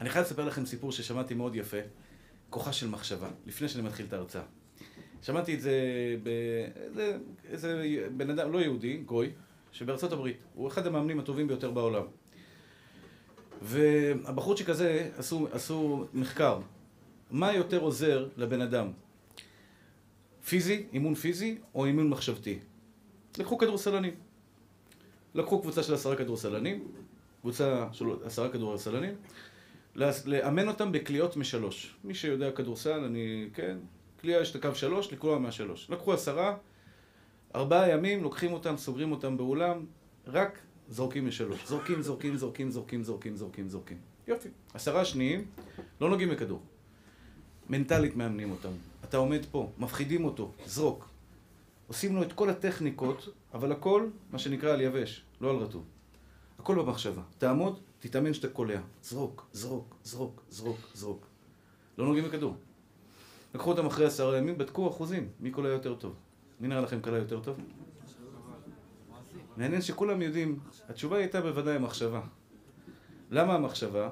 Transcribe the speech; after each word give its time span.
אני 0.00 0.10
חייב 0.10 0.24
לספר 0.24 0.44
לכם 0.44 0.66
סיפור 0.66 0.92
ששמעתי 0.92 1.34
מאוד 1.34 1.56
יפה, 1.56 1.76
כוחה 2.50 2.72
של 2.72 2.88
מחשבה, 2.88 3.28
לפני 3.46 3.68
שאני 3.68 3.82
מתחיל 3.84 4.06
את 4.06 4.12
ההרצאה. 4.12 4.42
שמעתי 5.22 5.54
את 5.54 5.60
זה 5.60 5.72
באיזה 6.94 7.98
בן 8.16 8.30
אדם, 8.30 8.52
לא 8.52 8.58
יהודי, 8.58 8.96
גוי, 8.96 9.30
שבארצות 9.72 10.12
הברית, 10.12 10.36
הוא 10.54 10.68
אחד 10.68 10.86
המאמנים 10.86 11.20
הטובים 11.20 11.48
ביותר 11.48 11.70
בעולם. 11.70 12.04
והבחורצ'יק 13.62 14.68
הזה 14.68 15.10
עשו, 15.16 15.48
עשו 15.52 16.06
מחקר, 16.14 16.60
מה 17.30 17.52
יותר 17.52 17.80
עוזר 17.80 18.28
לבן 18.36 18.60
אדם? 18.60 18.90
פיזי, 20.48 20.86
אימון 20.92 21.14
פיזי, 21.14 21.58
או 21.74 21.86
אימון 21.86 22.08
מחשבתי? 22.08 22.58
לקחו 23.38 23.58
כדורסלנים. 23.58 24.14
לקחו 25.34 25.60
קבוצה 25.60 25.82
של 25.82 25.94
עשרה 25.94 26.16
כדורסלנים, 26.16 26.88
קבוצה 27.40 27.88
של 27.92 28.04
עשרה 28.24 28.48
כדורסלנים, 28.48 29.14
לאמן 30.26 30.68
אותם 30.68 30.92
בקליעות 30.92 31.36
משלוש. 31.36 31.94
מי 32.04 32.14
שיודע 32.14 32.50
כדורסל, 32.50 33.04
אני, 33.04 33.48
כן, 33.54 33.78
קליעה 34.20 34.42
יש 34.42 34.50
את 34.50 34.64
הקו 34.64 34.74
שלוש, 34.74 35.12
לקלוע 35.12 35.38
מהשלוש. 35.38 35.90
לקחו 35.90 36.12
עשרה, 36.12 36.56
ארבעה 37.54 37.90
ימים, 37.90 38.22
לוקחים 38.22 38.52
אותם, 38.52 38.76
סוגרים 38.76 39.12
אותם 39.12 39.36
באולם, 39.36 39.86
רק 40.26 40.58
זורקים 40.88 41.26
משלוש. 41.26 41.68
זורקים, 41.68 42.02
זורקים, 42.02 42.36
זורקים, 42.36 42.70
זורקים, 42.70 43.02
זורקים, 43.02 43.36
זורקים, 43.36 43.68
זורקים. 43.68 43.98
יופי. 44.28 44.48
עשרה 44.74 45.04
שניים, 45.04 45.44
לא 46.00 46.10
נוגעים 46.10 46.30
בכדור. 46.30 46.62
מנטלית 47.70 48.16
מאמנים 48.16 48.50
אותם. 48.50 48.72
אתה 49.04 49.16
עומד 49.16 49.40
פה, 49.50 49.70
מפחידים 49.78 50.24
אותו, 50.24 50.52
זרוק. 50.66 51.08
עושים 51.86 52.16
לו 52.16 52.22
את 52.22 52.32
כל 52.32 52.50
הטכניקות, 52.50 53.28
אבל 53.54 53.72
הכל, 53.72 54.06
מה 54.32 54.38
שנקרא, 54.38 54.72
על 54.72 54.80
יבש, 54.80 55.24
לא 55.40 55.50
על 55.50 55.56
רטוב. 55.56 55.84
הכל 56.58 56.74
במחשבה. 56.74 57.22
תעמוד, 57.38 57.80
תתאמן 58.00 58.34
שאתה 58.34 58.48
קולע. 58.48 58.80
זרוק, 59.02 59.46
זרוק, 59.52 59.94
זרוק, 60.04 60.42
זרוק, 60.50 60.78
זרוק. 60.94 61.26
לא 61.98 62.06
נוגעים 62.06 62.24
בכדור. 62.24 62.56
לקחו 63.54 63.70
אותם 63.70 63.86
אחרי 63.86 64.06
עשרה 64.06 64.38
ימים, 64.38 64.58
בדקו 64.58 64.88
אחוזים, 64.88 65.28
מי 65.40 65.50
קולע 65.50 65.68
יותר 65.68 65.94
טוב. 65.94 66.14
מי 66.60 66.68
נראה 66.68 66.80
לכם 66.80 67.00
קלע 67.00 67.18
יותר 67.18 67.40
טוב? 67.40 67.56
מעניין 69.56 69.82
שכולם 69.82 70.22
יודעים, 70.22 70.58
התשובה 70.88 71.16
הייתה 71.16 71.40
בוודאי 71.40 71.76
המחשבה. 71.76 72.20
למה 73.30 73.54
המחשבה? 73.54 74.10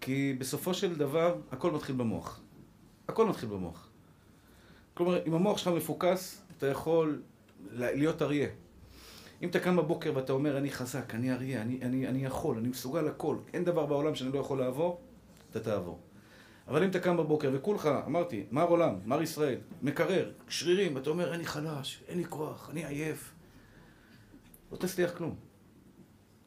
כי 0.00 0.36
בסופו 0.38 0.74
של 0.74 0.94
דבר 0.94 1.36
הכל 1.50 1.70
מתחיל 1.70 1.96
במוח. 1.96 2.40
הכל 3.08 3.28
מתחיל 3.28 3.48
במוח. 3.48 3.88
כלומר, 4.94 5.26
אם 5.26 5.34
המוח 5.34 5.58
שלך 5.58 5.68
מפוקס, 5.68 6.42
אתה 6.58 6.66
יכול 6.66 7.22
להיות 7.70 8.22
אריה. 8.22 8.48
אם 9.44 9.48
אתה 9.48 9.60
קם 9.60 9.76
בבוקר 9.76 10.12
ואתה 10.14 10.32
אומר, 10.32 10.58
אני 10.58 10.70
חזק, 10.70 11.14
אני 11.14 11.32
אריה, 11.32 11.62
אני, 11.62 11.78
אני, 11.82 12.08
אני 12.08 12.24
יכול, 12.24 12.58
אני 12.58 12.68
מסוגל 12.68 13.08
הכל, 13.08 13.36
אין 13.54 13.64
דבר 13.64 13.86
בעולם 13.86 14.14
שאני 14.14 14.32
לא 14.32 14.38
יכול 14.38 14.58
לעבור, 14.58 15.00
אתה 15.50 15.60
תעבור. 15.60 15.98
אבל 16.68 16.82
אם 16.82 16.90
אתה 16.90 17.00
קם 17.00 17.16
בבוקר 17.16 17.50
וכולך, 17.52 17.88
אמרתי, 18.06 18.44
מר 18.50 18.62
עולם, 18.62 18.94
מר 19.04 19.22
ישראל, 19.22 19.58
מקרר, 19.82 20.30
שרירים, 20.48 20.94
ואתה 20.94 21.10
אומר, 21.10 21.34
אני 21.34 21.46
חלש, 21.46 22.04
אין 22.08 22.18
לי 22.18 22.24
כוח, 22.24 22.70
אני 22.70 22.86
עייף, 22.86 23.32
לא 24.72 24.76
תצליח 24.76 25.16
כלום. 25.16 25.34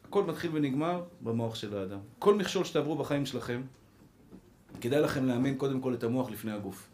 הכל 0.03 0.23
מתחיל 0.23 0.51
ונגמר 0.53 1.03
במוח 1.21 1.55
של 1.55 1.77
האדם. 1.77 1.99
כל 2.19 2.35
מכשול 2.35 2.63
שתעברו 2.63 2.95
בחיים 2.95 3.25
שלכם, 3.25 3.61
כדאי 4.81 5.01
לכם 5.01 5.25
לאמן 5.25 5.55
קודם 5.55 5.81
כל 5.81 5.93
את 5.93 6.03
המוח 6.03 6.29
לפני 6.31 6.51
הגוף. 6.51 6.89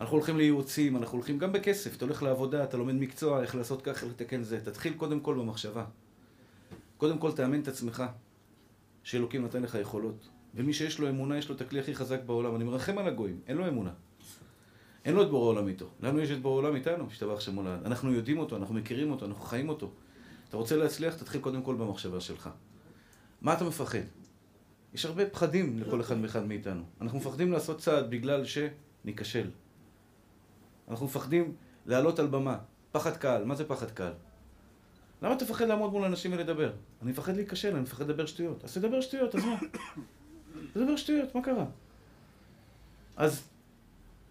אנחנו 0.00 0.16
הולכים 0.16 0.36
לייעוצים, 0.36 0.96
אנחנו 0.96 1.18
הולכים 1.18 1.38
גם 1.38 1.52
בכסף, 1.52 1.96
אתה 1.96 2.04
הולך 2.04 2.22
לעבודה, 2.22 2.64
אתה 2.64 2.76
לומד 2.76 2.94
מקצוע, 2.94 3.42
איך 3.42 3.54
לעשות 3.54 3.82
ככה, 3.82 3.90
איך 3.92 4.04
לתקן 4.04 4.42
זה. 4.42 4.60
תתחיל 4.64 4.94
קודם 4.94 5.20
כל 5.20 5.34
במחשבה. 5.34 5.84
קודם 6.96 7.18
כל 7.18 7.32
תאמן 7.32 7.60
את 7.60 7.68
עצמך, 7.68 8.02
שאלוקים 9.02 9.42
נותן 9.42 9.62
לך 9.62 9.74
יכולות. 9.74 10.28
ומי 10.54 10.72
שיש 10.72 10.98
לו 10.98 11.08
אמונה, 11.08 11.38
יש 11.38 11.48
לו 11.48 11.54
את 11.54 11.60
הכלי 11.60 11.80
הכי 11.80 11.94
חזק 11.94 12.20
בעולם. 12.26 12.56
אני 12.56 12.64
מרחם 12.64 12.98
על 12.98 13.08
הגויים, 13.08 13.40
אין 13.46 13.56
לו 13.56 13.68
אמונה. 13.68 13.90
אין 15.04 15.14
לו 15.14 15.22
את 15.22 15.30
בורא 15.30 15.48
עולם 15.48 15.68
איתו. 15.68 15.88
לנו 16.00 16.20
יש 16.20 16.30
את 16.30 16.42
בורא 16.42 16.54
עולם 16.54 16.76
איתנו, 16.76 17.06
השתבח 17.10 17.40
שמולד. 17.40 17.80
אנחנו 17.84 18.12
יודעים 18.12 18.38
אותו, 18.38 18.56
אנחנו 18.56 18.74
מכירים 18.74 19.10
אותו, 19.10 19.26
אנחנו 19.26 19.44
חיים 19.44 19.68
אותו. 19.68 19.90
אתה 20.48 20.56
רוצה 20.56 20.76
להצליח, 20.76 21.14
תתחיל 21.14 21.40
קודם 21.40 21.62
כל 21.62 21.74
במחשבה 21.74 22.20
שלך. 22.20 22.50
מה 23.40 23.52
אתה 23.52 23.64
מפחד? 23.64 23.98
יש 24.94 25.04
הרבה 25.04 25.26
פחדים 25.26 25.78
לכל 25.78 26.00
אחד 26.00 26.16
ואחד 26.22 26.46
מאיתנו. 26.46 26.82
אנחנו 27.00 27.18
מפחדים 27.18 27.52
לעשות 27.52 27.78
צעד 27.78 28.10
בגלל 28.10 28.44
שניכשל. 28.44 29.50
אנחנו 30.88 31.06
מפחדים 31.06 31.54
לעלות 31.86 32.18
על 32.18 32.26
במה. 32.26 32.58
פחד 32.92 33.16
קהל. 33.16 33.44
מה 33.44 33.54
זה 33.54 33.64
פחד 33.64 33.90
קהל? 33.90 34.12
למה 35.22 35.34
אתה 35.34 35.44
מפחד 35.44 35.64
לעמוד 35.64 35.92
מול 35.92 36.04
אנשים 36.04 36.32
ולדבר? 36.32 36.72
אני 37.02 37.10
מפחד 37.10 37.36
להיכשל, 37.36 37.72
אני 37.72 37.80
מפחד 37.80 38.04
לדבר 38.04 38.26
שטויות. 38.26 38.64
אז 38.64 38.74
תדבר 38.74 39.00
שטויות, 39.00 39.34
אז 39.34 39.44
מה? 39.44 39.56
תדבר 40.72 40.96
שטויות, 40.96 41.34
מה 41.34 41.42
קרה? 41.42 41.64
אז 43.16 43.42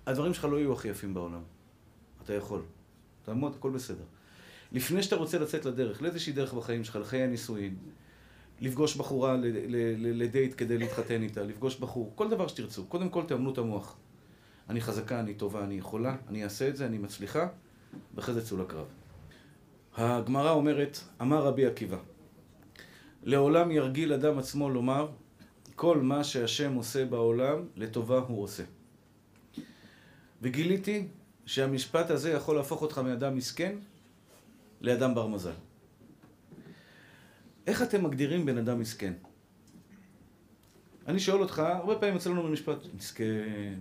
הדברים 0.05 0.33
שלך 0.33 0.45
לא 0.45 0.57
יהיו 0.57 0.73
הכי 0.73 0.87
יפים 0.87 1.13
בעולם. 1.13 1.41
אתה 2.23 2.33
יכול. 2.33 2.61
תעמוד, 3.23 3.55
הכל 3.55 3.69
בסדר. 3.69 4.03
לפני 4.71 5.03
שאתה 5.03 5.15
רוצה 5.15 5.39
לצאת 5.39 5.65
לדרך, 5.65 6.01
לאיזושהי 6.01 6.33
דרך 6.33 6.53
בחיים 6.53 6.83
שלך, 6.83 6.95
לחיי 6.95 7.21
הנישואין, 7.21 7.75
לפגוש 8.61 8.95
בחורה 8.95 9.37
לדייט 9.97 10.53
כדי 10.57 10.77
להתחתן 10.77 11.21
איתה, 11.21 11.43
לפגוש 11.43 11.79
בחור, 11.79 12.11
כל 12.15 12.29
דבר 12.29 12.47
שתרצו. 12.47 12.85
קודם 12.85 13.09
כל 13.09 13.23
תאמנו 13.23 13.53
את 13.53 13.57
המוח. 13.57 13.95
אני 14.69 14.81
חזקה, 14.81 15.19
אני 15.19 15.33
טובה, 15.33 15.63
אני 15.63 15.75
יכולה, 15.75 16.15
אני 16.27 16.43
אעשה 16.43 16.69
את 16.69 16.75
זה, 16.75 16.85
אני 16.85 16.97
מצליחה, 16.97 17.47
ואחרי 18.15 18.33
זה 18.33 18.45
צאו 18.45 18.57
לקרב. 18.57 18.85
הגמרא 19.97 20.51
אומרת, 20.51 20.99
אמר 21.21 21.43
רבי 21.45 21.65
עקיבא, 21.65 21.97
לעולם 23.23 23.71
ירגיל 23.71 24.13
אדם 24.13 24.39
עצמו 24.39 24.69
לומר, 24.69 25.09
כל 25.75 26.01
מה 26.01 26.23
שהשם 26.23 26.73
עושה 26.73 27.05
בעולם, 27.05 27.65
לטובה 27.75 28.17
הוא 28.17 28.43
עושה. 28.43 28.63
וגיליתי 30.41 31.07
שהמשפט 31.45 32.09
הזה 32.09 32.31
יכול 32.31 32.55
להפוך 32.55 32.81
אותך 32.81 32.97
מאדם 32.97 33.35
מסכן 33.35 33.75
לאדם 34.81 35.15
בר 35.15 35.27
מזל. 35.27 35.53
איך 37.67 37.81
אתם 37.81 38.03
מגדירים 38.03 38.45
בן 38.45 38.57
אדם 38.57 38.79
מסכן? 38.79 39.13
אני 41.07 41.19
שואל 41.19 41.41
אותך, 41.41 41.59
הרבה 41.59 41.95
פעמים 41.95 42.13
יוצא 42.13 42.29
לנו 42.29 42.43
במשפט, 42.43 42.77
מסכן. 42.97 43.79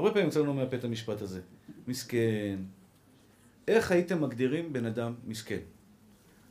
הרבה 0.00 0.12
פעמים 0.12 0.26
יוצא 0.26 0.40
לנו 0.40 0.54
מהפה 0.54 0.76
את 0.76 0.84
המשפט 0.84 1.22
הזה, 1.22 1.40
מסכן. 1.86 2.58
איך 3.68 3.90
הייתם 3.90 4.22
מגדירים 4.22 4.72
בן 4.72 4.86
אדם 4.86 5.14
מסכן? 5.26 5.60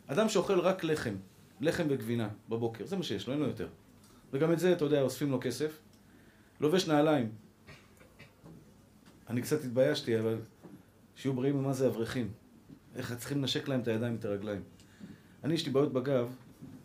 אדם 0.07 0.29
שאוכל 0.29 0.59
רק 0.59 0.83
לחם, 0.83 1.15
לחם 1.61 1.83
וגבינה 1.89 2.29
בבוקר, 2.49 2.85
זה 2.85 2.97
מה 2.97 3.03
שיש 3.03 3.27
לו, 3.27 3.33
אין 3.33 3.41
לו 3.41 3.47
יותר. 3.47 3.67
וגם 4.33 4.51
את 4.51 4.59
זה, 4.59 4.73
אתה 4.73 4.85
יודע, 4.85 5.01
אוספים 5.01 5.31
לו 5.31 5.39
כסף. 5.41 5.79
לובש 6.61 6.87
נעליים. 6.87 7.31
אני 9.29 9.41
קצת 9.41 9.63
התביישתי, 9.63 10.19
אבל 10.19 10.37
שיהיו 11.15 11.33
בריאים 11.33 11.57
ממה 11.57 11.73
זה 11.73 11.87
אברכים. 11.87 12.31
איך 12.95 13.13
צריכים 13.13 13.37
לנשק 13.37 13.67
להם 13.67 13.79
את 13.79 13.87
הידיים 13.87 14.13
ואת 14.13 14.25
הרגליים. 14.25 14.61
אני, 15.43 15.53
יש 15.53 15.65
לי 15.65 15.71
בעיות 15.71 15.93
בגב, 15.93 16.35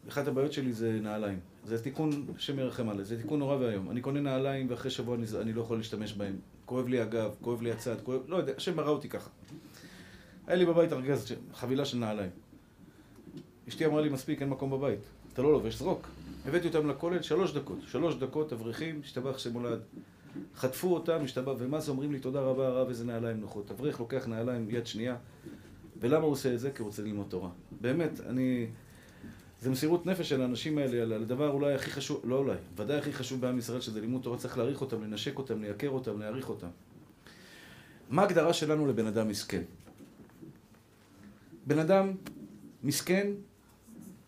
אחת 0.08 0.28
הבעיות 0.28 0.52
שלי 0.52 0.72
זה 0.72 0.98
נעליים. 1.02 1.38
זה 1.64 1.82
תיקון 1.82 2.26
שמרחם 2.38 2.88
עליי, 2.88 3.04
זה 3.04 3.16
תיקון 3.16 3.38
נורא 3.38 3.56
ואיום. 3.56 3.90
אני 3.90 4.00
קונה 4.00 4.20
נעליים 4.20 4.66
ואחרי 4.70 4.90
שבוע 4.90 5.16
אני, 5.16 5.26
אני 5.40 5.52
לא 5.52 5.60
יכול 5.60 5.76
להשתמש 5.76 6.12
בהם. 6.12 6.36
כואב 6.66 6.88
לי 6.88 7.00
הגב, 7.00 7.34
כואב 7.40 7.62
לי 7.62 7.72
הצד, 7.72 8.00
כואב... 8.02 8.20
לא 8.28 8.36
יודע, 8.36 8.52
השם 8.56 8.76
ברא 8.76 8.90
אותי 8.90 9.08
ככה. 9.08 9.30
היה 10.46 10.56
לי 10.56 10.66
בבית 10.66 10.92
ארגז, 10.92 11.32
חבילה 11.54 11.84
של 11.84 11.98
נעליים. 11.98 12.30
אשתי 13.68 13.86
אמרה 13.86 14.02
לי, 14.02 14.08
מספיק, 14.08 14.42
אין 14.42 14.48
מקום 14.48 14.70
בבית. 14.70 15.00
אתה 15.32 15.42
לא 15.42 15.52
לובש, 15.52 15.78
זרוק. 15.78 16.08
הבאתי 16.46 16.68
אותם 16.68 16.88
לכולל 16.88 17.22
שלוש 17.22 17.52
דקות. 17.52 17.78
שלוש 17.86 18.14
דקות, 18.14 18.52
אברכים, 18.52 19.00
השתבח 19.04 19.38
שמולד. 19.38 19.80
חטפו 20.56 20.94
אותם, 20.94 21.18
השתבח, 21.24 21.52
ומה 21.58 21.80
זה 21.80 21.90
אומרים 21.90 22.12
לי, 22.12 22.18
תודה 22.20 22.40
רבה, 22.40 22.68
הרב, 22.68 22.88
איזה 22.88 23.04
נעליים 23.04 23.40
נוחות. 23.40 23.70
אברך 23.70 24.00
לוקח 24.00 24.26
נעליים 24.26 24.66
יד 24.70 24.86
שנייה, 24.86 25.16
ולמה 26.00 26.24
הוא 26.24 26.32
עושה 26.32 26.54
את 26.54 26.60
זה? 26.60 26.70
כי 26.70 26.82
הוא 26.82 26.86
רוצה 26.86 27.02
ללמוד 27.02 27.26
תורה. 27.28 27.50
באמת, 27.80 28.20
אני... 28.28 28.66
זה 29.64 29.70
מסירות 29.70 30.06
נפש 30.06 30.28
של 30.28 30.42
האנשים 30.42 30.78
האלה, 30.78 31.02
על 31.02 31.22
הדבר 31.22 31.50
אולי 31.50 31.74
הכי 31.74 31.90
חשוב, 31.90 32.20
לא 32.24 32.36
אולי, 32.36 32.56
ודאי 32.76 32.98
הכי 32.98 33.12
חשוב 33.12 33.40
בעם 33.40 33.58
ישראל, 33.58 33.80
שזה 33.80 34.00
לימוד 34.00 34.22
תורה, 34.22 34.38
צריך 34.38 34.58
להעריך 34.58 34.80
אותם, 34.80 35.02
לנשק 35.02 35.38
אותם, 35.38 35.62
לייקר 35.62 35.88
אותם, 35.88 36.20
להעריך 36.20 36.48
אותם. 36.48 36.68
מה 38.10 38.22
ההגדרה 38.22 38.52
שלנו 38.52 38.86
לבן 38.86 39.06
אדם 39.06 39.28
מסכן? 39.28 39.62
בן 41.66 41.78
אדם 41.78 42.12
מסכן, 42.82 43.30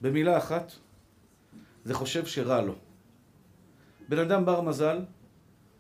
במילה 0.01 0.39
אחת, 0.39 0.73
זה 1.85 1.95
חושב 1.95 2.27
שרע 2.27 2.63
לו. 2.63 2.75
בן 4.09 4.19
אדם 4.19 4.45
בר 4.45 4.61
מזל, 4.61 5.01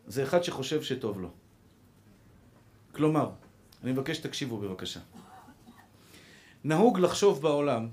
זה 0.06 0.22
אחד 0.22 0.42
שחושב 0.42 0.82
שטוב 0.82 1.20
לו. 1.20 1.30
כלומר, 2.92 3.30
אני 3.82 3.92
מבקש 3.92 4.16
שתקשיבו 4.16 4.58
בבקשה. 4.58 5.00
נהוג 6.64 6.98
לחשוב 6.98 7.42
בעולם, 7.42 7.88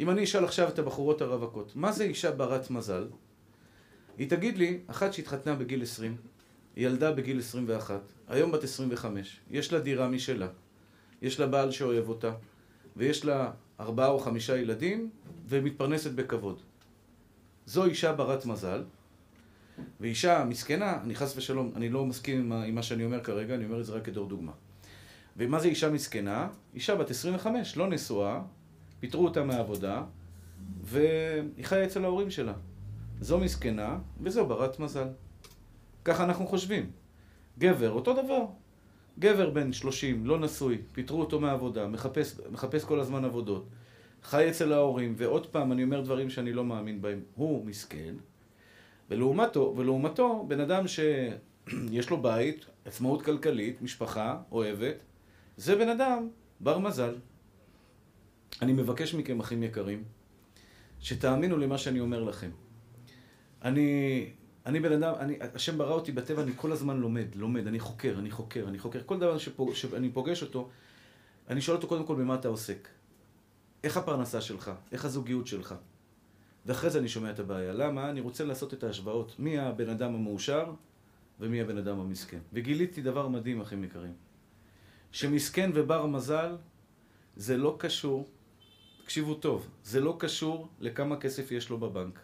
אם 0.00 0.10
אני 0.10 0.24
אשאל 0.24 0.44
עכשיו 0.44 0.68
את 0.68 0.78
הבחורות 0.78 1.20
הרווקות, 1.20 1.76
מה 1.76 1.92
זה 1.92 2.04
אישה 2.04 2.32
ברת 2.32 2.70
מזל? 2.70 3.06
היא 4.18 4.30
תגיד 4.30 4.58
לי, 4.58 4.80
אחת 4.86 5.12
שהתחתנה 5.12 5.54
בגיל 5.54 5.82
20, 5.82 6.16
ילדה 6.76 7.12
בגיל 7.12 7.38
21, 7.38 8.00
היום 8.28 8.52
בת 8.52 8.64
25, 8.64 9.40
יש 9.50 9.72
לה 9.72 9.80
דירה 9.80 10.08
משלה, 10.08 10.48
יש 11.22 11.40
לה 11.40 11.46
בעל 11.46 11.70
שאוהב 11.70 12.08
אותה, 12.08 12.32
ויש 12.96 13.24
לה 13.24 13.50
ארבעה 13.80 14.08
או 14.08 14.18
חמישה 14.18 14.56
ילדים, 14.56 15.10
ומתפרנסת 15.48 16.10
בכבוד. 16.10 16.60
זו 17.66 17.84
אישה 17.84 18.12
ברת 18.12 18.46
מזל, 18.46 18.84
ואישה 20.00 20.44
מסכנה, 20.44 21.02
אני 21.02 21.14
חס 21.14 21.36
ושלום, 21.36 21.72
אני 21.76 21.88
לא 21.88 22.06
מסכים 22.06 22.52
עם 22.52 22.74
מה 22.74 22.82
שאני 22.82 23.04
אומר 23.04 23.24
כרגע, 23.24 23.54
אני 23.54 23.64
אומר 23.64 23.80
את 23.80 23.86
זה 23.86 23.92
רק 23.92 24.04
כדור 24.04 24.28
דוגמה. 24.28 24.52
ומה 25.36 25.60
זה 25.60 25.68
אישה 25.68 25.90
מסכנה? 25.90 26.48
אישה 26.74 26.94
בת 26.94 27.10
25, 27.10 27.76
לא 27.76 27.86
נשואה, 27.86 28.40
פיטרו 29.04 29.24
אותה 29.24 29.44
מהעבודה, 29.44 30.02
והיא 30.82 31.64
חיה 31.64 31.84
אצל 31.84 32.04
ההורים 32.04 32.30
שלה. 32.30 32.52
זו 33.20 33.38
מסכנה, 33.38 33.98
וזו 34.20 34.46
ברת 34.46 34.78
מזל. 34.78 35.08
ככה 36.04 36.24
אנחנו 36.24 36.46
חושבים. 36.46 36.90
גבר, 37.58 37.90
אותו 37.90 38.12
דבר. 38.12 38.44
גבר 39.18 39.50
בן 39.50 39.72
30, 39.72 40.26
לא 40.26 40.38
נשוי, 40.38 40.78
פיטרו 40.92 41.20
אותו 41.20 41.40
מהעבודה, 41.40 41.86
מחפש, 41.86 42.40
מחפש 42.50 42.84
כל 42.84 43.00
הזמן 43.00 43.24
עבודות, 43.24 43.68
חי 44.22 44.50
אצל 44.50 44.72
ההורים, 44.72 45.14
ועוד 45.16 45.46
פעם, 45.46 45.72
אני 45.72 45.84
אומר 45.84 46.00
דברים 46.00 46.30
שאני 46.30 46.52
לא 46.52 46.64
מאמין 46.64 47.02
בהם, 47.02 47.20
הוא 47.34 47.66
מסכן, 47.66 48.14
ולעומתו, 49.10 49.74
ולעומתו, 49.76 50.44
בן 50.48 50.60
אדם 50.60 50.84
שיש 50.88 52.10
לו 52.10 52.22
בית, 52.22 52.66
עצמאות 52.84 53.22
כלכלית, 53.22 53.82
משפחה, 53.82 54.38
אוהבת, 54.52 54.96
זה 55.56 55.76
בן 55.76 55.88
אדם 55.88 56.28
בר 56.60 56.78
מזל. 56.78 57.14
אני 58.62 58.72
מבקש 58.72 59.14
מכם, 59.14 59.40
אחים 59.40 59.62
יקרים, 59.62 60.04
שתאמינו 61.00 61.58
למה 61.58 61.78
שאני 61.78 62.00
אומר 62.00 62.22
לכם. 62.22 62.50
אני, 63.62 64.30
אני 64.66 64.80
בן 64.80 64.92
אדם, 64.92 65.14
אני, 65.18 65.38
השם 65.54 65.78
ברא 65.78 65.94
אותי 65.94 66.12
בטבע, 66.12 66.42
אני 66.42 66.52
כל 66.56 66.72
הזמן 66.72 66.96
לומד, 66.96 67.34
לומד, 67.34 67.66
אני 67.66 67.80
חוקר, 67.80 68.14
אני 68.18 68.30
חוקר, 68.30 68.64
אני 68.68 68.78
חוקר. 68.78 69.00
כל 69.06 69.18
דבר 69.18 69.38
שפוג, 69.38 69.74
שאני 69.74 70.10
פוגש 70.10 70.42
אותו, 70.42 70.68
אני 71.48 71.60
שואל 71.60 71.76
אותו 71.76 71.88
קודם 71.88 72.06
כל 72.06 72.14
במה 72.14 72.34
אתה 72.34 72.48
עוסק. 72.48 72.88
איך 73.84 73.96
הפרנסה 73.96 74.40
שלך? 74.40 74.70
איך 74.92 75.04
הזוגיות 75.04 75.46
שלך? 75.46 75.74
ואחרי 76.66 76.90
זה 76.90 76.98
אני 76.98 77.08
שומע 77.08 77.30
את 77.30 77.38
הבעיה. 77.38 77.72
למה? 77.72 78.10
אני 78.10 78.20
רוצה 78.20 78.44
לעשות 78.44 78.74
את 78.74 78.84
ההשוואות. 78.84 79.34
מי 79.38 79.58
הבן 79.58 79.88
אדם 79.88 80.14
המאושר 80.14 80.72
ומי 81.40 81.60
הבן 81.60 81.78
אדם 81.78 82.00
המסכן. 82.00 82.38
וגיליתי 82.52 83.02
דבר 83.02 83.28
מדהים, 83.28 83.60
אחים 83.60 83.84
יקרים. 83.84 84.12
שמסכן 85.12 85.70
ובר 85.74 86.06
מזל 86.06 86.56
זה 87.36 87.56
לא 87.56 87.76
קשור, 87.78 88.28
תקשיבו 89.04 89.34
טוב, 89.34 89.68
זה 89.84 90.00
לא 90.00 90.16
קשור 90.18 90.68
לכמה 90.80 91.16
כסף 91.16 91.52
יש 91.52 91.70
לו 91.70 91.78
בבנק. 91.78 92.20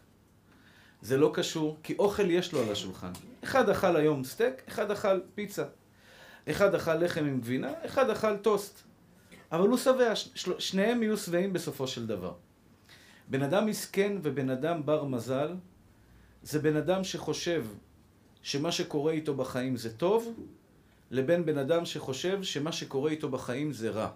זה 1.02 1.16
לא 1.16 1.30
קשור, 1.34 1.78
כי 1.82 1.94
אוכל 1.98 2.30
יש 2.30 2.52
לו 2.52 2.60
על 2.60 2.72
השולחן. 2.72 3.12
אחד 3.44 3.68
אכל 3.68 3.96
היום 3.96 4.24
סטייק, 4.24 4.54
אחד 4.68 4.90
אכל 4.90 5.20
פיצה. 5.34 5.64
אחד 6.50 6.74
אכל 6.74 6.94
לחם 6.94 7.24
עם 7.24 7.40
גבינה, 7.40 7.72
אחד 7.84 8.10
אכל 8.10 8.36
טוסט. 8.36 8.82
אבל 9.52 9.68
הוא 9.68 9.76
שבע, 9.76 10.12
שניהם 10.58 11.02
יהיו 11.02 11.16
שבעים 11.16 11.52
בסופו 11.52 11.86
של 11.86 12.06
דבר. 12.06 12.32
בן 13.28 13.42
אדם 13.42 13.66
מסכן 13.66 14.16
ובן 14.22 14.50
אדם 14.50 14.86
בר 14.86 15.04
מזל, 15.04 15.54
זה 16.42 16.58
בן 16.58 16.76
אדם 16.76 17.04
שחושב 17.04 17.66
שמה 18.42 18.72
שקורה 18.72 19.12
איתו 19.12 19.34
בחיים 19.34 19.76
זה 19.76 19.96
טוב, 19.96 20.34
לבין 21.10 21.46
בן 21.46 21.58
אדם 21.58 21.84
שחושב 21.84 22.42
שמה 22.42 22.72
שקורה 22.72 23.10
איתו 23.10 23.28
בחיים 23.28 23.72
זה 23.72 23.90
רע. 23.90 24.10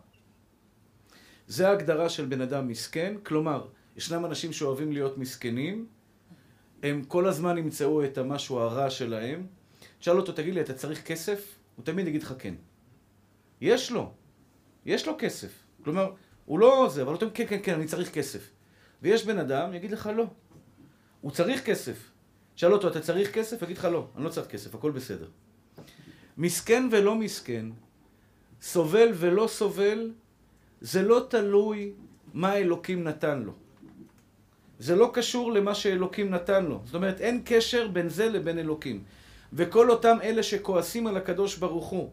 זה 1.47 1.69
ההגדרה 1.69 2.09
של 2.09 2.25
בן 2.25 2.41
אדם 2.41 2.69
מסכן, 2.69 3.15
כלומר, 3.23 3.67
ישנם 3.97 4.25
אנשים 4.25 4.53
שאוהבים 4.53 4.93
להיות 4.93 5.19
מסכנים, 5.19 5.87
הם 6.83 7.05
כל 7.05 7.27
הזמן 7.27 7.59
ימצאו 7.59 8.05
את 8.05 8.19
המשהו 8.19 8.59
הרע 8.59 8.91
שלהם. 8.91 9.47
תשאל 9.99 10.17
אותו, 10.17 10.33
תגיד 10.33 10.55
לי, 10.55 10.61
אתה 10.61 10.75
צריך 10.75 11.05
כסף? 11.05 11.59
הוא 11.77 11.85
תמיד 11.85 12.07
יגיד 12.07 12.23
לך 12.23 12.35
כן. 12.39 12.55
יש 13.61 13.93
לו, 13.93 14.13
יש 14.87 15.07
לו 15.07 15.15
כסף. 15.19 15.53
כלומר, 15.85 16.13
הוא 16.45 16.59
לא 16.59 16.89
זה, 16.91 17.03
אבל 17.03 17.11
הוא 17.11 17.21
תמיד, 17.21 17.33
כן, 17.35 17.45
כן, 17.49 17.59
כן, 17.63 17.75
אני 17.75 17.87
צריך 17.87 18.11
כסף. 18.15 18.51
ויש 19.03 19.25
בן 19.27 19.39
אדם, 19.39 19.75
יגיד 19.75 19.91
לך 19.91 20.11
לא. 20.17 20.27
הוא 21.21 21.31
צריך 21.31 21.65
כסף. 21.65 22.11
תשאל 22.55 22.73
אותו, 22.73 22.89
אתה 22.89 23.01
צריך 23.01 23.35
כסף? 23.35 23.63
יגיד 23.63 23.79
לך 23.79 23.85
לא, 23.85 24.09
אני 24.17 24.25
לא 24.25 24.29
צריך 24.29 24.47
כסף, 24.47 24.75
הכל 24.75 24.91
בסדר. 24.91 25.29
מסכן 26.39 26.89
ולא 26.93 27.15
מסכן, 27.15 27.67
סובל 28.61 29.09
ולא 29.15 29.47
סובל, 29.47 30.13
זה 30.85 31.03
לא 31.03 31.27
תלוי 31.29 31.93
מה 32.35 32.57
אלוקים 32.57 33.05
נתן 33.05 33.43
לו. 33.43 33.53
זה 34.79 34.97
לא 34.97 35.11
קשור 35.13 35.53
למה 35.53 35.75
שאלוקים 35.75 36.31
נתן 36.31 36.65
לו. 36.65 36.81
זאת 36.85 36.95
אומרת, 36.95 37.21
אין 37.21 37.43
קשר 37.45 37.89
בין 37.89 38.09
זה 38.09 38.29
לבין 38.29 38.59
אלוקים. 38.59 39.03
וכל 39.53 39.91
אותם 39.91 40.17
אלה 40.23 40.43
שכועסים 40.43 41.07
על 41.07 41.17
הקדוש 41.17 41.57
ברוך 41.57 41.87
הוא, 41.87 42.11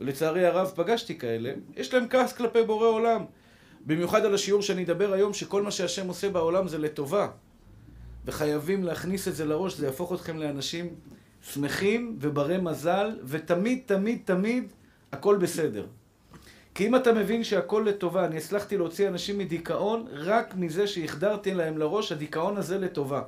ולצערי 0.00 0.46
הרב 0.46 0.72
פגשתי 0.74 1.18
כאלה, 1.18 1.52
יש 1.76 1.94
להם 1.94 2.08
כעס 2.08 2.32
כלפי 2.32 2.62
בורא 2.62 2.86
עולם. 2.86 3.24
במיוחד 3.86 4.24
על 4.24 4.34
השיעור 4.34 4.62
שאני 4.62 4.84
אדבר 4.84 5.12
היום, 5.12 5.34
שכל 5.34 5.62
מה 5.62 5.70
שהשם 5.70 6.08
עושה 6.08 6.28
בעולם 6.28 6.68
זה 6.68 6.78
לטובה. 6.78 7.28
וחייבים 8.24 8.84
להכניס 8.84 9.28
את 9.28 9.36
זה 9.36 9.44
לראש, 9.44 9.74
זה 9.76 9.86
יהפוך 9.86 10.12
אתכם 10.12 10.38
לאנשים 10.38 10.94
שמחים 11.42 12.16
וברי 12.20 12.58
מזל, 12.58 13.18
ותמיד, 13.24 13.82
תמיד, 13.86 14.18
תמיד, 14.24 14.72
הכל 15.12 15.36
בסדר. 15.36 15.86
כי 16.78 16.86
אם 16.86 16.96
אתה 16.96 17.12
מבין 17.12 17.44
שהכל 17.44 17.84
לטובה, 17.86 18.24
אני 18.24 18.36
הצלחתי 18.36 18.76
להוציא 18.76 19.08
אנשים 19.08 19.38
מדיכאון 19.38 20.06
רק 20.12 20.54
מזה 20.54 20.86
שהחדרתי 20.86 21.54
להם 21.54 21.78
לראש, 21.78 22.12
הדיכאון 22.12 22.56
הזה 22.56 22.78
לטובה. 22.78 23.22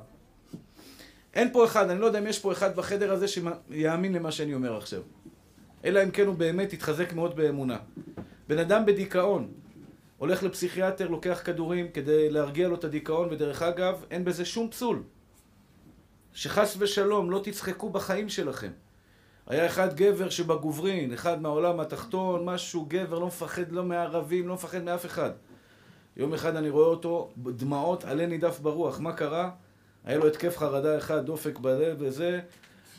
אין 1.33 1.53
פה 1.53 1.65
אחד, 1.65 1.89
אני 1.89 1.99
לא 1.99 2.05
יודע 2.05 2.19
אם 2.19 2.27
יש 2.27 2.39
פה 2.39 2.51
אחד 2.51 2.75
בחדר 2.75 3.11
הזה 3.11 3.25
שיאמין 3.27 4.13
למה 4.13 4.31
שאני 4.31 4.53
אומר 4.53 4.77
עכשיו. 4.77 5.01
אלא 5.85 6.03
אם 6.03 6.11
כן 6.11 6.27
הוא 6.27 6.35
באמת 6.35 6.73
יתחזק 6.73 7.13
מאוד 7.13 7.35
באמונה. 7.35 7.77
בן 8.47 8.57
אדם 8.57 8.85
בדיכאון, 8.85 9.51
הולך 10.17 10.43
לפסיכיאטר, 10.43 11.07
לוקח 11.07 11.41
כדורים 11.43 11.91
כדי 11.91 12.29
להרגיע 12.29 12.67
לו 12.67 12.75
את 12.75 12.83
הדיכאון, 12.83 13.27
ודרך 13.31 13.61
אגב, 13.61 14.05
אין 14.11 14.25
בזה 14.25 14.45
שום 14.45 14.69
פסול. 14.69 15.03
שחס 16.33 16.75
ושלום 16.79 17.31
לא 17.31 17.41
תצחקו 17.43 17.89
בחיים 17.89 18.29
שלכם. 18.29 18.71
היה 19.51 19.65
אחד 19.65 19.93
גבר 19.93 20.29
שבגוברין, 20.29 21.13
אחד 21.13 21.41
מהעולם 21.41 21.79
התחתון, 21.79 22.45
משהו, 22.45 22.85
גבר, 22.89 23.19
לא 23.19 23.27
מפחד 23.27 23.71
לא 23.71 23.83
מערבים, 23.83 24.47
לא 24.47 24.53
מפחד 24.53 24.83
מאף 24.83 25.05
אחד. 25.05 25.31
יום 26.17 26.33
אחד 26.33 26.55
אני 26.55 26.69
רואה 26.69 26.85
אותו, 26.85 27.31
דמעות 27.37 28.03
עלה 28.03 28.25
נידף 28.25 28.59
ברוח. 28.59 28.99
מה 28.99 29.13
קרה? 29.13 29.51
היה 30.05 30.17
לו 30.17 30.27
התקף 30.27 30.57
חרדה 30.57 30.97
אחד, 30.97 31.25
דופק 31.25 31.59
בלב 31.59 31.97
וזה. 31.99 32.39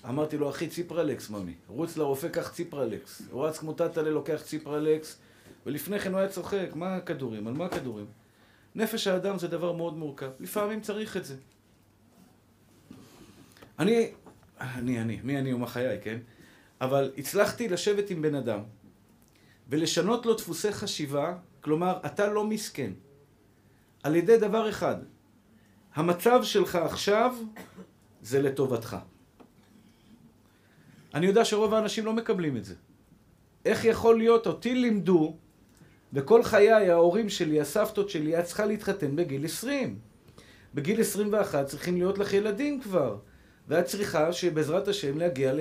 אמרתי 0.08 0.38
לו, 0.38 0.50
אחי, 0.50 0.69
ציפרלקס, 0.69 1.31
ממי. 1.31 1.54
רוץ 1.69 1.96
לרופא, 1.96 2.28
קח 2.28 2.52
ציפרלקס. 2.52 3.22
הוא 3.31 3.46
רץ 3.46 3.58
כמו 3.58 3.72
טאטאלה, 3.72 4.10
לוקח 4.10 4.43
ציפרלקס, 4.44 5.19
ולפני 5.66 5.99
כן 5.99 6.12
הוא 6.12 6.20
היה 6.20 6.28
צוחק. 6.28 6.69
מה 6.75 6.96
הכדורים? 6.96 7.46
על 7.46 7.54
מה 7.54 7.64
הכדורים? 7.64 8.06
נפש 8.75 9.06
האדם 9.06 9.38
זה 9.38 9.49
דבר 9.49 9.72
מאוד 9.72 9.96
מורכב. 9.96 10.31
לפעמים 10.40 10.81
צריך 10.81 11.16
את 11.16 11.25
זה. 11.25 11.34
אני, 13.78 14.10
אני, 14.60 15.02
אני, 15.02 15.20
מי 15.22 15.38
אני 15.38 15.52
ומה 15.52 15.66
חיי, 15.66 15.99
כן? 16.02 16.18
אבל 16.83 17.11
הצלחתי 17.19 17.69
לשבת 17.69 18.11
עם 18.11 18.23
בן 18.23 18.35
אדם 18.35 18.61
ולשנות 19.69 20.27
לו 20.27 20.35
דפוסי 20.35 20.73
חשיבה, 20.73 21.35
כלומר, 21.61 21.99
אתה 22.07 22.27
לא 22.27 22.45
מסכן. 22.45 22.93
על 24.03 24.17
ידי 24.17 24.39
דבר 24.39 24.69
אחד, 24.69 24.97
המצב 25.95 26.41
שלך 26.43 26.77
עכשיו 26.77 27.35
זה 28.23 28.43
לטובתך. 28.43 28.97
אני 31.15 31.27
יודע 31.27 31.45
שרוב 31.45 31.75
האנשים 31.75 32.05
לא 32.05 32.12
מקבלים 32.12 32.57
את 32.57 32.65
זה. 32.65 32.75
איך 33.65 33.85
יכול 33.85 34.19
להיות, 34.19 34.47
אותי 34.47 34.75
לימדו, 34.75 35.37
וכל 36.12 36.43
חיי 36.43 36.91
ההורים 36.91 37.29
שלי, 37.29 37.61
הסבתות 37.61 38.11
שלי, 38.11 38.39
את 38.39 38.45
צריכה 38.45 38.67
להתחתן 38.67 39.17
בגיל 39.17 39.45
20. 39.45 39.99
בגיל 40.75 41.01
21 41.01 41.67
צריכים 41.67 41.97
להיות 41.97 42.19
לך 42.19 42.33
ילדים 42.33 42.81
כבר. 42.81 43.19
ואת 43.69 43.85
צריכה 43.85 44.33
שבעזרת 44.33 44.89
השם 44.89 45.19
להגיע 45.19 45.53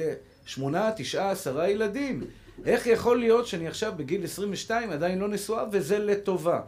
לשמונה, 0.45 0.91
תשעה, 0.95 1.31
עשרה 1.31 1.69
ילדים. 1.69 2.23
איך 2.65 2.87
יכול 2.87 3.19
להיות 3.19 3.47
שאני 3.47 3.67
עכשיו 3.67 3.93
בגיל 3.97 4.23
22 4.23 4.89
עדיין 4.89 5.19
לא 5.19 5.27
נשואה 5.27 5.65
וזה 5.71 5.99
לטובה? 5.99 6.61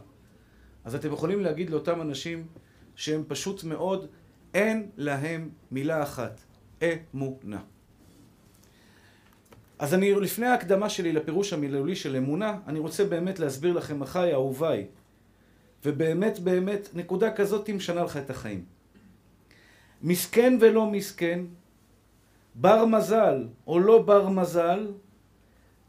אז 0.84 0.94
אתם 0.94 1.12
יכולים 1.12 1.40
להגיד 1.40 1.70
לאותם 1.70 2.00
אנשים 2.00 2.46
שהם 2.96 3.24
פשוט 3.28 3.64
מאוד, 3.64 4.06
אין 4.54 4.88
להם 4.96 5.50
מילה 5.70 6.02
אחת, 6.02 6.40
אמונה. 6.82 7.60
אז 9.78 9.94
אני, 9.94 10.14
לפני 10.14 10.46
ההקדמה 10.46 10.88
שלי 10.88 11.12
לפירוש 11.12 11.52
המילולי 11.52 11.96
של 11.96 12.16
אמונה, 12.16 12.58
אני 12.66 12.78
רוצה 12.78 13.04
באמת 13.04 13.38
להסביר 13.38 13.72
לכם, 13.72 14.02
אחיי, 14.02 14.32
אהוביי, 14.32 14.86
ובאמת 15.84 16.38
באמת, 16.38 16.88
נקודה 16.94 17.32
כזאת 17.32 17.70
משנה 17.70 18.04
לך 18.04 18.16
את 18.16 18.30
החיים. 18.30 18.64
מסכן 20.02 20.58
ולא 20.60 20.86
מסכן, 20.86 21.40
בר 22.54 22.84
מזל 22.84 23.46
או 23.66 23.78
לא 23.78 24.02
בר 24.02 24.28
מזל, 24.28 24.92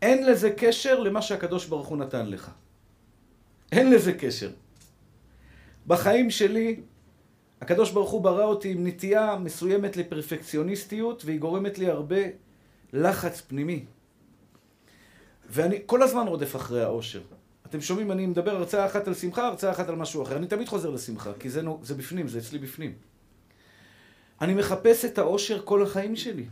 אין 0.01 0.25
לזה 0.25 0.49
קשר 0.57 0.99
למה 0.99 1.21
שהקדוש 1.21 1.65
ברוך 1.65 1.87
הוא 1.87 1.97
נתן 1.97 2.25
לך. 2.29 2.51
אין 3.71 3.91
לזה 3.91 4.13
קשר. 4.13 4.51
בחיים 5.87 6.29
שלי, 6.29 6.81
הקדוש 7.61 7.91
ברוך 7.91 8.11
הוא 8.11 8.21
ברא 8.21 8.43
אותי 8.43 8.71
עם 8.71 8.87
נטייה 8.87 9.35
מסוימת 9.35 9.97
לפרפקציוניסטיות, 9.97 11.25
והיא 11.25 11.39
גורמת 11.39 11.77
לי 11.77 11.89
הרבה 11.89 12.21
לחץ 12.93 13.41
פנימי. 13.41 13.85
ואני 15.49 15.79
כל 15.85 16.03
הזמן 16.03 16.27
רודף 16.27 16.55
אחרי 16.55 16.83
האושר. 16.83 17.21
אתם 17.65 17.81
שומעים, 17.81 18.11
אני 18.11 18.25
מדבר 18.25 18.55
הרצאה 18.55 18.85
אחת 18.85 19.07
על 19.07 19.13
שמחה, 19.13 19.47
הרצאה 19.47 19.71
אחת 19.71 19.89
על 19.89 19.95
משהו 19.95 20.23
אחר. 20.23 20.37
אני 20.37 20.47
תמיד 20.47 20.67
חוזר 20.67 20.89
לשמחה, 20.89 21.31
כי 21.39 21.49
זה, 21.49 21.61
זה 21.81 21.95
בפנים, 21.95 22.27
זה 22.27 22.39
אצלי 22.39 22.59
בפנים. 22.59 22.93
אני 24.41 24.53
מחפש 24.53 25.05
את 25.05 25.17
האושר 25.17 25.61
כל 25.63 25.83
החיים 25.83 26.15
שלי. 26.15 26.45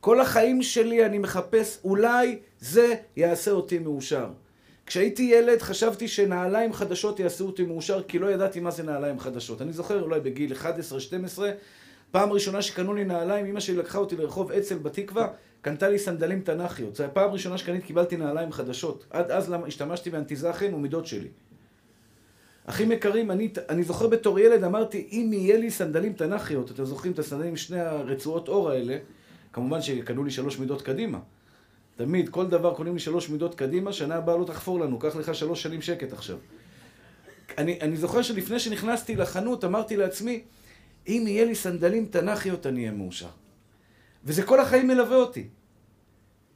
כל 0.00 0.20
החיים 0.20 0.62
שלי 0.62 1.06
אני 1.06 1.18
מחפש, 1.18 1.78
אולי 1.84 2.38
זה 2.60 2.94
יעשה 3.16 3.50
אותי 3.50 3.78
מאושר. 3.78 4.26
כשהייתי 4.86 5.22
ילד 5.22 5.62
חשבתי 5.62 6.08
שנעליים 6.08 6.72
חדשות 6.72 7.20
יעשו 7.20 7.46
אותי 7.46 7.64
מאושר, 7.64 8.02
כי 8.02 8.18
לא 8.18 8.26
ידעתי 8.26 8.60
מה 8.60 8.70
זה 8.70 8.82
נעליים 8.82 9.20
חדשות. 9.20 9.62
אני 9.62 9.72
זוכר 9.72 10.02
אולי 10.02 10.20
בגיל 10.20 10.52
11-12, 10.52 11.40
פעם 12.10 12.32
ראשונה 12.32 12.62
שקנו 12.62 12.94
לי 12.94 13.04
נעליים, 13.04 13.46
אמא 13.46 13.60
שלי 13.60 13.76
לקחה 13.76 13.98
אותי 13.98 14.16
לרחוב 14.16 14.52
אצ"ל 14.52 14.78
בתקווה, 14.78 15.28
קנתה 15.62 15.88
לי 15.88 15.98
סנדלים 15.98 16.40
תנ"כיות. 16.40 16.96
זו 16.96 17.04
הפעם 17.04 17.30
הראשונה 17.30 17.58
שקנית, 17.58 17.84
קיבלתי 17.84 18.16
נעליים 18.16 18.52
חדשות. 18.52 19.04
עד 19.10 19.30
אז 19.30 19.52
השתמשתי 19.66 20.10
באנטיזכן 20.10 20.74
ומידות 20.74 21.06
שלי. 21.06 21.28
אחים 22.68 22.92
יקרים, 22.92 23.30
אני, 23.30 23.48
אני 23.68 23.82
זוכר 23.82 24.06
בתור 24.06 24.38
ילד, 24.38 24.64
אמרתי, 24.64 25.08
אם 25.12 25.30
יהיה 25.32 25.56
לי 25.56 25.70
סנדלים 25.70 26.12
תנ"כיות, 26.12 26.70
אתם 26.70 26.84
זוכרים 26.84 27.12
את 27.12 27.18
הסנדלים 27.18 27.50
עם 27.50 27.56
שני 27.56 27.80
הרצועות 27.80 28.48
אור 28.48 28.70
האלה, 28.70 28.98
כמובן 29.52 29.82
שקנו 29.82 30.24
לי 30.24 30.30
שלוש 30.30 30.58
מידות 30.58 30.82
קדימה. 30.82 31.18
תמיד, 31.96 32.28
כל 32.28 32.46
דבר 32.46 32.74
קונים 32.74 32.94
לי 32.94 33.00
שלוש 33.00 33.28
מידות 33.28 33.54
קדימה, 33.54 33.92
שנה 33.92 34.14
הבאה 34.14 34.36
לא 34.36 34.44
תחפור 34.44 34.80
לנו, 34.80 34.98
קח 34.98 35.16
לך 35.16 35.34
שלוש 35.34 35.62
שנים 35.62 35.82
שקט 35.82 36.12
עכשיו. 36.12 36.36
אני, 37.58 37.78
אני 37.80 37.96
זוכר 37.96 38.22
שלפני 38.22 38.58
שנכנסתי 38.58 39.16
לחנות, 39.16 39.64
אמרתי 39.64 39.96
לעצמי, 39.96 40.42
אם 41.08 41.24
יהיה 41.26 41.44
לי 41.44 41.54
סנדלים 41.54 42.06
תנ"כיות, 42.06 42.66
אני 42.66 42.80
אהיה 42.80 42.92
מאושר. 42.92 43.28
וזה 44.24 44.42
כל 44.42 44.60
החיים 44.60 44.86
מלווה 44.86 45.16
אותי. 45.16 45.48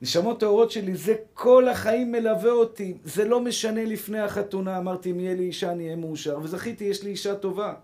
נשמות 0.03 0.41
טהורות 0.41 0.71
שלי, 0.71 0.95
זה 0.95 1.15
כל 1.35 1.69
החיים 1.69 2.13
מלווה 2.13 2.51
אותי. 2.51 2.95
זה 3.05 3.25
לא 3.25 3.41
משנה 3.41 3.85
לפני 3.85 4.21
החתונה, 4.21 4.79
אמרתי, 4.79 5.11
אם 5.11 5.21
יהיה 5.21 5.35
לי 5.35 5.43
אישה, 5.43 5.73
אני 5.73 5.85
אהיה 5.85 5.97
מאושר. 5.97 6.39
וזכיתי, 6.43 6.85
יש 6.85 7.03
לי 7.03 7.11
אישה 7.11 7.35
טובה. 7.35 7.75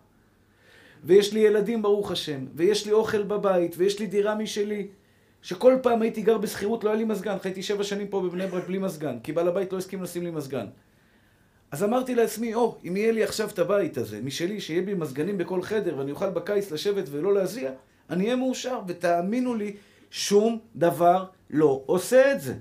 ויש 1.05 1.33
לי 1.33 1.41
ילדים, 1.41 1.83
ברוך 1.83 2.11
השם. 2.11 2.47
ויש 2.55 2.87
לי 2.87 2.93
אוכל 2.93 3.23
בבית, 3.23 3.75
ויש 3.77 4.01
לי 4.01 4.07
דירה 4.07 4.35
משלי. 4.35 4.87
שכל 5.43 5.75
פעם 5.83 6.03
הייתי 6.03 6.23
גר 6.23 6.39
בשכירות, 6.39 6.85
לא 6.85 6.91
היה 6.91 6.99
לי 6.99 7.05
מזגן. 7.05 7.39
חייתי 7.39 7.63
שבע 7.63 7.85
שנים 7.85 8.09
פה 8.09 8.21
בבני 8.21 8.47
ברק 8.47 8.67
בלי 8.67 8.79
מזגן, 8.79 9.19
כי 9.23 9.33
בעל 9.33 9.49
הבית 9.49 9.73
לא 9.73 9.79
הסכים 9.79 10.03
לשים 10.03 10.23
לי 10.23 10.31
מזגן. 10.31 10.67
אז 11.71 11.85
אמרתי 11.85 12.15
לעצמי, 12.15 12.55
או, 12.55 12.79
oh, 12.79 12.89
אם 12.89 12.97
יהיה 12.97 13.13
לי 13.13 13.25
עכשיו 13.25 13.49
את 13.49 13.59
הבית 13.59 13.99
הזה, 13.99 14.21
משלי, 14.23 14.61
שיהיה 14.61 14.83
בי 14.83 14.95
מזגנים 14.95 15.39
בכל 15.39 15.63
חדר, 15.63 15.99
ואני 15.99 16.11
אוכל 16.11 16.31
בקיץ 16.31 16.71
לשבת 16.71 17.05
ולא 17.11 17.35
להזיע, 17.35 17.71
אני 18.11 18.25
אהיה 18.25 18.37
מאושר. 18.37 18.81
ותאמינו 18.87 19.55
לי, 19.55 19.77
שום 20.11 20.59
דבר 20.77 21.25
לא 21.51 21.83
עושה 21.87 22.33
את 22.33 22.41
זה. 22.41 22.55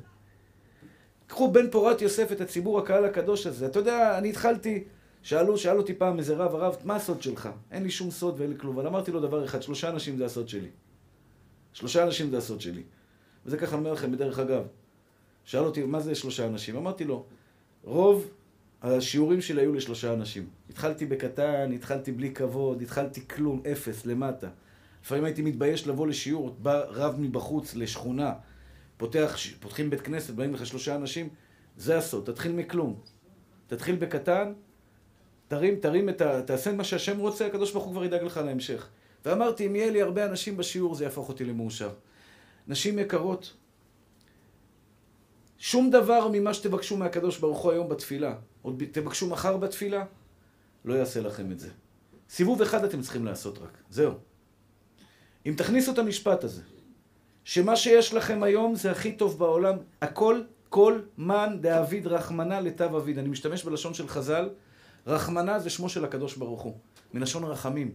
קחו 1.27 1.51
בן 1.51 1.69
פורת 1.71 2.01
יוסף 2.01 2.31
את 2.31 2.41
הציבור 2.41 2.79
הקהל 2.79 3.05
הקדוש 3.05 3.47
הזה. 3.47 3.65
אתה 3.65 3.79
יודע, 3.79 4.17
אני 4.17 4.29
התחלתי, 4.29 4.83
שאלו, 5.21 5.57
שאל 5.57 5.77
אותי 5.77 5.93
פעם 5.93 6.19
איזה 6.19 6.35
רב, 6.35 6.55
הרב, 6.55 6.75
מה 6.83 6.95
הסוד 6.95 7.21
שלך? 7.21 7.49
אין 7.71 7.83
לי 7.83 7.89
שום 7.89 8.11
סוד 8.11 8.35
ואין 8.39 8.51
לי 8.51 8.57
כלום. 8.59 8.77
אבל 8.77 8.87
אמרתי 8.87 9.11
לו 9.11 9.19
דבר 9.19 9.45
אחד, 9.45 9.61
שלושה 9.61 9.89
אנשים 9.89 10.17
זה 10.17 10.25
הסוד 10.25 10.49
שלי. 10.49 10.69
שלושה 11.73 12.03
אנשים 12.03 12.29
זה 12.29 12.37
הסוד 12.37 12.61
שלי. 12.61 12.83
וזה 13.45 13.57
ככה 13.57 13.75
אומר 13.75 13.93
לכם 13.93 14.11
בדרך 14.11 14.39
אגב. 14.39 14.63
שאל 15.43 15.63
אותי, 15.63 15.83
מה 15.83 15.99
זה 15.99 16.15
שלושה 16.15 16.47
אנשים? 16.47 16.75
אמרתי 16.75 17.03
לו, 17.03 17.25
רוב 17.83 18.27
השיעורים 18.81 19.41
שלי 19.41 19.61
היו 19.61 19.73
לשלושה 19.73 20.13
אנשים. 20.13 20.49
התחלתי 20.69 21.05
בקטן, 21.05 21.71
התחלתי 21.71 22.11
בלי 22.11 22.33
כבוד, 22.33 22.81
התחלתי 22.81 23.27
כלום, 23.27 23.61
אפס, 23.71 24.05
למטה. 24.05 24.47
לפעמים 25.03 25.23
הייתי 25.23 25.41
מתבייש 25.41 25.87
לבוא 25.87 26.07
לשיעור, 26.07 26.55
בא 26.61 26.83
רב 26.89 27.15
מבחוץ 27.19 27.75
לשכונה, 27.75 28.33
פותח, 28.97 29.35
פותחים 29.59 29.89
בית 29.89 30.01
כנסת, 30.01 30.33
באים 30.33 30.53
לך 30.53 30.65
שלושה 30.65 30.95
אנשים, 30.95 31.29
זה 31.77 31.97
הסוד, 31.97 32.25
תתחיל 32.25 32.51
מכלום. 32.51 32.99
תתחיל 33.67 33.95
בקטן, 33.95 34.53
תרים, 35.47 35.79
תרים 35.79 36.09
את 36.09 36.21
ה... 36.21 36.41
תעשה 36.41 36.71
מה 36.71 36.83
שהשם 36.83 37.19
רוצה, 37.19 37.47
הקדוש 37.47 37.71
ברוך 37.71 37.85
הוא 37.85 37.93
כבר 37.93 38.05
ידאג 38.05 38.23
לך 38.23 38.37
להמשך. 38.37 38.87
ואמרתי, 39.25 39.67
אם 39.67 39.75
יהיה 39.75 39.91
לי 39.91 40.01
הרבה 40.01 40.25
אנשים 40.25 40.57
בשיעור, 40.57 40.95
זה 40.95 41.03
יהפוך 41.03 41.29
אותי 41.29 41.45
למאושר. 41.45 41.89
נשים 42.67 42.99
יקרות, 42.99 43.53
שום 45.57 45.89
דבר 45.89 46.27
ממה 46.31 46.53
שתבקשו 46.53 46.97
מהקדוש 46.97 47.37
ברוך 47.37 47.59
הוא 47.59 47.71
היום 47.71 47.89
בתפילה, 47.89 48.35
עוד 48.61 48.83
תבקשו 48.91 49.29
מחר 49.29 49.57
בתפילה, 49.57 50.05
לא 50.85 50.93
יעשה 50.93 51.21
לכם 51.21 51.51
את 51.51 51.59
זה. 51.59 51.69
סיבוב 52.29 52.61
אחד 52.61 52.83
אתם 52.83 53.01
צריכים 53.01 53.25
לעשות 53.25 53.57
רק, 53.57 53.77
זהו. 53.89 54.13
אם 55.45 55.53
תכניסו 55.57 55.91
את 55.91 55.97
המשפט 55.97 56.43
הזה, 56.43 56.61
שמה 57.47 57.75
שיש 57.75 58.13
לכם 58.13 58.43
היום 58.43 58.75
זה 58.75 58.91
הכי 58.91 59.11
טוב 59.11 59.39
בעולם, 59.39 59.75
הכל, 60.01 60.41
כל 60.69 60.99
מן 61.17 61.57
דאביד 61.61 62.07
רחמנא 62.07 62.53
לטב 62.53 62.95
אביד. 62.95 63.19
אני 63.19 63.29
משתמש 63.29 63.63
בלשון 63.63 63.93
של 63.93 64.07
חז"ל, 64.07 64.49
רחמנא 65.07 65.59
זה 65.59 65.69
שמו 65.69 65.89
של 65.89 66.05
הקדוש 66.05 66.35
ברוך 66.35 66.61
הוא, 66.61 66.73
מלשון 67.13 67.43
רחמים. 67.43 67.91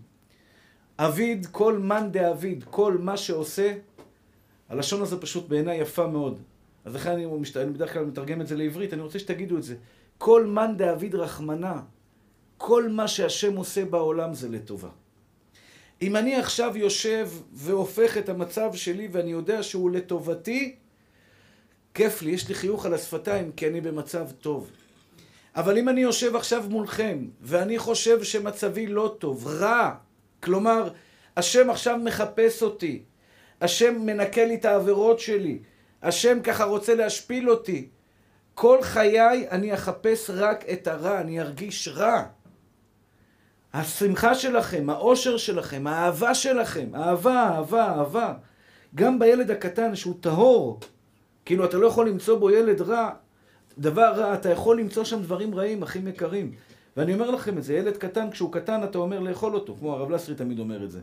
אביד, 0.98 1.46
כל 1.46 1.78
מן 1.78 2.08
דאביד, 2.10 2.64
כל 2.70 2.98
מה 2.98 3.16
שעושה, 3.16 3.74
הלשון 4.68 5.02
הזו 5.02 5.20
פשוט 5.20 5.48
בעיניי 5.48 5.78
יפה 5.78 6.06
מאוד. 6.06 6.38
אז 6.84 6.94
לכן 6.94 7.10
אני, 7.10 7.26
משת... 7.26 7.56
אני 7.56 7.72
בדרך 7.72 7.92
כלל 7.92 8.04
מתרגם 8.04 8.40
את 8.40 8.46
זה 8.46 8.56
לעברית, 8.56 8.92
אני 8.92 9.02
רוצה 9.02 9.18
שתגידו 9.18 9.58
את 9.58 9.62
זה. 9.62 9.74
כל 10.18 10.46
מן 10.46 10.76
דאביד 10.76 11.14
רחמנא, 11.14 11.74
כל 12.58 12.88
מה 12.88 13.08
שהשם 13.08 13.56
עושה 13.56 13.84
בעולם 13.84 14.34
זה 14.34 14.48
לטובה. 14.48 14.88
אם 16.02 16.16
אני 16.16 16.36
עכשיו 16.36 16.76
יושב 16.76 17.30
והופך 17.52 18.16
את 18.16 18.28
המצב 18.28 18.74
שלי 18.74 19.08
ואני 19.12 19.30
יודע 19.30 19.62
שהוא 19.62 19.90
לטובתי, 19.90 20.76
כיף 21.94 22.22
לי, 22.22 22.30
יש 22.30 22.48
לי 22.48 22.54
חיוך 22.54 22.86
על 22.86 22.94
השפתיים 22.94 23.52
כי 23.52 23.68
אני 23.68 23.80
במצב 23.80 24.30
טוב. 24.30 24.70
אבל 25.56 25.78
אם 25.78 25.88
אני 25.88 26.00
יושב 26.00 26.36
עכשיו 26.36 26.64
מולכם 26.68 27.18
ואני 27.40 27.78
חושב 27.78 28.22
שמצבי 28.22 28.86
לא 28.86 29.16
טוב, 29.18 29.46
רע, 29.46 29.94
כלומר, 30.42 30.90
השם 31.36 31.70
עכשיו 31.70 31.96
מחפש 31.96 32.62
אותי, 32.62 33.02
השם 33.60 34.00
מנקה 34.00 34.44
לי 34.44 34.54
את 34.54 34.64
העבירות 34.64 35.20
שלי, 35.20 35.58
השם 36.02 36.40
ככה 36.42 36.64
רוצה 36.64 36.94
להשפיל 36.94 37.50
אותי, 37.50 37.88
כל 38.54 38.82
חיי 38.82 39.48
אני 39.50 39.74
אחפש 39.74 40.30
רק 40.30 40.64
את 40.72 40.86
הרע, 40.86 41.20
אני 41.20 41.40
ארגיש 41.40 41.88
רע. 41.88 42.24
השמחה 43.74 44.34
שלכם, 44.34 44.90
האושר 44.90 45.36
שלכם, 45.36 45.86
האהבה 45.86 46.34
שלכם, 46.34 46.94
אהבה, 46.94 47.48
אהבה, 47.48 47.86
אהבה. 47.86 48.34
גם 48.94 49.18
בילד 49.18 49.50
הקטן 49.50 49.94
שהוא 49.94 50.14
טהור, 50.20 50.80
כאילו 51.44 51.64
אתה 51.64 51.76
לא 51.76 51.86
יכול 51.86 52.08
למצוא 52.08 52.38
בו 52.38 52.50
ילד 52.50 52.80
רע, 52.80 53.10
דבר 53.78 54.12
רע, 54.16 54.34
אתה 54.34 54.50
יכול 54.50 54.80
למצוא 54.80 55.04
שם 55.04 55.22
דברים 55.22 55.54
רעים, 55.54 55.82
אחים 55.82 56.08
יקרים. 56.08 56.52
ואני 56.96 57.14
אומר 57.14 57.30
לכם 57.30 57.58
את 57.58 57.62
זה, 57.62 57.74
ילד 57.74 57.96
קטן, 57.96 58.30
כשהוא 58.30 58.52
קטן 58.52 58.84
אתה 58.84 58.98
אומר 58.98 59.20
לאכול 59.20 59.54
אותו, 59.54 59.76
כמו 59.78 59.92
הרב 59.92 60.10
לסרי 60.10 60.34
תמיד 60.34 60.58
אומר 60.58 60.84
את 60.84 60.90
זה. 60.90 61.00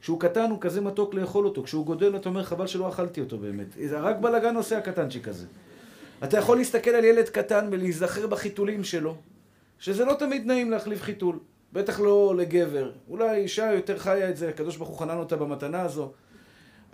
כשהוא 0.00 0.20
קטן 0.20 0.50
הוא 0.50 0.60
כזה 0.60 0.80
מתוק 0.80 1.14
לאכול 1.14 1.44
אותו, 1.44 1.62
כשהוא 1.62 1.86
גודל 1.86 2.16
אתה 2.16 2.28
אומר 2.28 2.42
חבל 2.42 2.66
שלא 2.66 2.88
אכלתי 2.88 3.20
אותו 3.20 3.38
באמת. 3.38 3.66
רק 3.90 4.16
בלאגן 4.16 4.56
עושה 4.56 4.78
הקטנצ'יק 4.78 5.28
הזה. 5.28 5.46
אתה 6.24 6.38
יכול 6.38 6.56
להסתכל 6.56 6.90
על 6.90 7.04
ילד 7.04 7.28
קטן 7.28 7.68
ולהיזכר 7.70 8.26
בחיתולים 8.26 8.84
שלו, 8.84 9.16
שזה 9.78 10.04
לא 10.04 10.14
תמיד 10.14 10.46
נעים 10.46 10.70
להחליף 10.70 11.02
חיתול. 11.02 11.38
בטח 11.74 12.00
לא 12.00 12.34
לגבר. 12.36 12.90
אולי 13.08 13.36
אישה 13.36 13.72
יותר 13.72 13.98
חיה 13.98 14.30
את 14.30 14.36
זה, 14.36 14.48
הקדוש 14.48 14.76
ברוך 14.76 14.88
הוא 14.88 14.98
חנן 14.98 15.18
אותה 15.18 15.36
במתנה 15.36 15.82
הזו. 15.82 16.12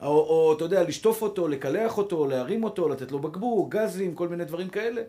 או, 0.03 0.09
או 0.09 0.53
אתה 0.57 0.65
יודע, 0.65 0.83
לשטוף 0.83 1.23
אותו, 1.23 1.49
לקלח 1.49 1.99
אותו, 1.99 2.27
להרים 2.27 2.65
אותו, 2.65 2.89
לתת 2.89 3.13
לו 3.13 3.19
בקבוק, 3.19 3.75
גזים, 3.75 4.15
כל 4.15 4.29
מיני 4.29 4.45
דברים 4.45 4.69
כאלה. 4.69 5.03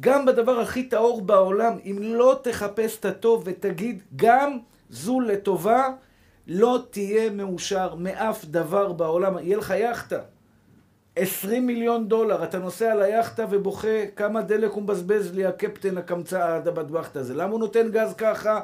גם 0.00 0.26
בדבר 0.26 0.60
הכי 0.60 0.82
טהור 0.88 1.22
בעולם, 1.22 1.72
אם 1.84 1.98
לא 2.00 2.38
תחפש 2.42 2.98
את 2.98 3.04
הטוב 3.04 3.42
ותגיד 3.46 4.02
גם 4.16 4.58
זו 4.90 5.20
לטובה, 5.20 5.88
לא 6.46 6.78
תהיה 6.90 7.30
מאושר 7.30 7.94
מאף 7.94 8.44
דבר 8.44 8.92
בעולם. 8.92 9.38
יהיה 9.38 9.56
לך 9.56 9.74
יאכטה. 9.76 10.20
20 11.16 11.66
מיליון 11.66 12.08
דולר, 12.08 12.44
אתה 12.44 12.58
נוסע 12.58 12.92
על 12.92 13.02
היאכטה 13.02 13.46
ובוכה 13.50 14.06
כמה 14.16 14.42
דלק 14.42 14.70
הוא 14.70 14.82
מבזבז 14.82 15.34
לי 15.34 15.46
הקפטן 15.46 15.98
הקמצא 15.98 16.44
הבטבחת 16.44 17.16
הזה. 17.16 17.34
למה 17.34 17.52
הוא 17.52 17.60
נותן 17.60 17.90
גז 17.90 18.14
ככה, 18.14 18.60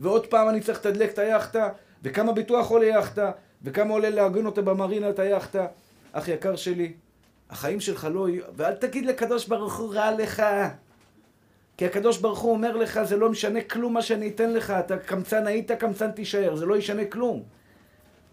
ועוד 0.00 0.26
פעם 0.26 0.48
אני 0.48 0.60
צריך 0.60 0.78
לתדלק 0.78 1.12
את 1.12 1.18
היאכטה, 1.18 1.68
וכמה 2.02 2.32
ביטוח 2.32 2.70
עולה 2.70 2.86
יאכטה, 2.86 3.30
וכמה 3.62 3.92
עולה 3.92 4.10
להגן 4.10 4.46
אותה 4.46 4.62
במרינה 4.62 5.10
את 5.10 5.18
היאכטה. 5.18 5.66
אח 6.12 6.28
יקר 6.28 6.56
שלי, 6.56 6.92
החיים 7.50 7.80
שלך 7.80 8.08
לא 8.12 8.28
יהיו... 8.28 8.42
ואל 8.56 8.74
תגיד 8.74 9.06
לקדוש 9.06 9.46
ברוך 9.46 9.76
הוא 9.76 9.94
רע 9.94 10.10
לך. 10.14 10.42
כי 11.76 11.86
הקדוש 11.86 12.18
ברוך 12.18 12.38
הוא 12.38 12.52
אומר 12.52 12.76
לך, 12.76 13.02
זה 13.02 13.16
לא 13.16 13.30
משנה 13.30 13.60
כלום 13.60 13.94
מה 13.94 14.02
שאני 14.02 14.28
אתן 14.28 14.52
לך, 14.52 14.70
אתה 14.70 14.96
קמצן 14.96 15.46
היית, 15.46 15.72
קמצן 15.72 16.10
תישאר, 16.10 16.56
זה 16.56 16.66
לא 16.66 16.76
ישנה 16.76 17.04
כלום. 17.04 17.42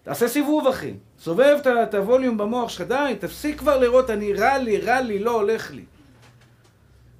תעשה 0.05 0.27
סיבוב, 0.27 0.67
אחי. 0.67 0.93
סובב 1.19 1.57
את 1.83 1.93
הווליום 1.93 2.37
במוח 2.37 2.69
שלך, 2.69 2.87
די, 2.87 3.15
תפסיק 3.19 3.59
כבר 3.59 3.77
לראות, 3.77 4.09
אני 4.09 4.33
רע 4.33 4.57
לי, 4.57 4.77
רע 4.77 5.01
לי, 5.01 5.19
לא 5.19 5.31
הולך 5.31 5.71
לי. 5.71 5.85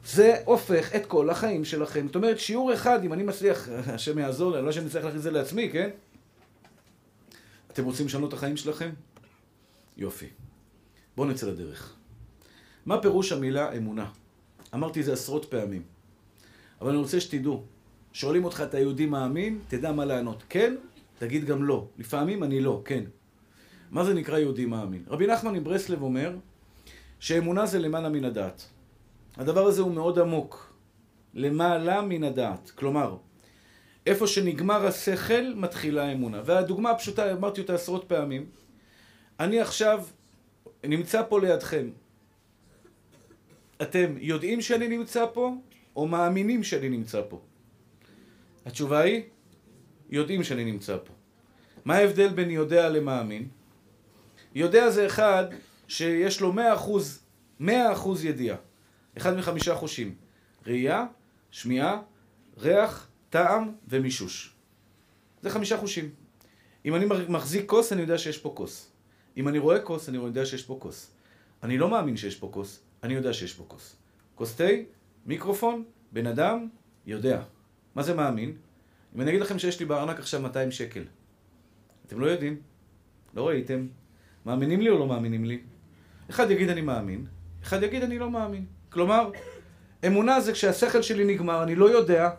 זה 0.05 0.35
הופך 0.45 0.95
את 0.95 1.05
כל 1.05 1.29
החיים 1.29 1.65
שלכם. 1.65 2.05
זאת 2.07 2.15
אומרת, 2.15 2.39
שיעור 2.39 2.73
אחד, 2.73 3.03
אם 3.03 3.13
אני 3.13 3.23
מצליח, 3.23 3.69
השם 3.93 4.19
יעזור 4.19 4.55
לי, 4.55 4.61
לא 4.61 4.71
שאני 4.71 4.89
צריך 4.89 5.05
להכניס 5.05 5.19
את 5.19 5.23
זה 5.23 5.31
לעצמי, 5.31 5.69
כן? 5.71 5.89
אתם 7.71 7.85
רוצים 7.85 8.05
לשנות 8.05 8.29
את 8.29 8.33
החיים 8.33 8.57
שלכם? 8.57 8.89
יופי. 9.97 10.27
בואו 11.15 11.27
נצא 11.27 11.47
לדרך. 11.47 11.93
מה 12.85 13.01
פירוש 13.01 13.31
המילה 13.31 13.77
אמונה? 13.77 14.05
אמרתי 14.73 14.99
את 14.99 15.05
זה 15.05 15.13
עשרות 15.13 15.45
פעמים. 15.45 15.83
אבל 16.81 16.89
אני 16.89 16.97
רוצה 16.97 17.19
שתדעו, 17.19 17.63
שואלים 18.13 18.45
אותך, 18.45 18.61
אתה 18.61 18.79
יהודי 18.79 19.05
מאמין? 19.05 19.59
תדע 19.67 19.91
מה 19.91 20.05
לענות, 20.05 20.43
כן 20.49 20.75
תגיד 21.19 21.45
גם 21.45 21.63
לא. 21.63 21.87
לפעמים 21.97 22.43
אני 22.43 22.61
לא, 22.61 22.81
כן. 22.85 23.03
מה 23.91 24.03
זה 24.03 24.13
נקרא 24.13 24.39
יהודי 24.39 24.65
מאמין? 24.65 25.03
רבי 25.07 25.27
נחמן 25.27 25.53
מברסלב 25.53 26.01
אומר 26.01 26.35
שאמונה 27.19 27.65
זה 27.65 27.79
למעלה 27.79 28.09
מן 28.09 28.25
הדעת. 28.25 28.65
הדבר 29.37 29.65
הזה 29.65 29.81
הוא 29.81 29.91
מאוד 29.91 30.19
עמוק. 30.19 30.73
למעלה 31.33 32.01
מן 32.01 32.23
הדעת. 32.23 32.69
כלומר, 32.69 33.17
איפה 34.05 34.27
שנגמר 34.27 34.85
השכל, 34.87 35.53
מתחילה 35.55 36.03
האמונה. 36.05 36.41
והדוגמה 36.45 36.91
הפשוטה, 36.91 37.31
אמרתי 37.31 37.61
אותה 37.61 37.73
עשרות 37.73 38.03
פעמים, 38.07 38.45
אני 39.39 39.59
עכשיו 39.61 40.05
נמצא 40.83 41.21
פה 41.29 41.39
לידכם. 41.41 41.89
אתם 43.81 44.15
יודעים 44.17 44.61
שאני 44.61 44.87
נמצא 44.87 45.25
פה, 45.33 45.55
או 45.95 46.07
מאמינים 46.07 46.63
שאני 46.63 46.89
נמצא 46.89 47.21
פה? 47.29 47.41
התשובה 48.65 48.99
היא, 48.99 49.23
יודעים 50.09 50.43
שאני 50.43 50.65
נמצא 50.65 50.97
פה. 50.97 51.13
מה 51.85 51.95
ההבדל 51.95 52.27
בין 52.27 52.49
יודע 52.49 52.89
למאמין? 52.89 53.47
יודע 54.55 54.89
זה 54.89 55.05
אחד 55.05 55.45
שיש 55.87 56.41
לו 56.41 56.53
מאה 56.53 56.73
אחוז, 56.73 57.19
מאה 57.59 57.93
אחוז 57.93 58.25
ידיעה. 58.25 58.57
אחד 59.17 59.37
מחמישה 59.37 59.75
חושים. 59.75 60.15
ראייה, 60.67 61.05
שמיעה, 61.51 62.01
ריח, 62.57 63.07
טעם 63.29 63.71
ומישוש. 63.87 64.55
זה 65.41 65.49
חמישה 65.49 65.77
חושים. 65.77 66.09
אם 66.85 66.95
אני 66.95 67.05
מחזיק 67.29 67.69
כוס, 67.69 67.93
אני 67.93 68.01
יודע 68.01 68.17
שיש 68.17 68.37
פה 68.37 68.53
כוס. 68.55 68.91
אם 69.37 69.47
אני 69.47 69.59
רואה 69.59 69.79
כוס, 69.79 70.09
אני 70.09 70.17
יודע 70.17 70.45
שיש 70.45 70.63
פה 70.63 70.77
כוס. 70.81 71.11
אני 71.63 71.77
לא 71.77 71.89
מאמין 71.89 72.17
שיש 72.17 72.35
פה 72.35 72.49
כוס, 72.53 72.79
אני 73.03 73.13
יודע 73.13 73.33
שיש 73.33 73.53
פה 73.53 73.65
כוס. 73.67 73.95
כוס 74.35 74.55
תה, 74.55 74.67
מיקרופון, 75.25 75.83
בן 76.11 76.27
אדם, 76.27 76.67
יודע. 77.05 77.41
מה 77.95 78.03
זה 78.03 78.13
מאמין? 78.13 78.57
אם 79.15 79.21
אני 79.21 79.29
אגיד 79.29 79.41
לכם 79.41 79.59
שיש 79.59 79.79
לי 79.79 79.85
בארנק 79.85 80.19
עכשיו 80.19 80.41
200 80.41 80.71
שקל, 80.71 81.03
אתם 82.07 82.19
לא 82.19 82.25
יודעים, 82.25 82.59
לא 83.33 83.47
ראיתם, 83.47 83.87
מאמינים 84.45 84.81
לי 84.81 84.89
או 84.89 84.99
לא 84.99 85.07
מאמינים 85.07 85.45
לי? 85.45 85.59
אחד 86.29 86.51
יגיד 86.51 86.69
אני 86.69 86.81
מאמין, 86.81 87.25
אחד 87.63 87.83
יגיד 87.83 88.03
אני 88.03 88.19
לא 88.19 88.31
מאמין. 88.31 88.65
כלומר, 88.89 89.31
אמונה 90.07 90.41
זה 90.41 90.53
כשהשכל 90.53 91.01
שלי 91.01 91.25
נגמר, 91.25 91.63
אני 91.63 91.75
לא 91.75 91.89
יודע, 91.89 92.29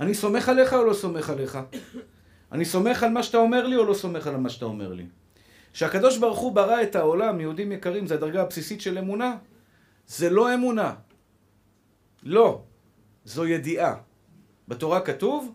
אני 0.00 0.14
סומך 0.14 0.48
עליך 0.48 0.72
או 0.72 0.84
לא 0.84 0.94
סומך 0.94 1.30
עליך? 1.30 1.58
אני 2.52 2.64
סומך 2.64 3.02
על 3.02 3.10
מה 3.10 3.22
שאתה 3.22 3.38
אומר 3.38 3.66
לי 3.66 3.76
או 3.76 3.84
לא 3.84 3.94
סומך 3.94 4.26
על 4.26 4.36
מה 4.36 4.48
שאתה 4.48 4.64
אומר 4.64 4.92
לי? 4.92 5.06
כשהקדוש 5.72 6.18
ברוך 6.18 6.38
הוא 6.38 6.52
ברא 6.52 6.82
את 6.82 6.96
העולם, 6.96 7.40
יהודים 7.40 7.72
יקרים, 7.72 8.06
זה 8.06 8.14
הדרגה 8.14 8.42
הבסיסית 8.42 8.80
של 8.80 8.98
אמונה, 8.98 9.36
זה 10.06 10.30
לא 10.30 10.54
אמונה. 10.54 10.94
לא. 12.22 12.62
זו 13.24 13.46
ידיעה. 13.46 13.96
בתורה 14.68 15.00
כתוב, 15.00 15.52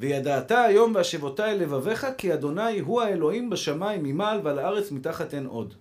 וידעת 0.00 0.50
היום 0.50 0.94
והשבותי 0.94 1.42
אל 1.42 1.54
לבביך, 1.54 2.06
כי 2.18 2.34
אדוני 2.34 2.78
הוא 2.78 3.02
האלוהים 3.02 3.50
בשמיים 3.50 4.02
ממעל 4.02 4.40
ועל 4.42 4.58
הארץ 4.58 4.90
מתחת 4.90 5.34
אין 5.34 5.46
עוד. 5.46 5.74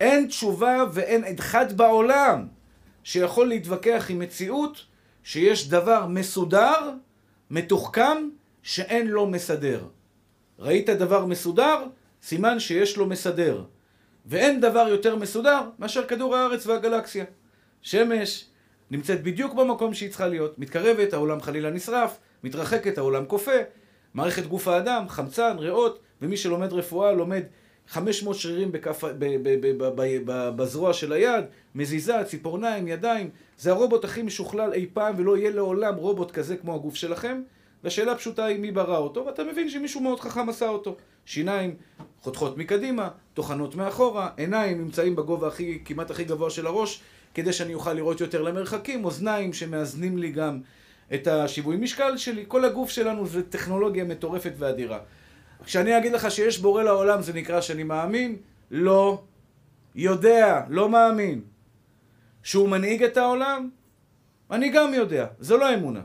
אין 0.00 0.26
תשובה 0.26 0.84
ואין 0.92 1.24
אחד 1.38 1.72
בעולם 1.72 2.46
שיכול 3.04 3.48
להתווכח 3.48 4.06
עם 4.08 4.18
מציאות 4.18 4.84
שיש 5.22 5.68
דבר 5.68 6.06
מסודר, 6.06 6.90
מתוחכם, 7.50 8.28
שאין 8.62 9.06
לו 9.06 9.26
מסדר. 9.26 9.84
ראית 10.58 10.90
דבר 10.90 11.26
מסודר? 11.26 11.84
סימן 12.22 12.60
שיש 12.60 12.96
לו 12.96 13.06
מסדר. 13.06 13.64
ואין 14.26 14.60
דבר 14.60 14.86
יותר 14.88 15.16
מסודר 15.16 15.60
מאשר 15.78 16.06
כדור 16.06 16.36
הארץ 16.36 16.66
והגלקסיה. 16.66 17.24
שמש 17.82 18.44
נמצאת 18.90 19.22
בדיוק 19.22 19.54
במקום 19.54 19.94
שהיא 19.94 20.08
צריכה 20.08 20.28
להיות. 20.28 20.58
מתקרבת, 20.58 21.12
העולם 21.12 21.40
חלילה 21.40 21.70
נשרף, 21.70 22.18
מתרחקת, 22.46 22.98
העולם 22.98 23.24
קופא. 23.24 23.62
מערכת 24.14 24.46
גוף 24.46 24.68
האדם, 24.68 25.04
חמצן, 25.08 25.56
ריאות, 25.58 25.98
ומי 26.22 26.36
שלומד 26.36 26.72
רפואה 26.72 27.12
לומד 27.12 27.42
500 27.88 28.36
שרירים 28.36 28.72
בכף, 28.72 29.04
ב, 29.04 29.08
ב, 29.18 29.48
ב, 29.60 29.84
ב, 29.84 30.02
ב, 30.24 30.50
בזרוע 30.56 30.92
של 30.92 31.12
היד, 31.12 31.44
מזיזה, 31.74 32.24
ציפורניים, 32.24 32.88
ידיים. 32.88 33.30
זה 33.58 33.70
הרובוט 33.70 34.04
הכי 34.04 34.22
משוכלל 34.22 34.72
אי 34.72 34.86
פעם, 34.92 35.14
ולא 35.18 35.36
יהיה 35.36 35.50
לעולם 35.50 35.94
רובוט 35.94 36.30
כזה 36.30 36.56
כמו 36.56 36.74
הגוף 36.74 36.94
שלכם. 36.94 37.42
והשאלה 37.84 38.12
הפשוטה 38.12 38.44
היא 38.44 38.58
מי 38.58 38.70
ברא 38.70 38.98
אותו, 38.98 39.26
ואתה 39.26 39.44
מבין 39.44 39.70
שמישהו 39.70 40.00
מאוד 40.00 40.20
חכם 40.20 40.48
עשה 40.48 40.68
אותו. 40.68 40.96
שיניים 41.24 41.74
חותכות 42.22 42.58
מקדימה, 42.58 43.08
טוחנות 43.34 43.74
מאחורה, 43.74 44.30
עיניים 44.36 44.78
נמצאים 44.78 45.16
בגובה 45.16 45.48
הכי, 45.48 45.78
כמעט 45.84 46.10
הכי 46.10 46.24
גבוה 46.24 46.50
של 46.50 46.66
הראש, 46.66 47.00
כדי 47.34 47.52
שאני 47.52 47.74
אוכל 47.74 47.92
לראות 47.92 48.20
יותר 48.20 48.42
למרחקים, 48.42 49.04
אוזניים 49.04 49.52
שמאזנים 49.52 50.18
לי 50.18 50.30
גם 50.30 50.60
את 51.14 51.26
השיווי 51.26 51.76
משקל 51.76 52.16
שלי. 52.16 52.44
כל 52.48 52.64
הגוף 52.64 52.90
שלנו 52.90 53.26
זה 53.26 53.42
טכנולוגיה 53.42 54.04
מטורפת 54.04 54.52
ואדירה. 54.58 54.98
כשאני 55.64 55.98
אגיד 55.98 56.12
לך 56.12 56.30
שיש 56.30 56.58
בורא 56.58 56.82
לעולם 56.82 57.22
זה 57.22 57.32
נקרא 57.32 57.60
שאני 57.60 57.82
מאמין? 57.82 58.36
לא. 58.70 59.22
יודע, 59.94 60.62
לא 60.68 60.88
מאמין. 60.88 61.40
שהוא 62.42 62.68
מנהיג 62.68 63.02
את 63.02 63.16
העולם? 63.16 63.70
אני 64.50 64.68
גם 64.68 64.94
יודע. 64.94 65.26
זה 65.38 65.56
לא 65.56 65.74
אמונה. 65.74 66.02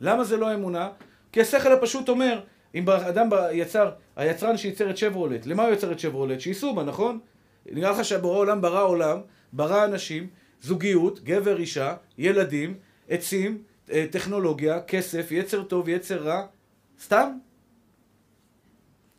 למה 0.00 0.24
זה 0.24 0.36
לא 0.36 0.54
אמונה? 0.54 0.88
כי 1.32 1.40
השכל 1.40 1.72
הפשוט 1.72 2.08
אומר, 2.08 2.40
אם 2.74 2.90
אדם 2.90 3.28
יצר, 3.52 3.90
היצרן 4.16 4.56
שייצר 4.56 4.90
את 4.90 4.96
שברולט, 4.96 5.46
למה 5.46 5.64
הוא 5.64 5.72
יצר 5.72 5.92
את 5.92 5.98
שברולט? 5.98 6.40
שייסעו 6.40 6.74
בה, 6.74 6.82
נכון? 6.82 7.18
נראה 7.66 7.90
לך 7.90 8.04
שהבורא 8.04 8.38
עולם 8.38 8.60
ברא 8.60 8.82
עולם, 8.82 9.18
ברא 9.52 9.84
אנשים, 9.84 10.26
זוגיות, 10.60 11.24
גבר, 11.24 11.56
אישה, 11.56 11.94
ילדים, 12.18 12.74
עצים, 13.08 13.62
טכנולוגיה, 14.10 14.80
כסף, 14.80 15.28
יצר 15.30 15.62
טוב, 15.62 15.88
יצר 15.88 16.22
רע, 16.22 16.46
סתם? 17.02 17.38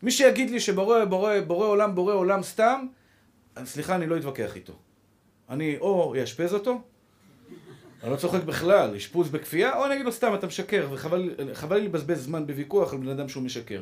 מי 0.04 0.12
שיגיד 0.12 0.50
לי 0.50 0.60
שבורא 0.60 1.06
בורא, 1.06 1.40
בורא 1.48 1.68
עולם, 1.68 1.96
בורא 1.96 2.14
עולם 2.14 2.44
סתם, 2.44 2.86
סליחה, 3.66 3.96
אני 3.96 4.08
לא 4.08 4.18
אתווכח 4.18 4.56
איתו. 4.56 4.74
אני 5.50 5.78
או 5.78 6.16
אאשפז 6.22 6.56
אני 8.04 8.12
לא 8.12 8.16
צוחק 8.16 8.44
בכלל, 8.44 8.96
אשפוז 8.96 9.30
בכפייה, 9.30 9.78
או 9.78 9.86
אני 9.86 9.94
אגיד 9.94 10.06
לו 10.06 10.12
סתם, 10.12 10.36
אתה 10.36 10.48
משקר, 10.48 10.88
וחבל 10.92 11.78
לי 11.78 11.82
לבזבז 11.82 12.24
זמן 12.24 12.48
בוויכוח 12.48 12.94
על 12.94 13.00
בן 13.00 13.10
אדם 13.10 13.30
שהוא 13.30 13.44
משקר. 13.44 13.82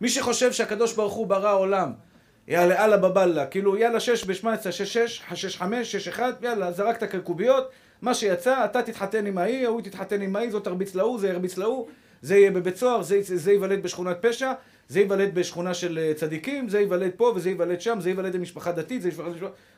מי 0.00 0.08
שחושב 0.08 0.52
שהקדוש 0.52 0.92
ברוך 0.94 1.12
הוא 1.12 1.26
ברא 1.26 1.54
עולם, 1.54 1.92
יאללה 2.48 2.84
אללה 2.84 2.96
בבאללה, 2.96 3.46
כאילו 3.46 3.76
יאללה 3.76 4.00
שש 4.00 4.24
בשמע 4.24 4.54
יצא 4.54 4.70
שש 4.70 4.98
שש, 4.98 5.22
שש 5.34 5.56
חמש, 5.56 5.92
שש 5.92 6.08
אחד, 6.08 6.32
יאללה, 6.42 6.72
זרקת 6.72 7.04
קרקוביות, 7.04 7.70
מה 8.02 8.14
שיצא, 8.14 8.64
אתה 8.64 8.82
תתחתן 8.82 9.26
עם 9.26 9.38
ההיא, 9.38 9.66
ההוא 9.66 9.80
תתחתן 9.80 10.22
עם 10.22 10.36
ההיא, 10.36 10.50
זאת 10.50 10.64
תרביץ 10.64 10.94
להוא, 10.94 11.18
זה 11.18 11.28
ירביץ 11.28 11.58
להוא, 11.58 11.88
זה 12.22 12.36
יהיה 12.36 12.50
בבית 12.50 12.76
סוהר, 12.76 13.02
זה, 13.02 13.20
זה 13.22 13.52
ייוולד 13.52 13.82
בשכונת 13.82 14.16
פשע, 14.20 14.52
זה 14.88 15.00
ייוולד 15.00 15.34
בשכונה 15.34 15.74
של 15.74 15.98
אה, 15.98 16.14
צדיקים, 16.14 16.68
זה 16.68 16.80
ייוולד 16.80 17.10
פה 17.16 17.32
וזה 17.36 17.48
ייוולד 17.48 17.80
שם, 17.80 18.00
זה 18.00 18.10
ייוולד 18.10 18.36
במשפחה 18.36 18.72
דתית, 18.72 19.02
זה 19.02 19.08
ייוולד... 19.08 19.36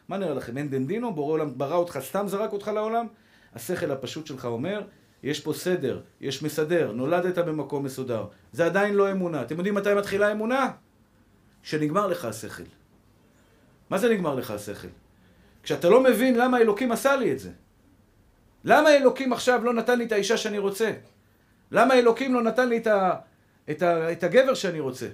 מה 0.09 0.17
נראה 0.17 0.35
לכם, 0.35 0.59
אין 0.59 0.71
דנדינו, 0.71 1.15
בורא 1.15 1.33
עולם 1.33 1.59
ברא 1.59 1.77
אותך, 1.77 1.99
סתם 2.03 2.29
זרק 2.29 2.53
אותך 2.53 2.69
לעולם? 2.69 3.07
השכל 3.55 3.91
הפשוט 3.91 4.27
שלך 4.27 4.45
אומר, 4.45 4.83
יש 5.23 5.41
פה 5.41 5.53
סדר, 5.53 6.01
יש 6.21 6.43
מסדר, 6.43 6.93
נולדת 6.93 7.39
במקום 7.39 7.85
מסודר. 7.85 8.25
זה 8.53 8.67
עדיין 8.67 8.95
לא 8.95 9.11
אמונה. 9.11 9.43
אתם 9.43 9.57
יודעים 9.57 9.75
מתי 9.75 9.95
מתחילה 9.95 10.33
אמונה? 10.33 10.71
כשנגמר 11.63 12.07
לך 12.07 12.25
השכל. 12.25 12.63
מה 13.91 13.99
זה 13.99 14.09
נגמר 14.09 14.35
לך 14.35 14.51
השכל? 14.51 14.89
כשאתה 15.63 15.89
לא 15.89 16.03
מבין 16.03 16.39
למה 16.39 16.59
אלוקים 16.59 16.93
עשה 16.93 17.17
לי 17.17 17.33
את 17.33 17.39
זה. 17.39 17.51
למה 18.65 18.97
אלוקים 18.97 19.33
עכשיו 19.33 19.65
לא 19.65 19.75
נתן 19.75 19.99
לי 19.99 20.05
את 20.05 20.13
האישה 20.13 20.37
שאני 20.37 20.59
רוצה? 20.59 20.93
למה 21.71 21.95
אלוקים 21.95 22.35
לא 22.35 22.43
נתן 22.43 22.69
לי 22.69 22.77
את, 22.77 22.87
ה, 22.87 23.13
את, 23.71 23.83
ה, 23.83 24.13
את 24.13 24.25
הגבר 24.25 24.55
שאני 24.55 24.81
רוצה? 24.81 25.07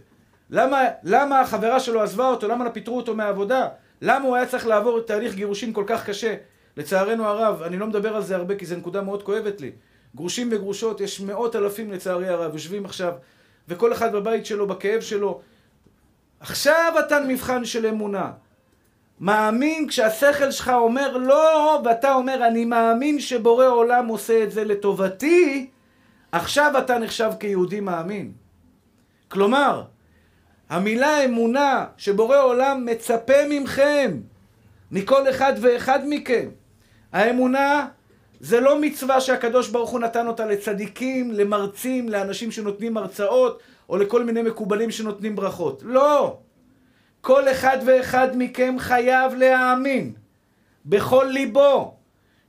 למה, 0.51 0.83
למה 1.03 1.41
החברה 1.41 1.81
שלו 1.81 2.03
עזבה 2.03 2.29
אותו? 2.29 2.49
למה 2.49 2.65
לא 2.65 2.71
פיטרו 2.71 2.97
אותו 2.97 3.15
מהעבודה? 3.15 3.69
למה 4.03 4.25
הוא 4.25 4.37
היה 4.37 4.47
צריך 4.47 4.67
לעבור 4.67 5.01
תהליך 5.01 5.35
גירושים 5.35 5.73
כל 5.73 5.85
כך 5.87 6.07
קשה? 6.07 6.35
לצערנו 6.77 7.27
הרב, 7.27 7.63
אני 7.63 7.77
לא 7.77 7.87
מדבר 7.87 8.17
על 8.17 8.23
זה 8.23 8.37
הרבה 8.37 8.57
כי 8.57 8.67
זו 8.67 8.77
נקודה 8.77 9.03
מאוד 9.03 9.23
כואבת 9.23 9.61
לי. 9.61 9.71
גרושים 10.17 10.49
וגרושות, 10.53 11.01
יש 11.01 11.21
מאות 11.21 11.57
אלפים 11.57 11.93
לצערי 11.93 12.29
הרב, 12.29 12.53
יושבים 12.55 12.85
עכשיו, 12.85 13.15
וכל 13.69 13.93
אחד 13.93 14.13
בבית 14.13 14.47
שלו, 14.47 14.67
בכאב 14.67 15.01
שלו. 15.01 15.41
עכשיו 16.41 16.95
אתה 17.07 17.21
מבחן 17.29 17.65
של 17.65 17.87
אמונה. 17.87 18.33
מאמין 19.21 19.89
כשהשכל 19.89 20.51
שלך 20.51 20.69
אומר 20.69 21.17
לא, 21.17 21.81
ואתה 21.85 22.15
אומר 22.15 22.47
אני 22.47 22.65
מאמין 22.65 23.21
שבורא 23.21 23.67
עולם 23.67 24.07
עושה 24.07 24.43
את 24.45 24.53
זה 24.53 24.65
לטובתי, 24.65 25.71
עכשיו 26.33 26.73
אתה 26.79 26.99
נחשב 26.99 27.31
כיהודי 27.41 27.81
מאמין. 27.81 28.33
כלומר, 29.29 29.83
המילה 30.69 31.25
אמונה 31.25 31.87
שבורא 31.97 32.43
עולם 32.43 32.87
מצפה 32.87 33.49
מכם, 33.51 34.17
מכל 34.91 35.31
אחד 35.31 35.53
ואחד 35.61 36.01
מכם, 36.07 36.49
האמונה 37.13 37.89
זה 38.41 38.61
לא 38.61 38.81
מצווה 38.81 39.21
שהקדוש 39.21 39.69
ברוך 39.69 39.91
הוא 39.91 40.01
נתן 40.01 40.27
אותה 40.27 40.47
לצדיקים, 40.47 41.33
למרצים, 41.33 42.09
לאנשים 42.09 42.51
שנותנים 42.51 42.97
הרצאות, 42.97 43.61
או 43.89 43.97
לכל 43.97 44.25
מיני 44.25 44.43
מקובלים 44.43 44.91
שנותנים 44.91 45.37
ברכות. 45.37 45.83
לא! 45.87 46.39
כל 47.21 47.49
אחד 47.49 47.79
ואחד 47.87 48.29
מכם 48.35 48.77
חייב 48.79 49.35
להאמין 49.35 50.13
בכל 50.87 51.27
ליבו 51.31 51.95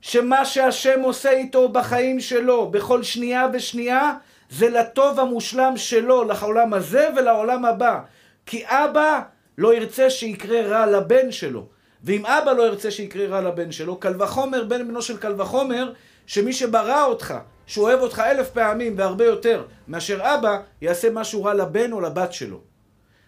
שמה 0.00 0.44
שהשם 0.44 1.00
עושה 1.00 1.30
איתו 1.30 1.68
בחיים 1.68 2.20
שלו, 2.20 2.70
בכל 2.70 3.02
שנייה 3.02 3.46
ושנייה, 3.52 4.12
זה 4.50 4.70
לטוב 4.70 5.20
המושלם 5.20 5.72
שלו, 5.76 6.24
לעולם 6.24 6.74
הזה 6.74 7.08
ולעולם 7.16 7.64
הבא. 7.64 8.00
כי 8.46 8.64
אבא 8.66 9.20
לא 9.58 9.74
ירצה 9.74 10.10
שיקרה 10.10 10.62
רע 10.62 10.86
לבן 10.86 11.32
שלו. 11.32 11.66
ואם 12.04 12.26
אבא 12.26 12.52
לא 12.52 12.62
ירצה 12.62 12.90
שיקרה 12.90 13.26
רע 13.26 13.40
לבן 13.40 13.72
שלו, 13.72 13.96
קל 13.96 14.22
וחומר, 14.22 14.64
בן 14.64 14.88
בנו 14.88 15.02
של 15.02 15.16
קל 15.16 15.40
וחומר, 15.40 15.92
שמי 16.26 16.52
שברא 16.52 17.04
אותך, 17.04 17.34
שהוא 17.66 17.84
אוהב 17.84 18.00
אותך 18.00 18.22
אלף 18.26 18.50
פעמים 18.50 18.94
והרבה 18.96 19.24
יותר 19.24 19.64
מאשר 19.88 20.20
אבא, 20.22 20.58
יעשה 20.80 21.10
משהו 21.10 21.44
רע 21.44 21.54
לבן 21.54 21.92
או 21.92 22.00
לבת 22.00 22.32
שלו. 22.32 22.71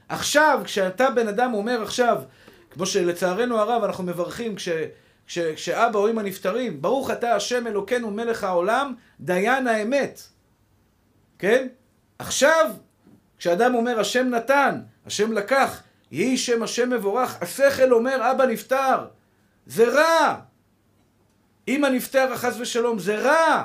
עכשיו, 0.09 0.61
כשאתה 0.65 1.11
בן 1.11 1.29
אדם 1.29 1.55
אומר 1.55 1.83
עכשיו, 1.83 2.23
כמו 2.71 2.87
שלצערנו 2.87 3.59
הרב 3.59 3.85
אנחנו 3.85 4.05
מברכים 4.05 4.57
כש, 4.57 4.69
כש, 5.27 5.39
כשאבא 5.39 5.99
או 5.99 6.11
אמא 6.11 6.21
נפטרים, 6.21 6.83
ברוך 6.83 7.11
אתה 7.11 7.35
השם 7.35 7.67
אלוקינו 7.67 8.11
מלך 8.11 8.45
העולם, 8.45 8.95
דיין 9.21 9.67
האמת. 9.67 10.21
כן? 11.39 11.67
עכשיו, 12.19 12.71
כשאדם 13.39 13.75
אומר 13.75 14.01
השם 14.01 14.29
נתן, 14.29 14.81
השם 15.07 15.33
לקח, 15.33 15.83
יהי 16.11 16.37
שם 16.37 16.63
השם 16.63 16.91
מבורך, 16.91 17.43
השכל 17.43 17.93
אומר 17.93 18.31
אבא 18.31 18.47
נפטר, 18.47 19.07
זה 19.67 19.89
רע. 19.89 20.37
אמא 21.69 21.87
נפטר 21.87 22.37
חס 22.37 22.57
ושלום, 22.61 22.99
זה 22.99 23.19
רע. 23.19 23.65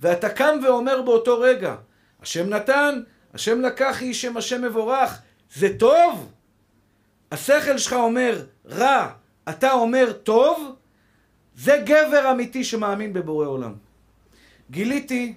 ואתה 0.00 0.28
קם 0.28 0.58
ואומר 0.64 1.02
באותו 1.02 1.40
רגע, 1.40 1.74
השם 2.22 2.48
נתן, 2.48 3.02
השם 3.34 3.60
לקח, 3.60 4.02
יהי 4.02 4.14
שם 4.14 4.36
השם 4.36 4.62
מבורך, 4.62 5.18
זה 5.54 5.78
טוב? 5.78 6.32
השכל 7.32 7.78
שלך 7.78 7.92
אומר 7.92 8.44
רע, 8.66 9.12
אתה 9.48 9.72
אומר 9.72 10.12
טוב? 10.12 10.76
זה 11.56 11.82
גבר 11.84 12.30
אמיתי 12.30 12.64
שמאמין 12.64 13.12
בבורא 13.12 13.46
עולם. 13.46 13.74
גיליתי, 14.70 15.34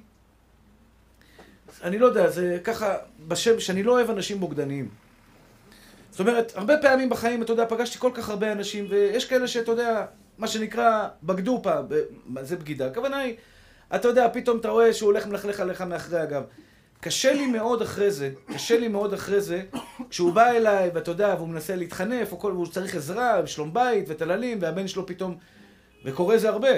אני 1.84 2.00
לא 2.00 2.06
יודע, 2.06 2.30
זה 2.30 2.60
ככה 2.64 2.96
בשם, 3.28 3.60
שאני 3.60 3.84
לא 3.84 3.92
אוהב 3.92 4.10
אנשים 4.10 4.40
בוגדניים. 4.40 4.90
זאת 6.12 6.20
אומרת, 6.20 6.52
הרבה 6.56 6.78
פעמים 6.78 7.10
בחיים, 7.10 7.42
אתה 7.44 7.54
יודע, 7.54 7.66
פגשתי 7.70 8.00
כל 8.00 8.12
כך 8.14 8.30
הרבה 8.30 8.52
אנשים, 8.52 8.86
ויש 8.90 9.26
כאלה 9.26 9.48
שאתה 9.48 9.72
יודע, 9.72 10.06
מה 10.38 10.48
שנקרא, 10.48 11.08
בגדו 11.24 11.60
פעם, 11.64 11.86
זה 12.42 12.56
בגידה. 12.56 12.88
הכוונה 12.88 13.18
היא, 13.18 13.36
אתה 13.96 14.08
יודע, 14.08 14.28
פתאום 14.34 14.58
אתה 14.58 14.70
רואה 14.70 14.94
שהוא 14.94 15.08
הולך 15.08 15.28
מלכלך 15.28 15.60
עליך 15.60 15.82
מאחרי 15.82 16.20
הגב. 16.20 16.44
קשה 17.04 17.34
לי 17.34 17.48
מאוד 17.48 17.82
אחרי 17.82 18.12
זה, 18.12 18.32
קשה 18.54 18.80
לי 18.80 18.88
מאוד 18.88 19.14
אחרי 19.14 19.42
זה, 19.42 19.64
כשהוא 20.10 20.34
בא 20.34 20.52
אליי, 20.52 20.92
ואתה 20.94 21.12
יודע, 21.12 21.36
והוא 21.38 21.48
מנסה 21.48 21.76
להתחנף, 21.76 22.32
או 22.32 22.40
כל, 22.40 22.52
והוא 22.52 22.68
צריך 22.68 22.96
עזרה, 22.96 23.42
ושלום 23.44 23.74
בית, 23.74 24.06
וטללים, 24.08 24.58
והבן 24.62 24.88
שלו 24.88 25.06
פתאום... 25.06 25.38
וקורה 26.06 26.38
זה 26.38 26.50
הרבה. 26.50 26.70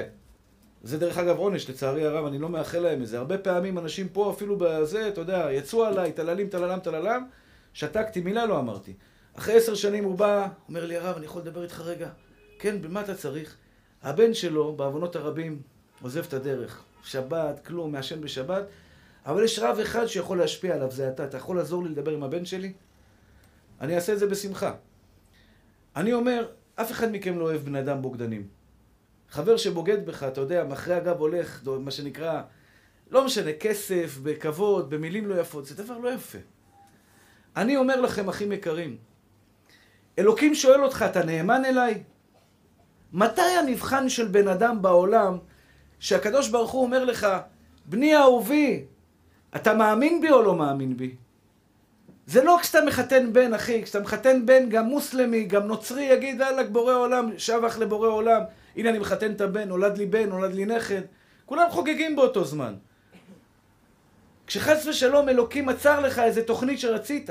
זה 0.84 0.98
דרך 0.98 1.18
אגב 1.18 1.38
עונש, 1.38 1.70
לצערי 1.70 2.06
הרב, 2.06 2.26
אני 2.26 2.40
לא 2.40 2.50
מאחל 2.50 2.80
להם 2.80 3.02
את 3.02 3.08
זה. 3.08 3.18
הרבה 3.18 3.38
פעמים 3.38 3.78
אנשים 3.78 4.10
פה, 4.10 4.32
אפילו 4.32 4.58
בזה, 4.60 5.08
אתה 5.08 5.22
יודע, 5.22 5.48
יצאו 5.52 5.86
עליי, 5.86 6.12
טללים, 6.12 6.50
טללם, 6.50 6.80
טללם, 6.80 7.26
שתקתי, 7.74 8.22
מילה 8.22 8.46
לא 8.46 8.60
אמרתי. 8.60 8.94
אחרי 9.38 9.54
עשר 9.54 9.76
שנים 9.76 10.04
הוא 10.04 10.16
בא, 10.16 10.48
אומר 10.70 10.86
לי, 10.86 10.98
הרב, 10.98 11.16
אני 11.18 11.26
יכול 11.26 11.42
לדבר 11.42 11.64
איתך 11.64 11.82
רגע? 11.82 12.10
כן, 12.60 12.82
במה 12.82 13.02
אתה 13.02 13.16
צריך? 13.16 13.56
הבן 14.04 14.34
שלו, 14.34 14.76
בעוונות 14.76 15.16
הרבים, 15.16 15.62
עוזב 16.02 16.24
את 16.28 16.34
הדרך. 16.34 16.84
שבת, 17.04 17.66
כלום, 17.66 17.92
מעשן 17.92 18.22
בשבת, 18.22 18.64
אבל 19.26 19.44
יש 19.44 19.60
רב 19.60 19.80
אחד 19.80 20.06
שיכול 20.06 20.38
להשפיע 20.38 20.76
עליו, 20.76 20.92
זה 20.92 21.10
אתה. 21.10 21.26
אתה 21.26 21.38
יכול 21.38 21.58
לעזור 21.58 21.84
לי 21.84 21.90
לדבר 21.90 22.12
עם 22.12 22.24
הבן 22.24 22.46
שלי? 22.46 22.74
אני 23.82 23.96
אעשה 23.96 24.14
את 24.14 24.20
זה 24.20 24.28
בשמחה. 24.28 24.74
אני 25.96 26.14
אומר, 26.14 26.48
אף 26.76 26.92
אחד 26.92 27.12
מכם 27.12 27.40
לא 27.40 27.44
אוהב 27.44 27.62
בני 27.62 27.80
אדם 27.80 28.02
בוגדנים. 28.02 28.48
חבר 29.30 29.58
שבוגד 29.58 30.06
בך, 30.06 30.24
אתה 30.24 30.42
יודע, 30.42 30.64
מאחרי 30.64 30.96
הגב 30.96 31.20
הולך, 31.20 31.68
מה 31.80 31.92
שנקרא, 31.92 32.42
לא 33.12 33.26
משנה, 33.26 33.54
כסף, 33.54 34.18
בכבוד, 34.24 34.90
במילים 34.90 35.28
לא 35.28 35.36
יפות, 35.42 35.66
זה 35.66 35.84
דבר 35.84 35.98
לא 35.98 36.10
יפה. 36.10 36.38
אני 37.56 37.78
אומר 37.78 38.02
לכם, 38.02 38.30
אחים 38.30 38.52
יקרים, 38.52 38.98
אלוקים 40.20 40.56
שואל 40.56 40.84
אותך, 40.84 41.06
אתה 41.10 41.26
נאמן 41.26 41.66
אליי? 41.66 42.04
מתי 43.14 43.42
המבחן 43.42 44.10
של 44.10 44.28
בן 44.28 44.48
אדם 44.48 44.82
בעולם 44.82 45.38
שהקדוש 46.00 46.50
ברוך 46.50 46.72
הוא 46.72 46.84
אומר 46.84 47.06
לך, 47.06 47.28
בני 47.86 48.18
אהובי, 48.18 48.86
אתה 49.56 49.74
מאמין 49.74 50.22
בי 50.22 50.32
או 50.32 50.41
לא 50.41 50.56
מאמין 50.56 50.98
בי? 50.98 51.15
זה 52.28 52.44
לא 52.44 52.58
כשאתה 52.62 52.86
מחתן 52.86 53.34
בן, 53.34 53.54
אחי, 53.54 53.84
כשאתה 53.84 54.00
מחתן 54.00 54.46
בן 54.46 54.70
גם 54.70 54.86
מוסלמי, 54.86 55.44
גם 55.44 55.68
נוצרי, 55.68 56.04
יגיד, 56.04 56.41
אללה, 56.41 56.63
בורא 56.63 56.94
עולם, 56.94 57.32
שבח 57.38 57.78
לבורא 57.78 58.08
עולם, 58.08 58.41
הנה 58.76 58.89
אני 58.89 59.00
מחתן 59.00 59.32
את 59.32 59.41
הבן, 59.41 59.68
נולד 59.68 59.98
לי 59.98 60.06
בן, 60.06 60.30
נולד 60.30 60.54
לי 60.54 60.65
נכד. 60.65 61.02
כולם 61.46 61.70
חוגגים 61.70 62.15
באותו 62.15 62.44
זמן. 62.44 62.74
כשחס 64.48 64.88
ושלום 64.88 65.30
אלוקים 65.30 65.70
עצר 65.70 66.00
לך 66.00 66.20
איזה 66.20 66.44
תוכנית 66.44 66.80
שרצית, 66.80 67.30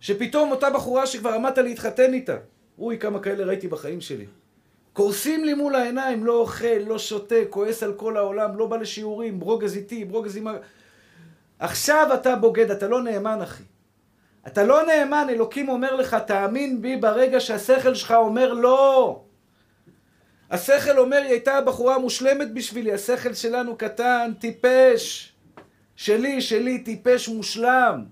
שפתאום 0.00 0.50
אותה 0.50 0.70
בחורה 0.70 1.06
שכבר 1.06 1.30
עמדת 1.30 1.58
להתחתן 1.58 2.14
איתה, 2.14 2.36
אוי, 2.78 2.98
כמה 2.98 3.20
כאלה 3.20 3.44
ראיתי 3.44 3.68
בחיים 3.68 4.00
שלי. 4.00 4.26
קורסים 4.92 5.44
לי 5.44 5.54
מול 5.54 5.74
העיניים, 5.74 6.24
לא 6.24 6.32
אוכל, 6.32 6.78
לא 6.86 6.98
שותה, 6.98 7.34
כועס 7.50 7.82
על 7.82 7.94
כל 7.94 8.16
העולם, 8.16 8.58
לא 8.58 8.66
בא 8.66 8.76
לשיעורים, 8.76 9.40
ברוגז 9.40 9.76
איתי, 9.76 10.04
ברוגז 10.04 10.36
עם... 10.36 10.46
עכשיו 11.58 12.10
אתה 12.14 12.36
בוגד, 12.36 12.70
אתה 12.70 12.88
לא 12.88 13.02
נאמן, 13.02 13.42
אחי. 13.42 13.62
אתה 14.46 14.64
לא 14.64 14.86
נאמן, 14.86 15.26
אלוקים 15.30 15.68
אומר 15.68 15.94
לך, 15.96 16.16
תאמין 16.26 16.82
בי 16.82 16.96
ברגע 16.96 17.40
שהשכל 17.40 17.94
שלך 17.94 18.10
אומר 18.10 18.52
לא. 18.52 19.20
השכל 20.50 20.98
אומר, 20.98 21.16
היא 21.16 21.30
הייתה 21.30 21.54
הבחורה 21.54 21.98
מושלמת 21.98 22.54
בשבילי, 22.54 22.92
השכל 22.92 23.34
שלנו 23.34 23.76
קטן, 23.76 24.32
טיפש. 24.38 25.32
שלי, 25.96 26.40
שלי, 26.40 26.78
טיפש 26.78 27.28
מושלם. 27.28 28.04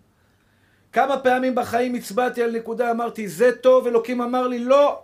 כמה 0.92 1.18
פעמים 1.18 1.54
בחיים 1.54 1.94
הצבעתי 1.94 2.42
על 2.42 2.50
נקודה, 2.50 2.90
אמרתי, 2.90 3.28
זה 3.28 3.52
טוב, 3.52 3.86
אלוקים 3.86 4.20
אמר 4.20 4.48
לי, 4.48 4.58
לא. 4.58 5.02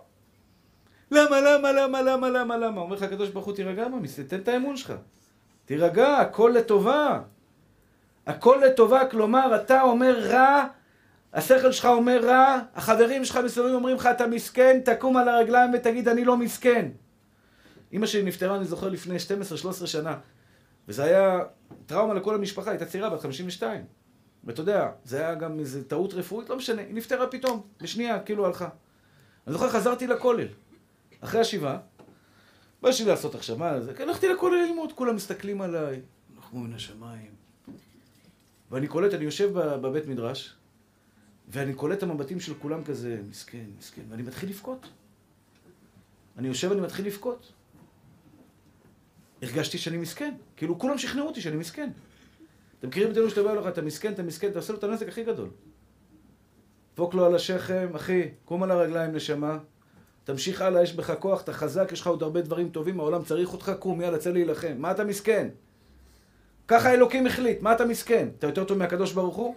למה, 1.11 1.41
למה, 1.41 1.71
למה, 1.71 2.01
למה, 2.01 2.29
למה, 2.29 2.57
למה? 2.57 2.81
אומר 2.81 2.95
לך 2.95 3.03
הקדוש 3.03 3.29
ברוך 3.29 3.45
הוא, 3.45 3.55
תירגע, 3.55 3.87
מה, 3.87 3.97
תן 4.27 4.39
את 4.39 4.47
האמון 4.47 4.77
שלך. 4.77 4.93
תירגע, 5.65 6.17
הכל 6.17 6.51
לטובה. 6.55 7.21
הכל 8.27 8.61
לטובה, 8.65 9.05
כלומר, 9.05 9.55
אתה 9.55 9.81
אומר 9.81 10.19
רע, 10.19 10.63
השכל 11.33 11.71
שלך 11.71 11.85
אומר 11.85 12.25
רע, 12.25 12.59
החברים 12.75 13.25
שלך 13.25 13.37
מסביב 13.45 13.65
אומרים 13.65 13.95
לך, 13.95 14.05
אתה 14.05 14.27
מסכן, 14.27 14.79
תקום 14.85 15.17
על 15.17 15.29
הרגליים 15.29 15.71
ותגיד, 15.73 16.07
אני 16.07 16.25
לא 16.25 16.37
מסכן. 16.37 16.89
אמא 17.93 18.05
שלי 18.05 18.23
נפטרה, 18.23 18.55
אני 18.55 18.65
זוכר, 18.65 18.89
לפני 18.89 19.15
12-13 19.83 19.87
שנה. 19.87 20.17
וזה 20.87 21.03
היה 21.03 21.39
טראומה 21.85 22.13
לכל 22.13 22.35
המשפחה, 22.35 22.71
הייתה 22.71 22.85
צעירה 22.85 23.09
בת 23.09 23.21
52. 23.21 23.81
ואתה 24.43 24.61
יודע, 24.61 24.89
זה 25.03 25.19
היה 25.19 25.35
גם 25.35 25.59
איזו 25.59 25.79
טעות 25.83 26.13
רפואית, 26.13 26.49
לא 26.49 26.55
משנה, 26.55 26.81
היא 26.81 26.95
נפטרה 26.95 27.27
פתאום, 27.27 27.61
בשנייה, 27.81 28.19
כאילו 28.19 28.45
הלכה. 28.45 28.69
אני 29.47 29.53
זוכר, 29.53 29.69
חזרתי 29.69 30.07
לכולל. 30.07 30.47
אחרי 31.21 31.41
השבעה, 31.41 31.77
מה 32.81 32.89
יש 32.89 33.01
לי 33.01 33.07
לעשות 33.07 33.35
עכשיו? 33.35 33.57
מה 33.57 33.81
זה? 33.81 33.93
הלכתי 33.99 34.27
לכולל 34.27 34.55
ללמוד, 34.55 34.93
כולם 34.93 35.15
מסתכלים 35.15 35.61
עליי, 35.61 36.01
נחמו 36.37 36.59
מן 36.59 36.73
השמיים. 36.73 37.31
ואני 38.71 38.87
קולט, 38.87 39.13
אני 39.13 39.25
יושב 39.25 39.49
בבית 39.53 40.05
מדרש, 40.05 40.55
ואני 41.47 41.73
קולט 41.73 41.97
את 41.97 42.03
המבטים 42.03 42.39
של 42.39 42.53
כולם 42.53 42.83
כזה, 42.83 43.21
מסכן, 43.29 43.65
מסכן, 43.77 44.01
ואני 44.09 44.23
מתחיל 44.23 44.49
לבכות. 44.49 44.89
אני 46.37 46.47
יושב 46.47 46.69
ואני 46.69 46.81
מתחיל 46.81 47.05
לבכות. 47.05 47.53
הרגשתי 49.41 49.77
שאני 49.77 49.97
מסכן. 49.97 50.33
כאילו, 50.55 50.79
כולם 50.79 50.97
שכנעו 50.97 51.27
אותי 51.27 51.41
שאני 51.41 51.55
מסכן. 51.55 51.89
אתם 52.79 52.87
מכירים 52.87 53.11
את 53.11 53.17
אלו 53.17 53.29
שאתה 53.29 53.43
בא 53.43 53.53
לך, 53.53 53.67
אתה 53.67 53.81
מסכן, 53.81 54.13
אתה 54.13 54.23
מסכן, 54.23 54.49
אתה 54.49 54.59
עושה 54.59 54.73
לו 54.73 54.79
את 54.79 54.83
הנזק 54.83 55.07
הכי 55.07 55.23
גדול. 55.23 55.49
דפוק 56.93 57.13
לו 57.13 57.25
על 57.25 57.35
השכם, 57.35 57.87
אחי, 57.95 58.29
קום 58.45 58.63
על 58.63 58.71
הרגליים, 58.71 59.15
נשמה. 59.15 59.57
תמשיך 60.27 60.61
הלאה, 60.61 60.83
יש 60.83 60.93
בך 60.93 61.13
כוח, 61.19 61.41
אתה 61.41 61.53
חזק, 61.53 61.89
יש 61.91 62.01
לך 62.01 62.07
עוד 62.07 62.23
הרבה 62.23 62.41
דברים 62.41 62.69
טובים, 62.69 62.99
העולם 62.99 63.23
צריך 63.23 63.53
אותך, 63.53 63.71
קום, 63.79 64.01
יאללה, 64.01 64.17
צא 64.17 64.29
להילחם. 64.29 64.73
מה 64.77 64.91
אתה 64.91 65.03
מסכן? 65.03 65.47
ככה 66.67 66.93
אלוקים 66.93 67.27
החליט, 67.27 67.61
מה 67.61 67.73
אתה 67.73 67.85
מסכן? 67.85 68.27
אתה 68.39 68.47
יותר 68.47 68.63
טוב 68.63 68.77
מהקדוש 68.77 69.11
ברוך 69.11 69.35
הוא? 69.35 69.55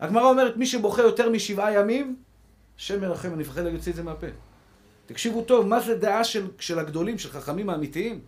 הגמרא 0.00 0.30
אומרת, 0.30 0.56
מי 0.56 0.66
שבוכה 0.66 1.02
יותר 1.02 1.30
משבעה 1.30 1.74
ימים, 1.74 2.16
השם 2.78 3.00
מרחם, 3.00 3.28
אני 3.28 3.42
מפחד 3.42 3.60
להוציא 3.60 3.92
את 3.92 3.96
זה 3.96 4.02
מהפה. 4.02 4.26
תקשיבו 5.06 5.42
טוב, 5.42 5.66
מה 5.66 5.80
זה 5.80 5.98
דעה 5.98 6.24
של, 6.24 6.46
של 6.58 6.78
הגדולים, 6.78 7.18
של 7.18 7.30
חכמים 7.30 7.70
האמיתיים? 7.70 8.20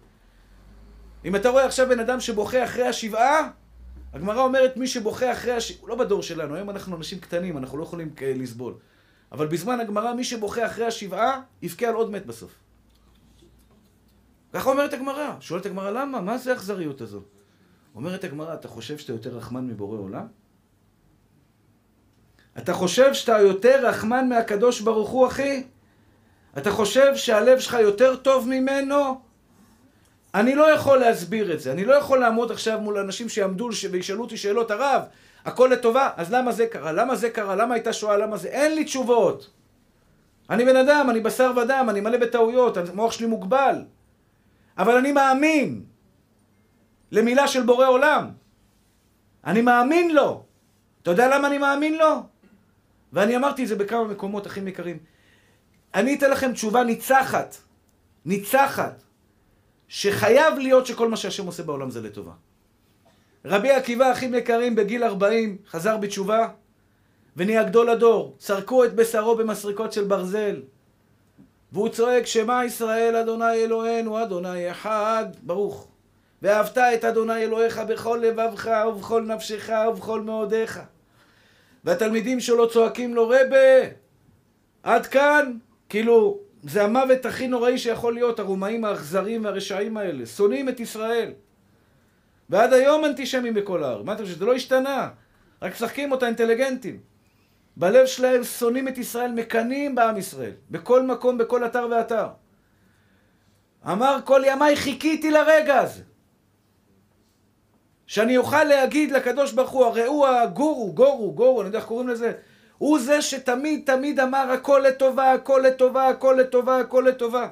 אם 1.25 1.37
אתה 1.37 1.49
רואה 1.49 1.65
עכשיו 1.65 1.89
בן 1.89 2.01
אדם 2.01 2.21
שבוכה 2.21 2.65
אחרי 2.65 2.87
השבעה, 2.87 3.51
הגמרא 4.13 4.43
אומרת 4.43 4.77
מי 4.77 4.87
שבוכה 4.87 5.33
אחרי 5.33 5.53
השבעה, 5.53 5.89
לא 5.89 5.95
בדור 5.95 6.23
שלנו, 6.23 6.55
היום 6.55 6.71
אנחנו 6.71 6.97
אנשים 6.97 7.19
קטנים, 7.19 7.59
אנחנו 7.59 7.79
לא 7.79 7.83
יכולים 7.83 8.11
לסבול. 8.23 8.75
אבל 9.33 9.47
בזמן 9.47 9.81
הגמרא, 9.81 10.15
מי 10.15 10.25
שבוכה 10.25 10.67
אחרי 10.67 10.87
השבעה, 10.87 11.41
יבכה 11.63 11.87
על 11.87 11.95
עוד 11.95 12.11
מת 12.11 12.27
בסוף. 12.27 12.55
ככה 14.53 14.71
אומרת 14.71 14.93
הגמרא. 14.93 15.35
שואלת 15.41 15.67
הגמרא, 15.67 15.91
למה? 15.91 16.21
מה 16.21 16.39
זה 16.39 16.53
האכזריות 16.53 17.01
הזו? 17.01 17.21
אומרת 17.95 18.25
הגמרא, 18.25 18.55
אתה 18.55 18.69
חושב 18.69 18.99
שאתה 18.99 19.13
יותר 19.13 19.37
רחמן 19.37 19.67
מבורא 19.67 19.99
עולם? 19.99 20.27
אתה 22.59 22.73
חושב 22.73 23.15
שאתה 23.15 23.39
יותר 23.39 23.87
רחמן 23.87 24.29
מהקדוש 24.29 24.81
ברוך 24.81 25.11
הוא, 25.11 25.27
אחי? 25.27 25.65
אתה 26.59 26.71
חושב 26.71 27.17
שהלב 27.17 27.59
שלך 27.59 27.77
יותר 27.81 28.17
טוב 28.17 28.49
ממנו? 28.49 29.21
אני 30.35 30.55
לא 30.55 30.71
יכול 30.71 30.99
להסביר 30.99 31.53
את 31.53 31.61
זה. 31.61 31.73
אני 31.73 31.85
לא 31.85 31.95
יכול 31.95 32.19
לעמוד 32.19 32.51
עכשיו 32.51 32.81
מול 32.81 32.99
אנשים 32.99 33.29
שיעמדו 33.29 33.69
וישאלו 33.91 34.23
אותי 34.23 34.37
שאלות 34.37 34.71
הרב. 34.71 35.03
הכל 35.45 35.71
לטובה, 35.73 36.11
אז 36.17 36.33
למה 36.33 36.53
זה 36.53 36.67
קרה? 36.67 36.93
למה 36.93 37.17
זה 37.17 37.31
קרה? 37.31 37.57
למה 37.57 37.75
הייתה 37.75 37.93
שואה? 37.93 38.17
למה 38.17 38.37
זה? 38.37 38.49
אין 38.49 38.75
לי 38.75 38.85
תשובות. 38.85 39.51
אני 40.51 40.65
בן 40.65 40.77
אדם, 40.77 41.11
אני 41.11 41.21
בשר 41.21 41.53
ודם, 41.57 41.87
אני 41.91 42.01
מלא 42.01 42.19
בטעויות, 42.19 42.77
המוח 42.77 43.13
שלי 43.13 43.27
מוגבל. 43.27 43.85
אבל 44.79 44.97
אני 44.97 45.13
מאמין 45.13 45.85
למילה 47.11 47.49
של 47.49 47.63
בורא 47.63 47.87
עולם. 47.87 48.31
אני 49.45 49.63
מאמין 49.63 50.15
לו. 50.15 50.45
אתה 51.03 51.11
יודע 51.11 51.37
למה 51.37 51.49
אני 51.49 51.59
מאמין 51.59 51.99
לו? 51.99 52.23
ואני 53.13 53.37
אמרתי 53.37 53.63
את 53.63 53.69
זה 53.69 53.77
בכמה 53.77 54.05
מקומות, 54.05 54.47
אחים 54.47 54.69
יקרים. 54.69 54.99
אני 55.95 56.15
אתן 56.15 56.31
לכם 56.31 56.53
תשובה 56.53 56.85
ניצחת, 56.85 57.57
ניצחת, 58.25 59.03
שחייב 59.89 60.59
להיות 60.59 60.87
שכל 60.87 61.09
מה 61.09 61.17
שהשם 61.17 61.47
עושה 61.47 61.63
בעולם 61.63 61.91
זה 61.91 62.01
לטובה. 62.01 62.33
רבי 63.47 63.71
עקיבא, 63.71 64.13
אחים 64.13 64.35
יקרים, 64.35 64.75
בגיל 64.75 65.05
40, 65.05 65.57
חזר 65.67 65.97
בתשובה, 65.97 66.49
ונהיה 67.37 67.63
גדול 67.63 67.89
הדור. 67.89 68.37
סרקו 68.41 68.85
את 68.85 68.95
בשרו 68.95 69.37
במסריקות 69.37 69.93
של 69.93 70.05
ברזל. 70.05 70.63
והוא 71.73 71.89
צועק, 71.89 72.27
שמע 72.27 72.65
ישראל, 72.65 73.17
אדוני 73.17 73.55
אלוהינו, 73.55 74.23
אדוני 74.23 74.71
אחד, 74.71 75.25
ברוך. 75.43 75.89
ואהבת 76.43 76.79
את 76.79 77.05
אדוני 77.05 77.43
אלוהיך 77.43 77.79
בכל 77.79 78.21
לבבך 78.23 78.71
ובכל 78.89 79.23
נפשך 79.23 79.71
ובכל 79.89 80.21
מאודיך. 80.21 80.81
והתלמידים 81.85 82.41
שלו 82.41 82.71
צועקים 82.71 83.15
לו, 83.15 83.29
רבה, 83.29 83.89
עד 84.83 85.07
כאן, 85.07 85.53
כאילו, 85.89 86.39
זה 86.63 86.85
המוות 86.85 87.27
הכי 87.27 87.49
נוראי 87.49 87.79
שיכול 87.79 88.15
להיות, 88.15 88.39
הרומאים 88.39 88.85
האכזרים 88.85 89.45
והרשעים 89.45 89.97
האלה, 89.97 90.27
שונאים 90.27 90.69
את 90.69 90.81
ישראל. 90.81 91.33
ועד 92.51 92.73
היום 92.73 93.05
אנטישמים 93.05 93.55
בכל 93.55 93.85
הארץ. 93.85 94.05
מה 94.05 94.13
אתה 94.13 94.23
חושב, 94.23 94.35
שזה 94.35 94.45
לא 94.45 94.55
השתנה? 94.55 95.09
רק 95.63 95.73
משחקים 95.73 96.13
אותה 96.13 96.27
אינטליגנטים. 96.27 97.01
בלב 97.77 98.07
שלהם 98.07 98.45
שונאים 98.45 98.89
את 98.89 98.99
ישראל, 98.99 99.33
מקנאים 99.33 99.95
בעם 99.95 100.17
ישראל. 100.17 100.53
בכל 100.71 101.03
מקום, 101.03 101.39
בכל 101.39 101.65
אתר 101.65 101.89
ואתר. 101.91 102.27
אמר 103.87 104.19
כל 104.25 104.43
ימיי 104.47 104.77
חיכיתי 104.77 105.31
לרגע 105.31 105.79
הזה. 105.79 106.03
שאני 108.07 108.37
אוכל 108.37 108.65
להגיד 108.65 109.13
לקדוש 109.13 109.53
ברוך 109.53 109.71
הוא, 109.71 109.85
הרי 109.85 110.05
הוא 110.05 110.27
הגורו, 110.27 110.93
גורו, 110.93 111.33
גורו, 111.33 111.61
אני 111.61 111.67
יודע 111.69 111.79
איך 111.79 111.87
קוראים 111.87 112.09
לזה. 112.09 112.33
הוא 112.79 112.99
זה 112.99 113.23
שתמיד 113.23 113.83
תמיד 113.87 114.21
אמר 114.21 114.51
הכל 114.51 114.85
לטובה, 114.89 115.33
הכל 115.33 115.63
לטובה, 115.65 116.09
הכל 116.09 116.37
לטובה, 116.41 116.79
הכל 116.79 117.05
לטובה. 117.09 117.49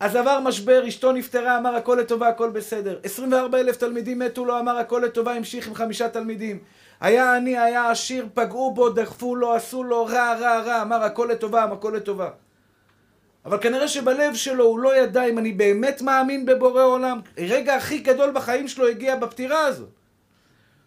אז 0.00 0.16
עבר 0.16 0.40
משבר, 0.40 0.88
אשתו 0.88 1.12
נפטרה, 1.12 1.58
אמר 1.58 1.76
הכל 1.76 1.98
לטובה, 2.00 2.28
הכל 2.28 2.50
בסדר. 2.50 2.98
24 3.04 3.60
אלף 3.60 3.76
תלמידים 3.76 4.18
מתו 4.18 4.44
לו, 4.44 4.58
אמר 4.58 4.78
הכל 4.78 5.02
לטובה, 5.04 5.32
המשיך 5.32 5.68
עם 5.68 5.74
חמישה 5.74 6.08
תלמידים. 6.08 6.58
היה 7.00 7.36
עני, 7.36 7.58
היה 7.58 7.90
עשיר, 7.90 8.26
פגעו 8.34 8.74
בו, 8.74 8.90
דחפו 8.90 9.36
לו, 9.36 9.54
עשו 9.54 9.84
לו 9.84 10.06
רע, 10.06 10.34
רע, 10.34 10.60
רע, 10.60 10.82
אמר 10.82 11.02
הכל 11.02 11.28
לטובה, 11.30 11.64
הכל 11.64 11.92
לטובה. 11.96 12.30
אבל 13.44 13.58
כנראה 13.58 13.88
שבלב 13.88 14.34
שלו 14.34 14.64
הוא 14.64 14.78
לא 14.78 14.96
ידע 14.96 15.24
אם 15.24 15.38
אני 15.38 15.52
באמת 15.52 16.02
מאמין 16.02 16.46
בבורא 16.46 16.82
עולם. 16.82 17.20
רגע 17.38 17.74
הכי 17.74 17.98
גדול 17.98 18.30
בחיים 18.30 18.68
שלו 18.68 18.88
הגיע 18.88 19.16
בפטירה 19.16 19.66
הזו. 19.66 19.84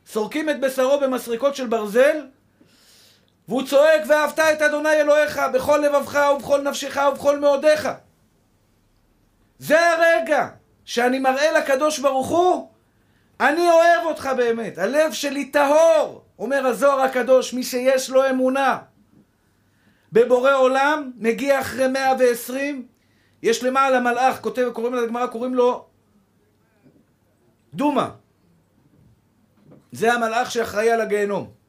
סורקים 0.07 0.49
את 0.49 0.59
בשרו 0.59 0.99
במסריקות 0.99 1.55
של 1.55 1.67
ברזל, 1.67 2.17
והוא 3.47 3.63
צועק, 3.63 4.01
ואהבת 4.07 4.39
את 4.39 4.61
אדוני 4.61 4.93
אלוהיך 4.93 5.41
בכל 5.53 5.77
לבבך 5.77 6.19
ובכל 6.35 6.61
נפשך 6.61 6.99
ובכל 7.11 7.39
מאודיך. 7.39 7.89
זה 9.61 9.89
הרגע 9.89 10.47
שאני 10.85 11.19
מראה 11.19 11.51
לקדוש 11.59 11.99
ברוך 11.99 12.27
הוא, 12.27 12.69
אני 13.39 13.69
אוהב 13.69 14.05
אותך 14.05 14.29
באמת, 14.37 14.77
הלב 14.77 15.13
שלי 15.13 15.45
טהור, 15.45 16.23
אומר 16.39 16.67
הזוהר 16.67 17.01
הקדוש, 17.01 17.53
מי 17.53 17.63
שיש 17.63 18.09
לו 18.09 18.29
אמונה. 18.29 18.79
בבורא 20.11 20.53
עולם, 20.53 21.11
מגיע 21.17 21.59
אחרי 21.59 21.87
120, 21.87 22.87
יש 23.43 23.63
למעלה 23.63 23.99
מלאך, 23.99 24.41
כותב, 24.41 24.69
קוראים 24.73 24.93
לגמרא, 24.93 25.27
קוראים 25.27 25.55
לו 25.55 25.85
דומה. 27.73 28.09
זה 29.91 30.13
המלאך 30.13 30.51
שאחראי 30.51 30.91
על 30.91 31.01
הגיהנום. 31.01 31.60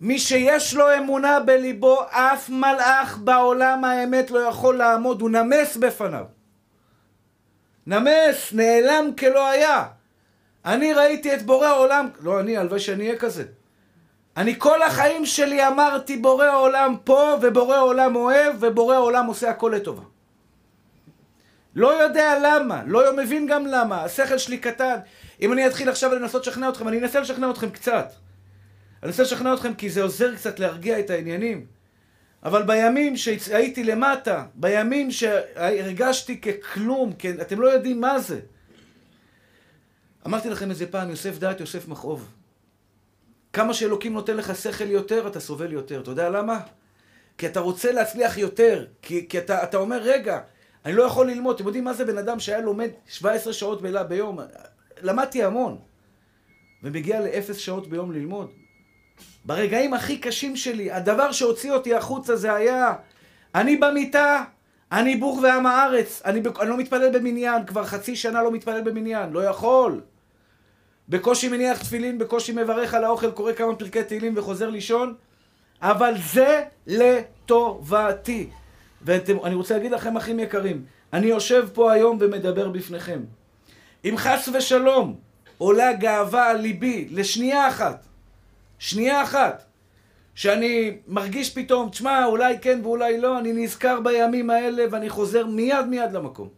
מי 0.00 0.18
שיש 0.18 0.74
לו 0.74 0.96
אמונה 0.98 1.40
בליבו, 1.40 2.02
אף 2.10 2.50
מלאך 2.50 3.18
בעולם 3.18 3.84
האמת 3.84 4.30
לא 4.30 4.38
יכול 4.38 4.76
לעמוד, 4.76 5.20
הוא 5.20 5.30
נמס 5.30 5.76
בפניו. 5.76 6.24
נמס, 7.86 8.52
נעלם 8.52 9.10
כלא 9.18 9.48
היה. 9.50 9.84
אני 10.64 10.92
ראיתי 10.92 11.34
את 11.34 11.42
בורא 11.42 11.66
העולם, 11.66 12.08
לא 12.20 12.40
אני, 12.40 12.56
הלוואי 12.56 12.80
שאני 12.80 13.06
אהיה 13.06 13.18
כזה. 13.18 13.44
אני 14.36 14.54
כל 14.58 14.82
החיים 14.82 15.26
שלי 15.26 15.66
אמרתי 15.66 16.16
בורא 16.16 16.56
עולם 16.56 16.96
פה, 17.04 17.36
ובורא 17.42 17.80
עולם 17.80 18.16
אוהב, 18.16 18.56
ובורא 18.60 18.96
עולם 18.96 19.26
עושה 19.26 19.50
הכל 19.50 19.72
לטובה. 19.76 20.02
לא 21.74 22.02
יודע 22.02 22.38
למה, 22.42 22.82
לא 22.86 23.16
מבין 23.16 23.46
גם 23.46 23.66
למה, 23.66 24.04
השכל 24.04 24.38
שלי 24.38 24.58
קטן. 24.58 24.96
אם 25.40 25.52
אני 25.52 25.66
אתחיל 25.66 25.88
עכשיו 25.88 26.14
לנסות 26.14 26.46
לשכנע 26.46 26.68
אתכם, 26.68 26.88
אני 26.88 26.98
אנסה 26.98 27.20
לשכנע 27.20 27.50
אתכם 27.50 27.70
קצת. 27.70 28.12
אני 29.02 29.08
אנסה 29.08 29.22
לשכנע 29.22 29.54
אתכם 29.54 29.74
כי 29.74 29.90
זה 29.90 30.02
עוזר 30.02 30.34
קצת 30.34 30.60
להרגיע 30.60 31.00
את 31.00 31.10
העניינים. 31.10 31.66
אבל 32.42 32.62
בימים 32.62 33.16
שהייתי 33.16 33.84
למטה, 33.84 34.44
בימים 34.54 35.10
שהרגשתי 35.10 36.40
ככלום, 36.40 37.12
כי 37.12 37.30
אתם 37.30 37.60
לא 37.60 37.68
יודעים 37.68 38.00
מה 38.00 38.18
זה. 38.18 38.40
אמרתי 40.26 40.50
לכם 40.50 40.70
איזה 40.70 40.86
פעם, 40.86 41.10
יוסף 41.10 41.38
דעת, 41.38 41.60
יוסף 41.60 41.88
מכאוב. 41.88 42.28
כמה 43.52 43.74
שאלוקים 43.74 44.12
נותן 44.12 44.36
לך 44.36 44.56
שכל 44.56 44.90
יותר, 44.90 45.26
אתה 45.26 45.40
סובל 45.40 45.72
יותר. 45.72 46.00
אתה 46.00 46.10
יודע 46.10 46.30
למה? 46.30 46.60
כי 47.38 47.46
אתה 47.46 47.60
רוצה 47.60 47.92
להצליח 47.92 48.38
יותר. 48.38 48.86
כי, 49.02 49.28
כי 49.28 49.38
אתה, 49.38 49.62
אתה 49.62 49.76
אומר, 49.76 50.00
רגע, 50.02 50.40
אני 50.84 50.94
לא 50.94 51.02
יכול 51.02 51.30
ללמוד. 51.30 51.56
אתם 51.56 51.66
יודעים 51.66 51.84
מה 51.84 51.94
זה 51.94 52.04
בן 52.04 52.18
אדם 52.18 52.40
שהיה 52.40 52.60
לומד 52.60 52.90
17 53.06 53.52
שעות 53.52 53.82
ביום? 54.08 54.38
למדתי 55.02 55.44
המון. 55.44 55.78
ומגיע 56.82 57.20
לאפס 57.20 57.56
שעות 57.56 57.88
ביום 57.88 58.12
ללמוד. 58.12 58.50
ברגעים 59.44 59.94
הכי 59.94 60.18
קשים 60.18 60.56
שלי, 60.56 60.90
הדבר 60.90 61.32
שהוציא 61.32 61.72
אותי 61.72 61.94
החוצה 61.94 62.36
זה 62.36 62.54
היה, 62.54 62.94
אני 63.54 63.76
במיטה, 63.76 64.44
אני 64.92 65.16
בור 65.16 65.40
ועם 65.42 65.66
הארץ, 65.66 66.22
אני, 66.24 66.40
אני 66.60 66.68
לא 66.70 66.76
מתפלל 66.76 67.18
במניין, 67.18 67.66
כבר 67.66 67.84
חצי 67.84 68.16
שנה 68.16 68.42
לא 68.42 68.52
מתפלל 68.52 68.80
במניין, 68.80 69.32
לא 69.32 69.44
יכול. 69.44 70.00
בקושי 71.08 71.48
מניח 71.48 71.78
תפילין, 71.78 72.18
בקושי 72.18 72.52
מברך 72.52 72.94
על 72.94 73.04
האוכל, 73.04 73.30
קורא 73.30 73.52
כמה 73.52 73.74
פרקי 73.74 74.04
תהילים 74.04 74.32
וחוזר 74.36 74.70
לישון, 74.70 75.14
אבל 75.82 76.14
זה 76.32 76.64
לטובתי. 76.86 78.50
ואני 79.02 79.54
רוצה 79.54 79.76
להגיד 79.76 79.92
לכם, 79.92 80.16
אחים 80.16 80.40
יקרים, 80.40 80.84
אני 81.12 81.26
יושב 81.26 81.68
פה 81.74 81.92
היום 81.92 82.18
ומדבר 82.20 82.68
בפניכם. 82.68 83.20
אם 84.04 84.14
חס 84.16 84.48
ושלום 84.54 85.16
עולה 85.58 85.92
גאווה 85.92 86.50
על 86.50 86.56
ליבי 86.56 87.08
לשנייה 87.10 87.68
אחת, 87.68 88.06
שנייה 88.80 89.22
אחת, 89.22 89.64
שאני 90.34 90.96
מרגיש 91.06 91.54
פתאום, 91.54 91.90
תשמע, 91.90 92.24
אולי 92.24 92.58
כן 92.62 92.80
ואולי 92.82 93.20
לא, 93.20 93.38
אני 93.38 93.52
נזכר 93.52 94.00
בימים 94.00 94.50
האלה 94.50 94.84
ואני 94.90 95.10
חוזר 95.10 95.46
מיד 95.46 95.86
מיד 95.86 96.12
למקום. 96.12 96.48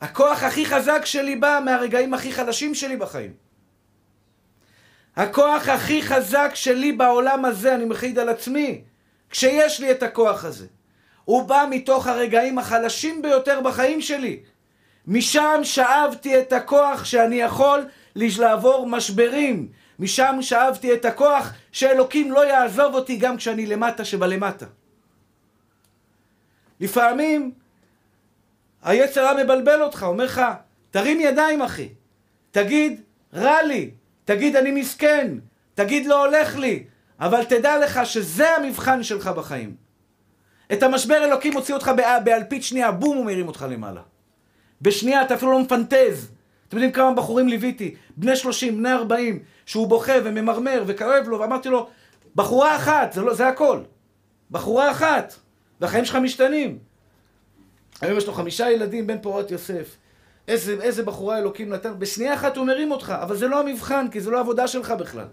הכוח 0.00 0.42
הכי 0.42 0.66
חזק 0.66 1.04
שלי 1.04 1.36
בא 1.36 1.60
מהרגעים 1.64 2.14
הכי 2.14 2.32
חלשים 2.32 2.74
שלי 2.74 2.96
בחיים. 2.96 3.32
הכוח 5.16 5.68
הכי 5.68 6.02
חזק 6.02 6.50
שלי 6.54 6.92
בעולם 6.92 7.44
הזה, 7.44 7.74
אני 7.74 7.84
מחליט 7.84 8.18
על 8.18 8.28
עצמי, 8.28 8.82
כשיש 9.30 9.80
לי 9.80 9.90
את 9.90 10.02
הכוח 10.02 10.44
הזה. 10.44 10.66
הוא 11.24 11.42
בא 11.42 11.64
מתוך 11.70 12.06
הרגעים 12.06 12.58
החלשים 12.58 13.22
ביותר 13.22 13.60
בחיים 13.60 14.00
שלי. 14.00 14.40
משם 15.06 15.60
שאבתי 15.62 16.40
את 16.40 16.52
הכוח 16.52 17.04
שאני 17.04 17.36
יכול 17.36 17.86
לעבור 18.16 18.86
משברים. 18.86 19.68
משם 19.98 20.38
שאבתי 20.40 20.94
את 20.94 21.04
הכוח 21.04 21.52
שאלוקים 21.72 22.32
לא 22.32 22.46
יעזוב 22.46 22.94
אותי 22.94 23.16
גם 23.16 23.36
כשאני 23.36 23.66
למטה 23.66 24.04
שבלמטה. 24.04 24.66
לפעמים 26.80 27.52
היצר 28.82 29.20
הרע 29.20 29.44
מבלבל 29.44 29.82
אותך, 29.82 30.02
אומר 30.02 30.24
לך, 30.24 30.42
תרים 30.90 31.20
ידיים 31.20 31.62
אחי, 31.62 31.88
תגיד, 32.50 33.00
רע 33.34 33.62
לי, 33.62 33.90
תגיד, 34.24 34.56
אני 34.56 34.70
מסכן, 34.70 35.38
תגיד, 35.74 36.06
לא 36.06 36.26
הולך 36.26 36.56
לי, 36.56 36.84
אבל 37.20 37.44
תדע 37.44 37.78
לך 37.78 38.00
שזה 38.06 38.56
המבחן 38.56 39.02
שלך 39.02 39.26
בחיים. 39.26 39.76
את 40.72 40.82
המשבר 40.82 41.24
אלוקים 41.24 41.52
מוציא 41.52 41.74
אותך 41.74 41.90
באלפית 42.24 42.64
שנייה, 42.64 42.90
בום, 42.90 43.16
הוא 43.16 43.26
מרים 43.26 43.48
אותך 43.48 43.66
למעלה. 43.70 44.00
בשנייה 44.82 45.22
אתה 45.22 45.34
אפילו 45.34 45.52
לא 45.52 45.60
מפנטז. 45.60 46.30
אתם 46.68 46.76
יודעים 46.76 46.92
כמה 46.92 47.14
בחורים 47.14 47.48
ליוויתי, 47.48 47.94
בני 48.16 48.36
30, 48.36 48.78
בני 48.78 48.92
40, 48.92 49.38
שהוא 49.68 49.88
בוכה 49.88 50.12
וממרמר 50.24 50.84
וכואב 50.86 51.24
לו, 51.28 51.40
ואמרתי 51.40 51.68
לו, 51.68 51.88
בחורה 52.34 52.76
אחת, 52.76 53.12
זה, 53.12 53.22
לא, 53.22 53.34
זה 53.34 53.48
הכל. 53.48 53.80
בחורה 54.50 54.90
אחת, 54.90 55.34
והחיים 55.80 56.04
שלך 56.04 56.16
משתנים. 56.16 56.78
היום 58.00 58.18
יש 58.18 58.26
לו 58.26 58.32
חמישה 58.32 58.70
ילדים, 58.70 59.06
בן 59.06 59.18
פורת 59.22 59.50
יוסף. 59.50 59.96
איזה, 60.48 60.76
איזה 60.82 61.02
בחורה 61.02 61.38
אלוקים 61.38 61.72
נתן, 61.72 61.98
בשנייה 61.98 62.34
אחת 62.34 62.56
הוא 62.56 62.66
מרים 62.66 62.90
אותך, 62.90 63.14
אבל 63.22 63.36
זה 63.36 63.48
לא 63.48 63.60
המבחן, 63.60 64.06
כי 64.10 64.20
זה 64.20 64.30
לא 64.30 64.40
עבודה 64.40 64.68
שלך 64.68 64.90
בכלל. 64.90 65.26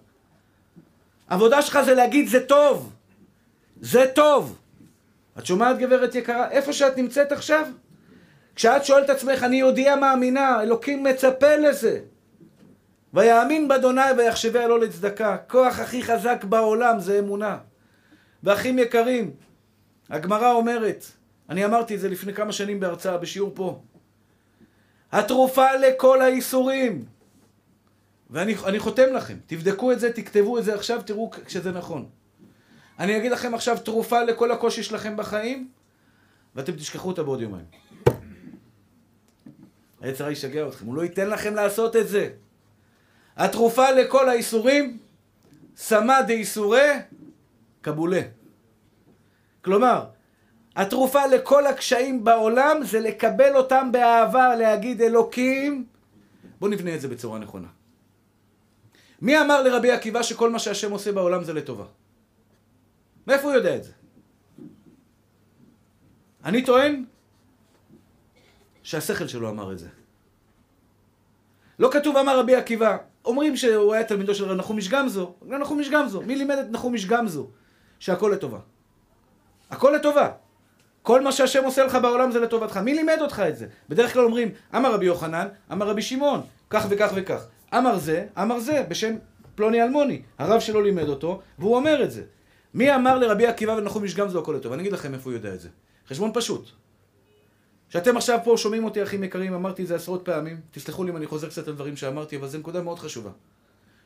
העבודה 1.30 1.62
שלך 1.62 1.80
זה 1.86 1.93
להגיד 1.93 2.28
זה 2.28 2.45
טוב, 2.45 2.93
זה 3.82 4.06
טוב. 4.15 4.58
את 5.38 5.45
שומעת 5.45 5.78
גברת 5.78 6.15
יקרה? 6.15 6.50
איפה 6.52 6.74
שאת 6.74 6.98
נמצאת 6.98 7.32
עכשיו? 7.32 7.67
כשאת 8.56 8.86
שואלת 8.86 9.10
עצמך, 9.10 9.43
אני 9.43 9.56
יהודייה 9.56 9.95
מאמינה, 9.95 10.62
אלוקים 10.62 11.04
מצפה 11.04 11.56
לזה. 11.56 12.00
ויאמין 13.15 13.67
באדוני 13.67 14.01
ויחשביה 14.17 14.67
לא 14.67 14.80
לצדקה. 14.80 15.38
כוח 15.47 15.80
הכי 15.80 16.04
חזק 16.04 16.43
בעולם 16.43 16.99
זה 16.99 17.19
אמונה. 17.19 17.58
ואחים 18.43 18.80
יקרים, 18.80 19.32
הגמרא 20.10 20.51
אומרת, 20.51 21.06
אני 21.49 21.65
אמרתי 21.65 21.95
את 21.95 21.99
זה 21.99 22.10
לפני 22.10 22.34
כמה 22.34 22.51
שנים 22.51 22.80
בהרצאה, 22.80 23.17
בשיעור 23.17 23.51
פה. 23.56 23.82
התרופה 25.12 25.75
לכל 25.75 26.21
האיסורים, 26.21 27.06
ואני 28.30 28.80
חותם 28.80 29.13
לכם, 29.13 29.38
תבדקו 29.47 29.91
את 29.91 29.99
זה, 29.99 30.13
תכתבו 30.13 30.58
את 30.58 30.63
זה 30.63 30.75
עכשיו, 30.75 31.01
תראו 31.06 31.32
כשזה 31.45 31.71
נכון. 31.71 32.10
אני 32.99 33.17
אגיד 33.17 33.32
לכם 33.32 33.54
עכשיו 33.54 33.78
תרופה 33.78 34.23
לכל 34.23 34.51
הקושי 34.51 34.84
שלכם 34.84 35.17
בחיים, 35.17 35.69
ואתם 36.56 36.71
תשכחו 36.71 37.08
אותה 37.08 37.23
בעוד 37.23 37.41
יומיים. 37.41 37.65
היצר 40.01 40.30
ישגע 40.30 40.67
אתכם, 40.67 40.86
הוא 40.86 40.95
לא 40.95 41.01
ייתן 41.01 41.30
לכם 41.30 41.56
לעשות 41.56 41.95
את 41.95 42.08
זה. 42.08 42.30
התרופה 43.38 43.91
לכל 43.91 44.30
האיסורים, 44.30 44.98
סמא 45.76 46.21
דאיסורי 46.21 46.89
קבולה. 47.82 48.21
כלומר, 49.62 50.06
התרופה 50.76 51.26
לכל 51.26 51.67
הקשיים 51.67 52.24
בעולם 52.24 52.78
זה 52.84 53.00
לקבל 53.00 53.56
אותם 53.56 53.91
באהבה, 53.91 54.56
להגיד 54.56 55.02
אלוקים, 55.02 55.86
בואו 56.60 56.71
נבנה 56.71 56.95
את 56.95 57.02
זה 57.02 57.08
בצורה 57.08 57.39
נכונה. 57.39 57.67
מי 59.21 59.41
אמר 59.41 59.63
לרבי 59.63 59.91
עקיבא 59.91 60.24
שכל 60.24 60.50
מה 60.50 60.60
שהשם 60.60 60.91
עושה 60.91 61.12
בעולם 61.12 61.43
זה 61.43 61.54
לטובה? 61.54 61.86
מאיפה 63.28 63.48
הוא 63.48 63.54
יודע 63.54 63.76
את 63.76 63.84
זה? 63.84 63.91
אני 66.43 66.65
טוען 66.65 67.06
שהשכל 68.84 69.28
שלו 69.28 69.50
אמר 69.50 69.71
את 69.71 69.80
זה. 69.80 69.88
לא 71.80 71.89
כתוב 71.91 72.17
אמר 72.17 72.39
רבי 72.39 72.56
עקיבא. 72.56 72.98
אומרים 73.26 73.58
שהוא 73.58 73.94
היה 73.94 74.04
תלמידו 74.04 74.36
של 74.36 74.54
נחומיש 74.54 74.90
גמזו. 74.90 75.34
נחומיש 75.42 75.90
גמזו. 75.90 76.22
מי 76.22 76.36
לימד 76.36 76.58
את 76.58 76.72
נחומיש 76.72 77.06
גמזו? 77.06 77.48
שהכל 78.00 78.32
לטובה. 78.34 78.60
הכל 79.72 79.94
לטובה. 79.96 80.30
כל 81.02 81.22
מה 81.22 81.32
שהשם 81.32 81.64
עושה 81.64 81.84
לך 81.84 81.98
בעולם 82.02 82.32
זה 82.32 82.40
לטובתך. 82.40 82.78
מי 82.78 82.94
לימד 82.94 83.18
אותך 83.22 83.44
את 83.50 83.58
זה? 83.58 83.68
בדרך 83.90 84.14
כלל 84.14 84.24
אומרים, 84.24 84.52
אמר 84.76 84.94
רבי 84.94 85.06
יוחנן, 85.06 85.48
אמר 85.72 85.88
רבי 85.88 86.02
שמעון, 86.02 86.42
כך 86.70 86.86
וכך 86.90 87.12
וכך. 87.16 87.46
אמר 87.78 87.98
זה, 87.98 88.26
אמר 88.42 88.60
זה, 88.60 88.84
בשם 88.88 89.16
פלוני 89.56 89.84
אלמוני. 89.84 90.22
הרב 90.38 90.60
שלו 90.60 90.82
לימד 90.82 91.10
אותו, 91.10 91.42
והוא 91.60 91.76
אומר 91.76 92.04
את 92.04 92.12
זה. 92.12 92.24
מי 92.74 92.96
אמר 92.96 93.18
לרבי 93.18 93.48
עקיבא 93.48 93.72
ונחום 93.72 94.04
איש 94.04 94.16
גמזו 94.16 94.40
הכל 94.40 94.54
לטוב? 94.54 94.74
אני 94.74 94.82
אגיד 94.82 94.94
לכם 94.94 95.14
איפה 95.14 95.30
הוא 95.30 95.34
יודע 95.34 95.54
את 95.54 95.60
זה. 95.60 95.70
חשבון 96.10 96.32
פשוט. 96.34 96.72
שאתם 97.96 98.18
עכשיו 98.18 98.40
פה 98.44 98.56
שומעים 98.58 98.84
אותי, 98.84 99.04
אחים 99.04 99.24
יקרים, 99.24 99.54
אמרתי 99.54 99.84
את 99.84 99.88
זה 99.88 99.96
עשרות 99.96 100.26
פעמים, 100.26 100.62
תסלחו 100.72 101.04
לי 101.04 101.12
אם 101.12 101.18
אני 101.18 101.28
חוזר 101.28 101.50
קצת 101.50 101.68
על 101.68 101.74
דברים 101.74 101.98
שאמרתי, 101.98 102.38
אבל 102.38 102.48
זו 102.48 102.58
נקודה 102.58 102.82
מאוד 102.82 103.00
חשובה. 103.00 103.30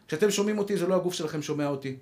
כשאתם 0.08 0.32
שומעים 0.32 0.58
אותי, 0.58 0.78
זה 0.78 0.88
לא 0.88 0.96
הגוף 0.96 1.14
שלכם 1.14 1.42
שומע 1.42 1.68
אותי. 1.68 1.98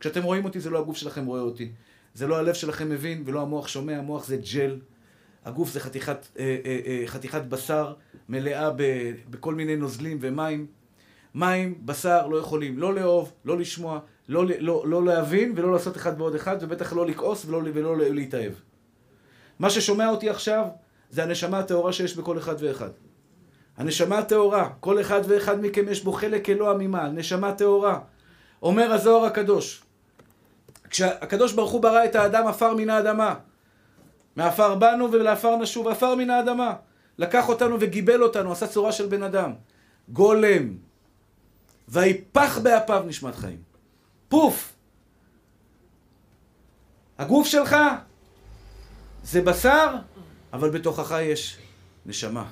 כשאתם 0.00 0.22
רואים 0.22 0.44
אותי, 0.44 0.60
זה 0.60 0.70
לא 0.70 0.78
הגוף 0.78 0.96
שלכם 0.96 1.26
רואה 1.26 1.40
אותי. 1.40 1.72
זה 2.14 2.26
לא 2.26 2.38
הלב 2.38 2.54
שלכם 2.54 2.88
מבין 2.88 3.22
ולא 3.26 3.42
המוח 3.42 3.68
שומע, 3.68 3.98
המוח 3.98 4.26
זה 4.26 4.36
ג'ל. 4.52 4.78
הגוף 5.44 5.70
זה 5.70 5.80
חתיכת, 5.80 6.26
אה, 6.38 6.56
אה, 6.64 6.80
אה, 6.86 7.02
חתיכת 7.06 7.42
בשר 7.42 7.94
מלאה 8.28 8.70
ב, 8.76 8.82
בכל 9.30 9.54
מיני 9.54 9.76
נוזלים 9.76 10.18
ומים. 10.20 10.66
מים, 11.34 11.78
בשר, 11.84 12.26
לא 12.26 12.36
יכולים 12.36 12.78
לא 12.78 12.94
לאהוב, 12.94 13.32
לא 13.44 13.58
לשמוע, 13.58 14.00
לא, 14.28 14.44
לא, 14.58 14.84
לא 14.86 15.04
להבין 15.04 15.52
ולא 15.56 15.72
לעשות 15.72 15.96
אחד 15.96 16.20
ועוד 16.20 16.34
אחד, 16.34 16.56
ובטח 16.60 16.92
לא 16.92 17.06
לכעוס 17.06 17.44
ולא, 17.44 17.60
ולא 17.74 17.98
להתאהב. 17.98 18.52
מה 19.58 19.70
ששומע 19.70 20.08
אותי 20.08 20.30
עכשיו 20.30 20.66
זה 21.10 21.22
הנשמה 21.22 21.58
הטהורה 21.58 21.92
שיש 21.92 22.16
בכל 22.16 22.38
אחד 22.38 22.54
ואחד. 22.58 22.90
הנשמה 23.76 24.18
הטהורה, 24.18 24.70
כל 24.80 25.00
אחד 25.00 25.20
ואחד 25.28 25.60
מכם 25.60 25.88
יש 25.88 26.04
בו 26.04 26.12
חלק 26.12 26.48
אלוה 26.48 26.74
ממעל, 26.74 27.10
נשמה 27.10 27.52
טהורה. 27.52 28.00
אומר 28.62 28.92
הזוהר 28.92 29.24
הקדוש, 29.24 29.82
כשהקדוש 30.90 31.52
ברוך 31.52 31.70
הוא 31.70 31.82
ברא 31.82 32.04
את 32.04 32.14
האדם 32.14 32.46
עפר 32.46 32.74
מן 32.74 32.90
האדמה, 32.90 33.34
מעפר 34.36 34.74
באנו 34.74 35.12
ולעפר 35.12 35.56
נשוב, 35.56 35.88
עפר 35.88 36.14
מן 36.14 36.30
האדמה. 36.30 36.74
לקח 37.18 37.48
אותנו 37.48 37.76
וגיבל 37.80 38.22
אותנו, 38.22 38.52
עשה 38.52 38.66
צורה 38.66 38.92
של 38.92 39.06
בן 39.06 39.22
אדם. 39.22 39.52
גולם. 40.08 40.76
ויפח 41.88 42.58
באפיו 42.58 43.02
נשמת 43.06 43.34
חיים. 43.34 43.62
פוף! 44.28 44.72
הגוף 47.18 47.46
שלך 47.46 47.76
זה 49.22 49.42
בשר, 49.42 49.96
אבל 50.52 50.70
בתוכך 50.70 51.18
יש 51.22 51.56
נשמה. 52.06 52.44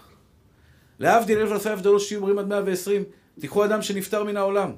להבדיל 0.99 1.39
אלף 1.39 1.53
אלפי 1.53 1.69
הבדלות 1.69 2.01
שיהיו 2.01 2.21
בריאים 2.21 2.39
עד 2.39 2.49
120, 2.49 3.05
תיקחו 3.41 3.65
אדם 3.65 3.83
שנפטר 3.83 4.25
מן 4.25 4.37
העולם. 4.37 4.73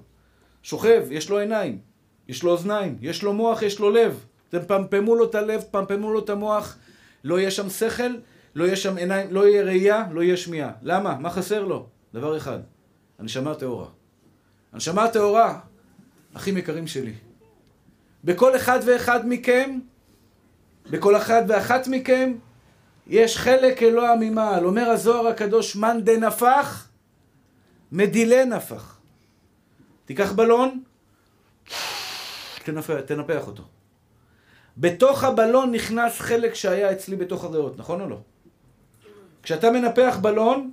שוכב, 0.62 1.04
יש 1.10 1.30
לו 1.30 1.38
עיניים, 1.38 1.78
יש 2.28 2.42
לו 2.42 2.50
אוזניים, 2.50 2.96
יש 3.00 3.22
לו 3.22 3.32
מוח, 3.32 3.62
יש 3.62 3.78
לו 3.78 3.90
לב. 3.90 4.24
תפמפמו 4.48 5.14
לו 5.14 5.24
את 5.24 5.34
הלב, 5.34 5.60
תפמפמו 5.60 6.12
לו 6.12 6.18
את 6.18 6.30
המוח, 6.30 6.76
לא 7.24 7.38
יהיה 7.38 7.50
שם 7.50 7.70
שכל, 7.70 8.14
לא 8.54 8.64
יהיה 8.64 8.76
שם 8.76 8.96
עיניים, 8.96 9.32
לא 9.34 9.48
יהיה 9.48 9.62
ראייה, 9.62 10.04
לא 10.12 10.22
יהיה 10.22 10.36
שמיעה. 10.36 10.72
למה? 10.82 11.16
מה 11.20 11.30
חסר 11.30 11.64
לו? 11.64 11.86
דבר 12.14 12.36
אחד, 12.36 12.58
הנשמה 13.18 13.50
הטהורה. 13.50 13.86
הנשמה 14.72 15.04
הטהורה, 15.04 15.60
אחים 16.34 16.56
יקרים 16.56 16.86
שלי, 16.86 17.12
בכל 18.24 18.56
אחד 18.56 18.80
ואחד 18.86 19.28
מכם, 19.28 19.78
בכל 20.90 21.16
אחד 21.16 21.42
ואחת 21.48 21.88
מכם, 21.88 22.32
יש 23.06 23.38
חלק 23.38 23.82
אלוה 23.82 24.14
ממעל. 24.20 24.64
אומר 24.64 24.88
הזוהר 24.90 25.26
הקדוש, 25.26 25.76
מאן 25.76 26.00
דנפח, 26.04 26.88
מדילה 27.92 28.44
נפח. 28.44 28.98
תיקח 30.04 30.32
בלון, 30.32 30.82
תנפח, 32.64 33.00
תנפח 33.06 33.46
אותו. 33.46 33.62
בתוך 34.76 35.24
הבלון 35.24 35.72
נכנס 35.72 36.20
חלק 36.20 36.54
שהיה 36.54 36.92
אצלי 36.92 37.16
בתוך 37.16 37.44
הריאות, 37.44 37.78
נכון 37.78 38.00
או 38.00 38.08
לא? 38.08 38.18
כשאתה 39.42 39.70
מנפח 39.70 40.18
בלון, 40.20 40.72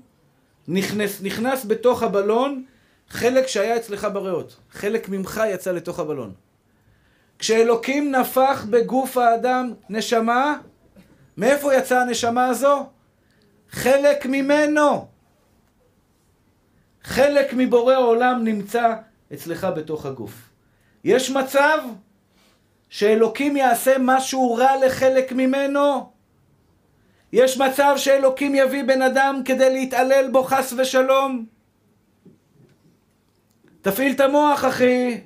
נכנס, 0.67 1.21
נכנס 1.21 1.65
בתוך 1.65 2.03
הבלון 2.03 2.65
חלק 3.09 3.47
שהיה 3.47 3.77
אצלך 3.77 4.07
בריאות. 4.13 4.55
חלק 4.71 5.09
ממך 5.09 5.41
יצא 5.49 5.71
לתוך 5.71 5.99
הבלון. 5.99 6.33
כשאלוקים 7.39 8.15
נפח 8.15 8.65
בגוף 8.69 9.17
האדם 9.17 9.73
נשמה, 9.89 10.57
מאיפה 11.37 11.75
יצאה 11.75 12.01
הנשמה 12.01 12.47
הזו? 12.47 12.85
חלק 13.69 14.25
ממנו. 14.25 15.07
חלק 17.03 17.53
מבורא 17.53 17.93
העולם 17.93 18.43
נמצא 18.43 18.93
אצלך 19.33 19.67
בתוך 19.75 20.05
הגוף. 20.05 20.49
יש 21.03 21.31
מצב 21.31 21.77
שאלוקים 22.89 23.57
יעשה 23.57 23.95
משהו 23.99 24.55
רע 24.55 24.85
לחלק 24.85 25.31
ממנו? 25.31 26.11
יש 27.33 27.57
מצב 27.57 27.93
שאלוקים 27.97 28.55
יביא 28.55 28.83
בן 28.83 29.01
אדם 29.01 29.41
כדי 29.45 29.73
להתעלל 29.73 30.29
בו 30.31 30.43
חס 30.43 30.73
ושלום? 30.77 31.45
תפעיל 33.81 34.13
את 34.13 34.19
המוח, 34.19 34.65
אחי. 34.65 35.21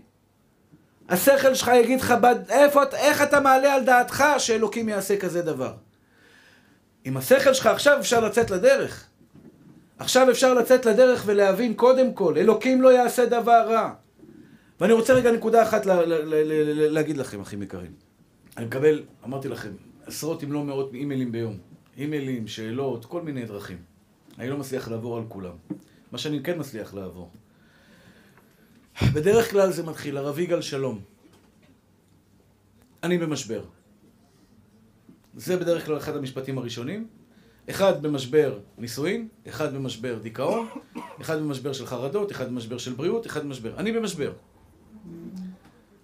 השכל 1.10 1.54
שלך 1.54 1.72
יגיד 1.76 2.02
לך, 2.02 2.14
איפה, 2.50 2.84
איך 2.94 3.22
אתה 3.22 3.40
מעלה 3.40 3.74
על 3.74 3.84
דעתך 3.84 4.26
שאלוקים 4.38 4.90
יעשה 4.90 5.18
כזה 5.18 5.42
דבר? 5.42 5.74
עם 7.06 7.18
השכל 7.18 7.54
שלך 7.54 7.66
עכשיו 7.66 8.00
אפשר 8.00 8.20
לצאת 8.26 8.52
לדרך. 8.52 9.08
עכשיו 9.98 10.32
אפשר 10.32 10.54
לצאת 10.54 10.86
לדרך 10.86 11.24
ולהבין 11.26 11.74
קודם 11.74 12.14
כל, 12.14 12.38
אלוקים 12.38 12.82
לא 12.82 12.94
יעשה 12.94 13.26
דבר 13.26 13.66
רע. 13.70 13.94
ואני 14.80 14.94
רוצה 14.94 15.14
רגע 15.14 15.32
נקודה 15.32 15.64
אחת 15.64 15.86
לה, 15.86 16.06
לה, 16.06 16.20
לה, 16.24 16.44
לה, 16.44 16.90
להגיד 16.90 17.18
לכם, 17.18 17.42
אחים 17.42 17.62
יקרים. 17.64 17.92
אני 18.58 18.66
מקבל, 18.66 19.04
אמרתי 19.26 19.48
לכם, 19.48 19.72
עשרות 20.06 20.44
אם 20.44 20.52
לא 20.52 20.64
מאות 20.64 20.94
אימיילים 20.94 21.32
ביום. 21.32 21.58
אימיילים, 21.98 22.48
שאלות, 22.48 23.06
כל 23.06 23.22
מיני 23.22 23.46
דרכים. 23.46 23.78
אני 24.40 24.50
לא 24.50 24.58
מצליח 24.58 24.88
לעבור 24.88 25.18
על 25.18 25.24
כולם. 25.28 25.54
מה 26.12 26.18
שאני 26.18 26.44
כן 26.44 26.60
מצליח 26.60 26.94
לעבור. 26.94 27.32
בדרך 29.14 29.52
כלל 29.52 29.72
זה 29.72 29.84
מתחיל, 29.84 30.18
הרב 30.18 30.40
יגאל 30.40 30.62
שלום. 30.62 31.00
אני 33.04 33.18
במשבר. 33.18 33.64
זה 35.36 35.58
בדרך 35.58 35.86
כלל 35.86 35.98
אחד 35.98 36.16
המשפטים 36.16 36.58
הראשונים. 36.58 37.08
אחד 37.70 38.02
במשבר 38.04 38.60
נישואין, 38.78 39.28
אחד 39.50 39.74
במשבר 39.74 40.20
דיכאון, 40.22 40.68
אחד 41.22 41.40
במשבר 41.40 41.74
של 41.74 41.86
חרדות, 41.86 42.32
אחד 42.32 42.50
במשבר 42.50 42.78
של 42.78 42.94
בריאות, 42.94 43.28
אחד 43.28 43.44
במשבר. 43.44 43.78
אני 43.78 43.92
במשבר. 43.92 44.34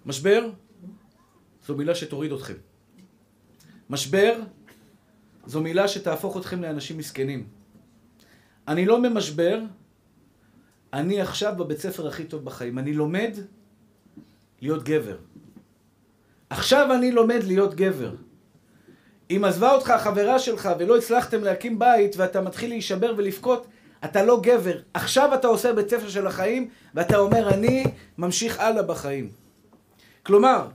משבר 0.06 0.50
זו 1.66 1.76
מילה 1.76 1.94
שתוריד 1.94 2.32
אתכם. 2.32 2.54
משבר 3.90 4.40
זו 5.46 5.60
מילה 5.60 5.88
שתהפוך 5.88 6.36
אתכם 6.36 6.62
לאנשים 6.62 6.98
מסכנים. 6.98 7.46
אני 8.68 8.86
לא 8.86 9.02
ממשבר, 9.02 9.60
אני 10.92 11.20
עכשיו 11.20 11.54
בבית 11.56 11.78
ספר 11.78 12.08
הכי 12.08 12.24
טוב 12.24 12.44
בחיים. 12.44 12.78
אני 12.78 12.92
לומד 12.92 13.32
להיות 14.62 14.82
גבר. 14.84 15.18
עכשיו 16.50 16.94
אני 16.94 17.12
לומד 17.12 17.40
להיות 17.44 17.74
גבר. 17.74 18.14
אם 19.30 19.44
עזבה 19.44 19.72
אותך 19.72 19.90
החברה 19.90 20.38
שלך 20.38 20.68
ולא 20.78 20.96
הצלחתם 20.96 21.44
להקים 21.44 21.78
בית 21.78 22.16
ואתה 22.16 22.40
מתחיל 22.40 22.70
להישבר 22.70 23.14
ולבכות, 23.16 23.66
אתה 24.04 24.22
לא 24.22 24.40
גבר. 24.42 24.78
עכשיו 24.94 25.34
אתה 25.34 25.48
עושה 25.48 25.72
בית 25.72 25.90
ספר 25.90 26.08
של 26.08 26.26
החיים 26.26 26.68
ואתה 26.94 27.18
אומר, 27.18 27.48
אני 27.48 27.84
ממשיך 28.18 28.60
הלאה 28.60 28.82
בחיים. 28.82 29.30
כלומר, 30.22 30.66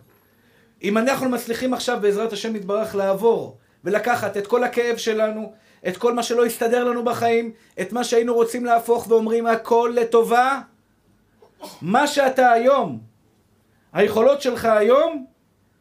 אם 0.83 0.97
אנחנו 0.97 1.29
מצליחים 1.29 1.73
עכשיו 1.73 1.97
בעזרת 2.01 2.33
השם 2.33 2.55
יתברך 2.55 2.95
לעבור 2.95 3.57
ולקחת 3.83 4.37
את 4.37 4.47
כל 4.47 4.63
הכאב 4.63 4.97
שלנו, 4.97 5.53
את 5.87 5.97
כל 5.97 6.13
מה 6.13 6.23
שלא 6.23 6.45
הסתדר 6.45 6.83
לנו 6.83 7.03
בחיים, 7.03 7.51
את 7.81 7.93
מה 7.93 8.03
שהיינו 8.03 8.33
רוצים 8.33 8.65
להפוך 8.65 9.05
ואומרים 9.09 9.47
הכל 9.47 9.93
לטובה, 9.95 10.59
מה 11.81 12.07
שאתה 12.07 12.51
היום, 12.51 12.99
היכולות 13.93 14.41
שלך 14.41 14.65
היום, 14.65 15.25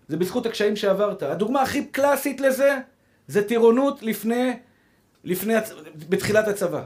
זה 0.08 0.16
בזכות 0.16 0.46
הקשיים 0.46 0.76
שעברת. 0.76 1.22
הדוגמה 1.22 1.62
הכי 1.62 1.84
קלאסית 1.84 2.40
לזה, 2.40 2.78
זה 3.26 3.48
טירונות 3.48 4.02
לפני, 4.02 4.52
לפני, 5.24 5.54
בתחילת 6.08 6.48
הצבא. 6.48 6.84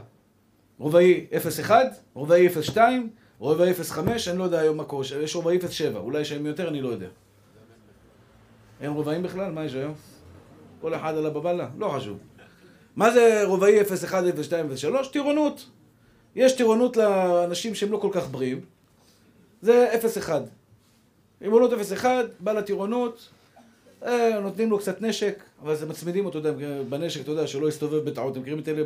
רובעי 0.79 1.25
01, 1.47 1.85
רובעי 2.13 2.49
02, 2.61 3.09
רובעי 3.39 3.73
05, 3.73 4.27
אני 4.27 4.37
לא 4.37 4.43
יודע 4.43 4.59
היום 4.59 4.77
מה 4.77 4.83
קורה, 4.83 5.03
יש 5.21 5.35
רובעי 5.35 5.59
07, 5.69 5.99
אולי 5.99 6.25
שהם 6.25 6.45
יותר, 6.45 6.67
אני 6.67 6.81
לא 6.81 6.89
יודע. 6.89 7.07
אין 8.81 8.91
רובעים 8.91 9.23
בכלל? 9.23 9.51
מה 9.51 9.65
יש 9.65 9.73
היום? 9.73 9.93
כל 10.81 10.95
אחד 10.95 11.15
על 11.17 11.25
הבבלה? 11.25 11.69
לא 11.77 11.89
חשוב. 11.89 12.17
מה 12.95 13.11
זה 13.11 13.43
רובעי 13.45 13.81
01, 13.81 14.23
02 14.43 14.69
ו-03? 14.69 15.11
טירונות. 15.11 15.69
יש 16.35 16.53
טירונות 16.53 16.97
לאנשים 16.97 17.75
שהם 17.75 17.91
לא 17.91 17.97
כל 17.97 18.09
כך 18.11 18.29
בריאים. 18.29 18.61
זה 19.61 19.87
01. 20.17 20.41
ריבונות 21.41 21.71
01, 21.91 22.25
בא 22.39 22.51
לטירונות, 22.51 23.29
אה, 24.05 24.39
נותנים 24.39 24.69
לו 24.69 24.79
קצת 24.79 25.01
נשק, 25.01 25.43
אבל 25.61 25.75
זה 25.75 25.85
מצמידים 25.85 26.25
אותו, 26.25 26.39
אתה 26.39 26.47
יודע, 26.47 26.83
בנשק, 26.89 27.21
אתה 27.21 27.31
יודע, 27.31 27.47
שלא 27.47 27.67
יסתובב 27.67 28.09
בטעות. 28.09 28.31
אתם 28.31 28.41
מכירים 28.41 28.59
את 28.59 28.67
אלה 28.67 28.83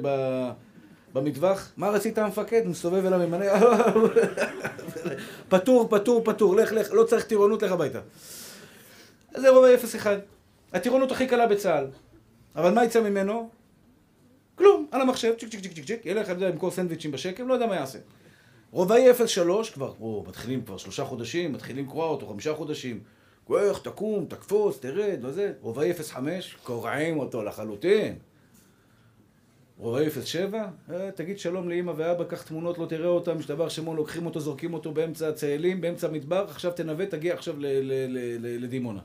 במטווח? 1.13 1.71
מה 1.77 1.89
רצית 1.89 2.17
המפקד? 2.17 2.61
מסתובב 2.65 3.05
אליו 3.05 3.19
ממנה, 3.19 3.45
פטור, 5.49 5.87
פטור, 5.89 6.23
פטור, 6.23 6.55
לך, 6.55 6.71
לך, 6.71 6.93
לא 6.93 7.03
צריך 7.03 7.25
טירונות, 7.25 7.63
לך 7.63 7.71
הביתה. 7.71 7.99
זה 9.35 9.49
רובעי 9.49 9.75
01. 9.75 10.19
הטירונות 10.73 11.11
הכי 11.11 11.27
קלה 11.27 11.47
בצה"ל. 11.47 11.85
אבל 12.55 12.73
מה 12.73 12.85
יצא 12.85 13.01
ממנו? 13.01 13.49
כלום, 14.55 14.87
על 14.91 15.01
המחשב, 15.01 15.33
צ'יק 15.39 15.49
צ'יק 15.49 15.61
צ'יק 15.61 15.85
צ'יק 15.85 16.05
ילך, 16.05 16.29
יודע, 16.29 16.49
למכור 16.49 16.71
סנדוויצ'ים 16.71 17.11
בשקם, 17.11 17.47
לא 17.47 17.53
יודע 17.53 17.65
מה 17.67 17.75
יעשה. 17.75 17.99
רובעי 18.71 19.13
03 19.27 19.69
כבר, 19.69 19.93
או, 19.99 20.25
מתחילים 20.27 20.65
כבר 20.65 20.77
שלושה 20.77 21.05
חודשים, 21.05 21.53
מתחילים 21.53 21.87
קרוע 21.87 22.07
אותו, 22.07 22.27
חמישה 22.27 22.53
חודשים. 22.53 23.03
איך, 23.57 23.79
תקום, 23.79 24.25
תקפוץ, 24.25 24.79
תרד, 24.79 25.19
וזה. 25.25 25.53
רובעי 25.61 25.93
05, 25.93 26.57
קורעים 26.63 27.19
אותו 27.19 27.43
לחלוטין. 27.43 28.15
רובעי 29.77 30.09
07, 30.09 30.67
אה, 30.91 31.11
תגיד 31.11 31.39
שלום 31.39 31.69
לאמא 31.69 31.93
ואבא, 31.95 32.23
קח 32.23 32.41
תמונות, 32.41 32.77
לא 32.77 32.85
תראה 32.85 33.07
אותם, 33.07 33.37
משתבח 33.37 33.69
שמו, 33.69 33.95
לוקחים 33.95 34.25
אותו, 34.25 34.39
זורקים 34.39 34.73
אותו 34.73 34.91
באמצע 34.91 35.27
הצאלים, 35.27 35.81
באמצע 35.81 36.07
המדבר, 36.07 36.45
עכשיו 36.49 36.71
תנווט, 36.71 37.09
תגיע 37.09 37.33
עכשיו 37.33 37.55
לדימונה. 38.39 39.01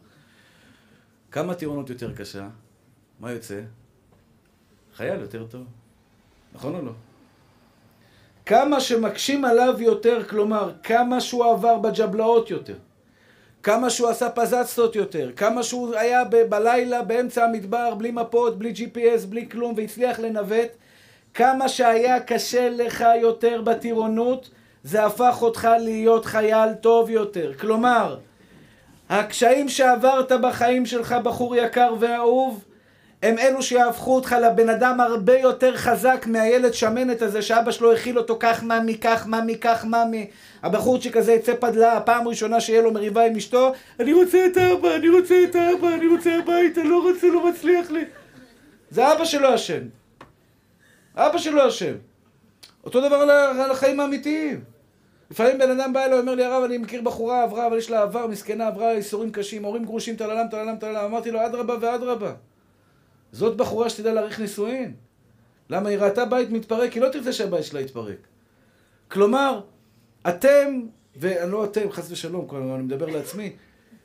כמה 1.30 1.54
טירונות 1.54 1.90
יותר 1.90 2.14
קשה? 2.14 2.48
מה 3.20 3.32
יוצא? 3.32 3.62
חייל 4.94 5.20
יותר 5.20 5.46
טוב. 5.46 5.66
נכון 6.54 6.74
או 6.74 6.82
לא? 6.82 6.92
כמה 8.46 8.80
שמקשים 8.80 9.44
עליו 9.44 9.74
יותר, 9.78 10.24
כלומר, 10.24 10.72
כמה 10.82 11.20
שהוא 11.20 11.44
עבר 11.44 11.78
בג'בלאות 11.78 12.50
יותר, 12.50 12.74
כמה 13.62 13.90
שהוא 13.90 14.08
עשה 14.08 14.30
פזצות 14.30 14.96
יותר, 14.96 15.30
כמה 15.36 15.62
שהוא 15.62 15.94
היה 15.94 16.24
ב- 16.24 16.42
בלילה 16.42 17.02
באמצע 17.02 17.44
המדבר 17.44 17.94
בלי 17.94 18.10
מפות, 18.10 18.58
בלי 18.58 18.72
GPS, 18.76 19.26
בלי 19.28 19.48
כלום, 19.48 19.74
והצליח 19.76 20.18
לנווט, 20.18 20.68
כמה 21.34 21.68
שהיה 21.68 22.20
קשה 22.20 22.68
לך 22.70 23.04
יותר 23.20 23.62
בטירונות, 23.62 24.50
זה 24.84 25.04
הפך 25.06 25.38
אותך 25.42 25.68
להיות 25.80 26.24
חייל 26.24 26.74
טוב 26.74 27.10
יותר. 27.10 27.52
כלומר, 27.60 28.16
הקשיים 29.08 29.68
שעברת 29.68 30.32
בחיים 30.32 30.86
שלך, 30.86 31.12
בחור 31.22 31.56
יקר 31.56 31.94
ואהוב, 31.98 32.64
הם 33.26 33.38
אלו 33.38 33.62
שיהפכו 33.62 34.14
אותך 34.14 34.36
לבן 34.42 34.68
אדם 34.68 35.00
הרבה 35.00 35.38
יותר 35.38 35.76
חזק 35.76 36.26
מהילד 36.26 36.74
שמנת 36.74 37.22
הזה 37.22 37.42
שאבא 37.42 37.70
שלו 37.70 37.92
הכיל 37.92 38.18
אותו 38.18 38.36
כך 38.40 38.62
ממי, 38.62 38.98
כך 38.98 39.26
ממי, 39.26 39.58
כך 39.58 39.84
ממי. 39.84 40.26
הבחורצ'יק 40.62 41.16
הזה 41.16 41.32
יצא 41.32 41.54
פדלה, 41.60 41.96
הפעם 41.96 42.26
הראשונה 42.26 42.60
שיהיה 42.60 42.82
לו 42.82 42.92
מריבה 42.92 43.26
עם 43.26 43.36
אשתו, 43.36 43.72
אני 44.00 44.12
רוצה 44.12 44.46
את 44.46 44.56
אבא, 44.56 44.94
אני 44.94 45.08
רוצה 45.08 45.34
את 45.44 45.56
אבא, 45.56 45.88
אני 45.94 46.06
רוצה 46.06 46.38
הביתה, 46.38 46.82
לא 46.82 47.02
רוצה, 47.02 47.26
לא 47.26 47.48
מצליח 47.50 47.90
לי. 47.90 48.04
זה 48.90 49.12
אבא 49.12 49.24
שלו 49.24 49.54
אשם. 49.54 49.82
אבא 51.16 51.38
שלו 51.38 51.68
אשם. 51.68 51.94
אותו 52.84 53.00
דבר 53.00 53.16
על 53.16 53.70
החיים 53.70 54.00
האמיתיים. 54.00 54.60
לפעמים 55.30 55.58
בן 55.58 55.80
אדם 55.80 55.92
בא 55.92 56.04
אליי, 56.04 56.18
אומר 56.18 56.34
לי, 56.34 56.44
הרב, 56.44 56.62
אני 56.62 56.78
מכיר 56.78 57.02
בחורה, 57.02 57.42
עברה, 57.42 57.66
אבל 57.66 57.78
יש 57.78 57.90
לה 57.90 58.02
עבר, 58.02 58.26
מסכנה, 58.26 58.66
עברה 58.66 58.92
איסורים 58.92 59.32
קשים, 59.32 59.64
הורים 59.64 59.84
גרושים, 59.84 60.16
טללם, 60.16 60.46
טללם, 60.50 60.76
טללם. 60.76 61.04
אמרתי 61.04 61.30
לו, 61.30 61.46
אדרבה 61.46 61.74
ואדרבה. 61.80 62.32
זאת 63.36 63.56
בחורה 63.56 63.90
שתדע 63.90 64.12
להעריך 64.12 64.40
נישואין. 64.40 64.94
למה 65.70 65.88
היא 65.88 65.98
ראתה 65.98 66.24
בית 66.24 66.50
מתפרק, 66.50 66.92
היא 66.92 67.02
לא 67.02 67.08
תרצה 67.08 67.32
שהבית 67.32 67.64
שלה 67.64 67.80
יתפרק. 67.80 68.16
כלומר, 69.08 69.60
אתם, 70.28 70.80
ואני 71.16 71.52
לא 71.52 71.64
אתם, 71.64 71.90
חס 71.90 72.10
ושלום, 72.10 72.46
כלומר, 72.46 72.74
אני 72.74 72.82
מדבר 72.82 73.06
לעצמי, 73.06 73.52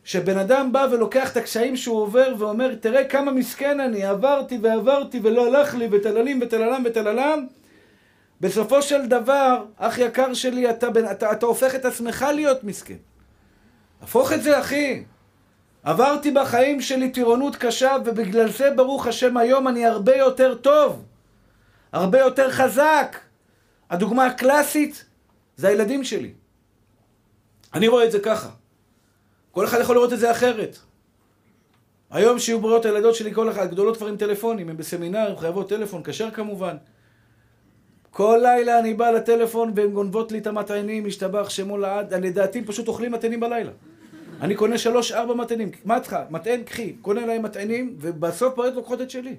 שבן 0.03 0.37
אדם 0.37 0.71
בא 0.73 0.87
ולוקח 0.91 1.31
את 1.31 1.37
הקשיים 1.37 1.77
שהוא 1.77 2.01
עובר 2.01 2.35
ואומר, 2.37 2.75
תראה 2.75 3.03
כמה 3.03 3.31
מסכן 3.31 3.79
אני, 3.79 4.03
עברתי 4.03 4.59
ועברתי 4.61 5.19
ולא 5.23 5.47
הלך 5.47 5.75
לי, 5.75 5.87
וטללים 5.91 6.39
וטללם 6.41 6.83
וטללם, 6.85 7.47
בסופו 8.41 8.81
של 8.81 9.05
דבר, 9.05 9.65
אח 9.77 9.97
יקר 9.97 10.33
שלי, 10.33 10.69
אתה, 10.69 10.87
אתה, 11.11 11.31
אתה 11.31 11.45
הופך 11.45 11.75
את 11.75 11.85
עצמך 11.85 12.25
להיות 12.33 12.63
מסכן. 12.63 12.97
הפוך 14.01 14.33
את 14.33 14.43
זה, 14.43 14.59
אחי. 14.59 15.03
עברתי 15.83 16.31
בחיים 16.31 16.81
שלי 16.81 17.09
טירונות 17.09 17.55
קשה, 17.55 17.95
ובגלל 18.05 18.51
זה, 18.51 18.71
ברוך 18.75 19.07
השם, 19.07 19.37
היום 19.37 19.67
אני 19.67 19.85
הרבה 19.85 20.15
יותר 20.15 20.55
טוב. 20.55 21.03
הרבה 21.91 22.19
יותר 22.19 22.51
חזק. 22.51 23.17
הדוגמה 23.89 24.25
הקלאסית 24.25 25.05
זה 25.57 25.67
הילדים 25.67 26.03
שלי. 26.03 26.33
אני 27.73 27.87
רואה 27.87 28.05
את 28.05 28.11
זה 28.11 28.19
ככה. 28.19 28.49
כל 29.51 29.65
אחד 29.65 29.79
יכול 29.81 29.95
לראות 29.95 30.13
את 30.13 30.19
זה 30.19 30.31
אחרת. 30.31 30.77
היום 32.11 32.39
שיהיו 32.39 32.59
בריאות 32.59 32.85
הילדות 32.85 33.15
שלי, 33.15 33.33
כל 33.33 33.49
אחד, 33.51 33.71
גדולות 33.71 33.97
כבר 33.97 34.07
עם 34.07 34.17
טלפונים, 34.17 34.69
הם 34.69 34.77
בסמינר, 34.77 35.29
הם 35.29 35.37
חייבות 35.37 35.69
טלפון, 35.69 36.01
כשר 36.03 36.31
כמובן. 36.31 36.75
כל 38.11 38.39
לילה 38.41 38.79
אני 38.79 38.93
בא 38.93 39.11
לטלפון 39.11 39.71
והן 39.75 39.91
גונבות 39.91 40.31
לי 40.31 40.37
את 40.37 40.47
המטענים, 40.47 41.07
משתבח 41.07 41.49
שמו 41.49 41.77
לעד, 41.77 42.13
לדעתי 42.13 42.65
פשוט 42.65 42.87
אוכלים 42.87 43.11
מטענים 43.11 43.39
בלילה. 43.39 43.71
אני 44.41 44.55
קונה 44.55 44.77
שלוש, 44.77 45.11
ארבע 45.11 45.33
מטענים. 45.33 45.71
מה 45.85 45.97
את? 45.97 46.13
מטען, 46.29 46.63
קחי. 46.63 46.93
קונה 47.01 47.25
להם 47.25 47.43
מטענים, 47.43 47.95
ובסוף 47.99 48.55
פועלת 48.55 48.75
לוקחות 48.75 49.01
את 49.01 49.09
שלי. 49.09 49.35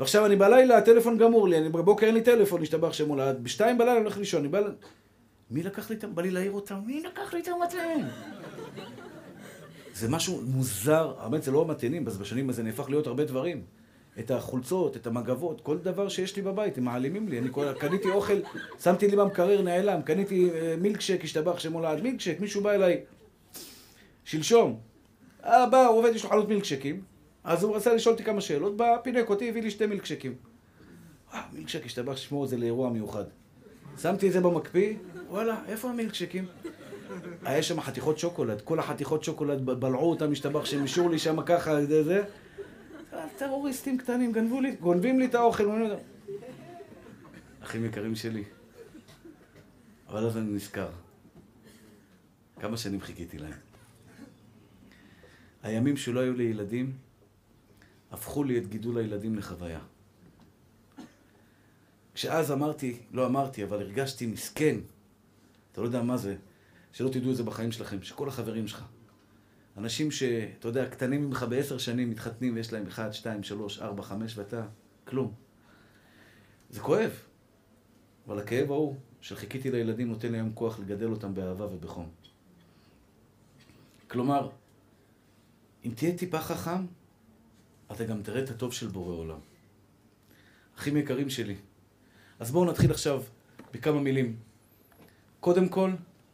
ועכשיו 0.00 0.26
אני 0.26 0.36
בלילה, 0.36 0.78
הטלפון 0.78 1.18
גמור 1.18 1.48
לי, 1.48 1.58
אני 1.58 1.68
בבוקר 1.68 2.06
אין 2.06 2.14
לי 2.14 2.22
טלפון, 2.22 2.60
להשתבח 2.60 2.92
שמו 2.92 3.16
לעד. 3.16 3.44
בשתיים 3.44 3.78
בלילה 3.78 3.92
אני 3.92 4.00
הולך 4.00 4.18
לישון, 4.18 4.40
אני 4.40 4.48
בא. 4.48 4.60
מי 5.50 5.62
לקח 5.62 5.90
לי 5.90 5.96
את... 5.96 6.04
בא 6.04 6.22
לי 6.22 6.30
להעיר 6.30 6.52
אותם, 6.52 6.78
מי 6.86 7.02
לקח 7.02 7.34
לי 7.34 7.40
את 7.40 7.48
המטען? 7.48 8.00
זה 9.94 10.08
משהו 10.08 10.42
מוזר, 10.46 11.14
האמת 11.18 11.42
זה 11.42 11.50
לא 11.50 11.62
המטענים, 11.62 12.04
בשנים 12.04 12.50
הזה 12.50 12.62
נהפך 12.62 12.90
להיות 12.90 13.06
הרבה 13.06 13.24
דברים. 13.24 13.62
את 14.18 14.30
החולצות, 14.30 14.96
את 14.96 15.06
המגבות, 15.06 15.60
כל 15.60 15.78
דבר 15.78 16.08
שיש 16.08 16.36
לי 16.36 16.42
בבית, 16.42 16.78
הם 16.78 16.84
מעלימים 16.84 17.28
לי. 17.28 17.38
אני 17.38 17.48
קניתי 17.78 18.10
אוכל, 18.10 18.38
שמתי 18.82 19.08
לי 19.08 19.16
במקרר, 19.16 19.62
נעלם, 19.62 20.02
קניתי 20.02 20.50
אה, 20.50 20.74
מילקשק, 20.80 21.24
השתבח 21.24 21.58
שמו 21.58 21.80
לעד 21.80 22.02
מילקשק, 22.02 22.40
מישהו 22.40 22.62
בא 22.62 22.72
אליי 22.72 23.00
שלשום. 24.26 24.80
אה, 25.44 25.66
בא, 25.66 25.86
הוא 25.86 25.98
עובד, 25.98 26.10
יש 26.14 26.24
לו 26.24 26.30
חלות 26.30 26.48
מילקשקים, 26.48 27.02
אז 27.44 27.62
הוא 27.62 27.76
רצה 27.76 27.94
לשאול 27.94 28.12
אותי 28.12 28.24
כמה 28.24 28.40
שאלות, 28.40 28.76
בא, 28.76 28.96
פינק 29.02 29.30
אותי, 29.30 29.48
הביא 29.48 29.62
לי 29.62 29.70
שתי 29.70 29.86
מילקשקים. 29.86 30.34
אה, 31.34 31.42
מילקשק, 31.52 31.86
השתבח 31.86 32.32
את 32.42 32.48
זה 32.48 32.56
לאירוע 32.56 32.90
מיוחד. 32.90 33.24
שמתי 34.02 34.28
את 34.28 34.32
זה 34.32 34.40
במקפיא, 34.40 34.96
וואלה, 35.28 35.60
איפה 35.66 35.90
המילקשקים? 35.90 36.46
היה 37.42 37.62
שם 37.62 37.80
חתיכות 37.80 38.18
שוקולד, 38.18 38.60
כל 38.60 38.78
החתיכות 38.78 39.24
שוקולד 39.24 39.66
בלעו 39.66 40.10
אותם, 40.10 40.32
השתבח 40.32 40.64
שהם 40.64 40.82
אישרו 40.82 41.08
לי 41.08 41.18
שם 41.18 41.42
ככה, 41.42 41.84
זה 41.84 42.04
זה. 42.04 42.24
טרוריסטים 43.36 43.98
קטנים, 43.98 44.32
גנבו 44.32 44.60
לי, 44.60 44.76
גונבים 44.76 45.18
לי 45.18 45.26
את 45.26 45.34
האוכל. 45.34 45.84
אחים 47.62 47.84
יקרים 47.84 48.14
שלי. 48.14 48.44
אבל 50.08 50.26
אז 50.26 50.36
אני 50.36 50.52
נזכר. 50.52 50.88
כמה 52.60 52.76
שנים 52.76 53.00
חיכיתי 53.00 53.38
להם. 53.38 53.66
הימים 55.66 55.96
שלא 55.96 56.20
היו 56.20 56.32
לי 56.34 56.44
ילדים, 56.44 56.92
הפכו 58.10 58.44
לי 58.44 58.58
את 58.58 58.66
גידול 58.66 58.98
הילדים 58.98 59.34
לחוויה. 59.34 59.80
כשאז 62.14 62.52
אמרתי, 62.52 62.98
לא 63.12 63.26
אמרתי, 63.26 63.64
אבל 63.64 63.80
הרגשתי 63.80 64.26
מסכן, 64.26 64.76
אתה 65.72 65.80
לא 65.80 65.86
יודע 65.86 66.02
מה 66.02 66.16
זה, 66.16 66.36
שלא 66.92 67.08
תדעו 67.08 67.30
את 67.30 67.36
זה 67.36 67.42
בחיים 67.42 67.72
שלכם, 67.72 68.02
שכל 68.02 68.28
החברים 68.28 68.68
שלך, 68.68 68.84
אנשים 69.76 70.10
שאתה 70.10 70.68
יודע, 70.68 70.88
קטנים 70.88 71.26
ממך 71.26 71.46
בעשר 71.48 71.78
שנים 71.78 72.10
מתחתנים 72.10 72.54
ויש 72.54 72.72
להם 72.72 72.86
אחד, 72.86 73.12
שתיים, 73.12 73.42
שלוש, 73.42 73.78
ארבע, 73.78 74.02
חמש, 74.02 74.38
ואתה, 74.38 74.66
כלום. 75.04 75.32
זה 76.70 76.80
כואב. 76.80 77.10
אבל 78.26 78.38
הכאב 78.38 78.70
ההוא, 78.70 78.96
שחיכיתי 79.20 79.70
לילדים, 79.70 80.08
נותן 80.08 80.32
לי 80.32 80.38
היום 80.38 80.52
כוח 80.54 80.78
לגדל 80.78 81.10
אותם 81.10 81.34
באהבה 81.34 81.66
ובחום. 81.66 82.08
כלומר, 84.08 84.50
אם 85.86 85.90
תהיה 85.94 86.16
טיפה 86.16 86.40
חכם, 86.40 86.86
אתה 87.92 88.04
גם 88.04 88.22
תראה 88.22 88.42
את 88.42 88.50
הטוב 88.50 88.72
של 88.72 88.86
בורא 88.86 89.14
עולם. 89.14 89.38
אחים 90.78 90.96
יקרים 90.96 91.30
שלי, 91.30 91.54
אז 92.40 92.50
בואו 92.50 92.64
נתחיל 92.64 92.90
עכשיו 92.90 93.22
בכמה 93.72 94.00
מילים. 94.00 94.36
קודם 95.40 95.68
כל, 95.68 95.90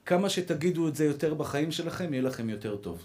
כמה 0.07 0.31
שתגידו 0.31 0.89
את 0.89 0.97
זה 0.97 1.05
יותר 1.05 1.35
בחיים 1.35 1.73
שלכם, 1.73 2.13
יהיה 2.13 2.23
לכם 2.23 2.51
יותר 2.51 2.77
טוב. 2.77 3.05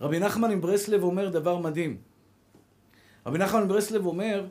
רבי 0.00 0.18
נחמן 0.18 0.54
מברסלב 0.54 1.02
אומר 1.02 1.28
דבר 1.28 1.58
מדהים. 1.58 1.96
רבי 3.26 3.38
נחמן 3.38 3.64
מברסלב 3.64 4.06
אומר 4.06 4.46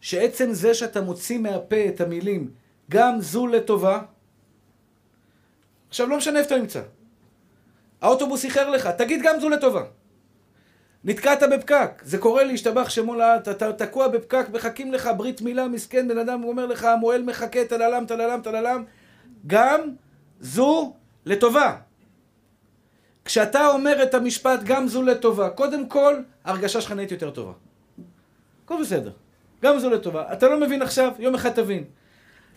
שעצם 0.00 0.52
זה 0.52 0.74
שאתה 0.74 1.00
מוציא 1.00 1.38
מהפה 1.38 1.88
את 1.88 2.00
המילים 2.00 2.50
גם 2.90 3.20
זו 3.20 3.46
לטובה, 3.46 4.02
עכשיו 5.88 6.06
לא 6.06 6.16
משנה 6.16 6.38
איפה 6.38 6.54
אתה 6.54 6.58
נמצא. 6.58 6.82
האוטובוס 8.02 8.44
איחר 8.44 8.70
לך, 8.70 8.86
תגיד 8.86 9.22
גם 9.22 9.40
זו 9.40 9.48
לטובה. 9.48 9.82
נתקעת 11.04 11.42
בפקק, 11.42 12.02
זה 12.02 12.18
קורה 12.18 12.44
לי, 12.44 12.54
השתבח 12.54 12.88
שמו 12.88 13.14
לאט, 13.14 13.48
אתה 13.48 13.72
תקוע 13.72 14.08
בפקק, 14.08 14.46
מחכים 14.52 14.92
לך 14.92 15.10
ברית 15.16 15.40
מילה, 15.40 15.68
מסכן, 15.68 16.08
בן 16.08 16.18
אדם 16.18 16.44
אומר 16.44 16.66
לך, 16.66 16.84
המועל 16.84 17.22
מחכה, 17.22 17.64
טללם, 17.64 18.04
טללם, 18.08 18.40
טללם, 18.42 18.84
גם 19.46 19.80
זו 20.40 20.94
לטובה. 21.26 21.76
כשאתה 23.24 23.66
אומר 23.66 24.02
את 24.02 24.14
המשפט 24.14 24.60
גם 24.64 24.88
זו 24.88 25.02
לטובה, 25.02 25.50
קודם 25.50 25.88
כל, 25.88 26.14
ההרגשה 26.44 26.80
שלך 26.80 26.92
נהיית 26.92 27.12
יותר 27.12 27.30
טובה. 27.30 27.52
הכל 28.64 28.80
בסדר. 28.80 29.12
גם 29.62 29.78
זו 29.78 29.90
לטובה. 29.90 30.32
אתה 30.32 30.48
לא 30.48 30.60
מבין 30.60 30.82
עכשיו, 30.82 31.12
יום 31.18 31.34
אחד 31.34 31.50
תבין. 31.50 31.84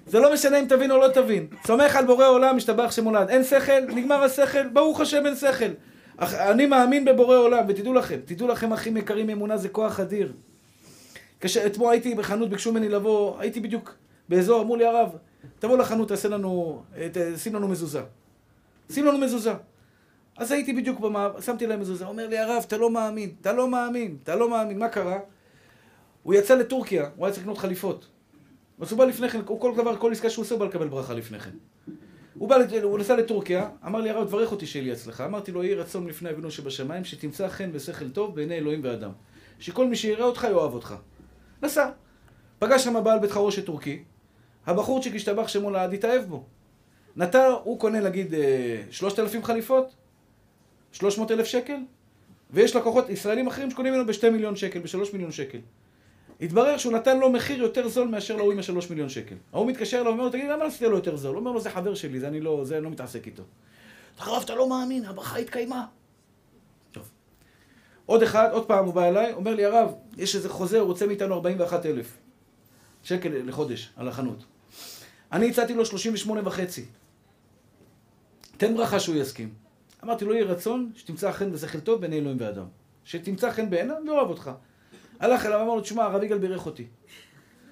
זה 0.07 0.19
לא 0.19 0.33
משנה 0.33 0.59
אם 0.59 0.65
תבין 0.69 0.91
או 0.91 0.97
לא 0.97 1.07
תבין. 1.07 1.47
סומך 1.67 1.95
על 1.95 2.05
בורא 2.05 2.27
עולם, 2.27 2.57
משתבח 2.57 2.91
שמולד. 2.91 3.29
אין 3.29 3.43
שכל, 3.43 3.81
נגמר 3.87 4.23
השכל, 4.23 4.67
ברוך 4.67 5.01
השם 5.01 5.25
אין 5.25 5.35
שכל. 5.35 5.71
אני 6.19 6.65
מאמין 6.65 7.05
בבורא 7.05 7.37
עולם, 7.37 7.63
ותדעו 7.67 7.93
לכם, 7.93 8.19
תדעו 8.25 8.47
לכם 8.47 8.73
אחים 8.73 8.97
יקרים, 8.97 9.29
אמונה 9.29 9.57
זה 9.57 9.69
כוח 9.69 9.99
אדיר. 9.99 10.33
כשאתמול 11.41 11.91
הייתי 11.91 12.15
בחנות, 12.15 12.49
ביקשו 12.49 12.71
ממני 12.71 12.89
לבוא, 12.89 13.39
הייתי 13.39 13.59
בדיוק 13.59 13.95
באזור, 14.29 14.61
אמרו 14.61 14.75
לי 14.75 14.85
הרב, 14.85 15.09
תבוא 15.59 15.77
לחנות, 15.77 16.07
תעשה 16.07 16.29
לנו, 16.29 16.81
שים 17.37 17.55
לנו 17.55 17.67
מזוזה. 17.67 18.01
שים 18.91 19.05
לנו 19.05 19.17
מזוזה. 19.17 19.53
אז 20.37 20.51
הייתי 20.51 20.73
בדיוק 20.73 20.99
במעבר, 20.99 21.41
שמתי 21.41 21.67
להם 21.67 21.79
מזוזה, 21.79 22.05
אומר 22.05 22.27
לי 22.27 22.37
הרב, 22.37 22.63
אתה 22.67 22.77
לא 22.77 22.89
מאמין, 22.89 23.31
אתה 23.41 23.53
לא 23.53 23.69
מאמין, 23.69 24.17
אתה 24.23 24.35
לא 24.35 24.49
מאמין, 24.49 24.79
מה 24.79 24.89
קרה? 24.89 25.19
הוא 26.23 26.33
יצא 26.33 26.55
לטורקיה, 26.55 27.09
הוא 27.15 27.25
היה 27.25 27.33
צריך 27.33 27.43
לקנות 27.43 27.57
חליפות. 27.57 28.07
אז 28.79 28.91
הוא 28.91 28.97
בא 28.97 29.05
לפני 29.05 29.29
כן, 29.29 29.41
הוא 29.47 29.61
כל 29.61 29.73
דבר, 29.77 29.97
כל 29.97 30.11
עסקה 30.11 30.29
שהוא 30.29 30.43
עושה, 30.43 30.55
הוא 30.55 30.59
בא 30.59 30.65
לקבל 30.65 30.87
ברכה 30.87 31.13
לפני 31.13 31.39
כן. 31.39 31.51
הוא 32.33 32.49
בא, 32.49 32.55
הוא 32.83 32.99
נסע 32.99 33.15
לטורקיה, 33.15 33.69
אמר 33.85 34.01
לי 34.01 34.09
הרב, 34.09 34.27
תברך 34.27 34.51
אותי 34.51 34.65
שיהיה 34.65 34.85
לי 34.85 34.91
הצלחה. 34.91 35.25
אמרתי 35.25 35.51
לו, 35.51 35.63
יהי 35.63 35.75
רצון 35.75 36.07
לפני 36.07 36.29
אבינו 36.29 36.51
שבשמיים, 36.51 37.03
שתמצא 37.03 37.47
חן 37.47 37.69
ושכל 37.73 38.09
טוב 38.09 38.35
בעיני 38.35 38.57
אלוהים 38.57 38.79
ואדם. 38.83 39.11
שכל 39.59 39.87
מי 39.87 39.95
שיראה 39.95 40.25
אותך 40.25 40.43
יאהב 40.43 40.73
אותך. 40.73 40.95
נסע. 41.61 41.89
פגש 42.59 42.83
שם 42.83 43.03
בעל 43.03 43.19
בית 43.19 43.31
חרושת 43.31 43.65
טורקי, 43.65 44.03
הבחורצ'יק 44.65 45.15
השתבח 45.15 45.47
שמו 45.47 45.69
לעד, 45.69 45.93
התאהב 45.93 46.23
בו. 46.23 46.43
נתן, 47.15 47.51
הוא 47.63 47.79
קונה 47.79 47.99
נגיד 47.99 48.33
אה, 48.33 48.81
שלושת 48.91 49.19
אלפים 49.19 49.43
חליפות, 49.43 49.95
שלוש 50.91 51.17
מאות 51.17 51.31
אלף 51.31 51.45
שקל, 51.45 51.77
ויש 52.51 52.75
לקוחות 52.75 53.09
ישראלים 53.09 53.47
אחרים 53.47 53.71
שקונים 53.71 53.93
ממנו 53.93 54.05
בשתי 54.05 54.29
מיליון 54.29 54.55
שקל, 54.55 54.79
בשלוש 54.79 55.13
מיליון 55.13 55.31
שקל. 55.31 55.59
התברר 56.43 56.77
שהוא 56.77 56.93
נתן 56.93 57.19
לו 57.19 57.31
מחיר 57.31 57.57
יותר 57.57 57.87
זול 57.87 58.07
מאשר 58.07 58.35
להוא 58.35 58.53
עם 58.53 58.59
השלוש 58.59 58.89
מיליון 58.89 59.09
שקל. 59.09 59.35
ההוא 59.53 59.67
מתקשר 59.67 59.97
אליו 59.97 60.07
ואומר 60.07 60.23
לו, 60.23 60.29
תגיד, 60.29 60.49
למה 60.49 60.65
עשית 60.65 60.81
לו 60.81 60.95
יותר 60.95 61.15
זול? 61.15 61.31
הוא 61.31 61.39
אומר 61.39 61.51
לו, 61.51 61.61
זה 61.61 61.69
חבר 61.69 61.95
שלי, 61.95 62.19
זה 62.19 62.27
אני 62.27 62.41
לא, 62.41 62.65
זה 62.65 62.75
אני 62.75 62.83
לא 62.83 62.89
מתעסק 62.89 63.27
איתו. 63.27 63.43
הרב, 64.17 64.41
אתה 64.45 64.55
לא 64.55 64.69
מאמין, 64.69 65.05
הברכה 65.05 65.37
התקיימה. 65.37 65.85
טוב. 66.91 67.09
עוד 68.05 68.23
אחד, 68.23 68.49
עוד 68.51 68.67
פעם 68.67 68.85
הוא 68.85 68.93
בא 68.93 69.07
אליי, 69.07 69.33
אומר 69.33 69.55
לי, 69.55 69.65
הרב, 69.65 69.93
יש 70.17 70.35
איזה 70.35 70.49
חוזה, 70.49 70.79
הוא 70.79 70.87
רוצה 70.87 71.07
מאיתנו 71.07 71.35
41 71.35 71.85
אלף 71.85 72.17
שקל 73.03 73.29
לחודש 73.45 73.89
על 73.95 74.07
החנות. 74.07 74.43
אני 75.31 75.49
הצעתי 75.49 75.73
לו 75.73 75.85
38 75.85 76.41
וחצי. 76.45 76.85
תן 78.57 78.75
ברכה 78.75 78.99
שהוא 78.99 79.15
יסכים. 79.15 79.53
אמרתי 80.03 80.25
לו, 80.25 80.33
יהי 80.33 80.43
רצון 80.43 80.91
שתמצא 80.95 81.31
חן 81.31 81.49
ושכל 81.53 81.79
טוב 81.79 82.01
בעיני 82.01 82.19
אלוהים 82.19 82.37
ואדם. 82.39 82.65
שתמצא 83.05 83.51
חן 83.51 83.69
בעיניו 83.69 83.95
ואוהב 84.07 84.29
אותך. 84.29 84.51
הלך 85.23 85.45
אליו, 85.45 85.61
אמר 85.61 85.75
לו, 85.75 85.81
תשמע, 85.81 86.03
הרב 86.03 86.23
יגאל 86.23 86.37
בירך 86.37 86.65
אותי. 86.65 86.87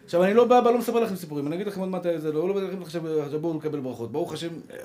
עכשיו, 0.06 0.24
אני 0.24 0.34
לא 0.34 0.48
בא, 0.48 0.60
לא 0.60 0.78
מספר 0.78 1.00
לכם 1.00 1.16
סיפורים, 1.16 1.48
אני 1.48 1.56
אגיד 1.56 1.68
לכם 1.68 1.80
עוד 1.80 1.90
מעט 1.90 2.06
איזה, 2.06 2.32
לא, 2.32 2.48
לא 2.48 2.54
בא 2.54 2.62
לכם 2.62 2.82
עכשיו, 2.82 3.02
בואו 3.42 3.58
לקבל 3.58 3.80
ברכות. 3.80 4.12
ברוך 4.12 4.34
השם, 4.34 4.50
אה, 4.70 4.78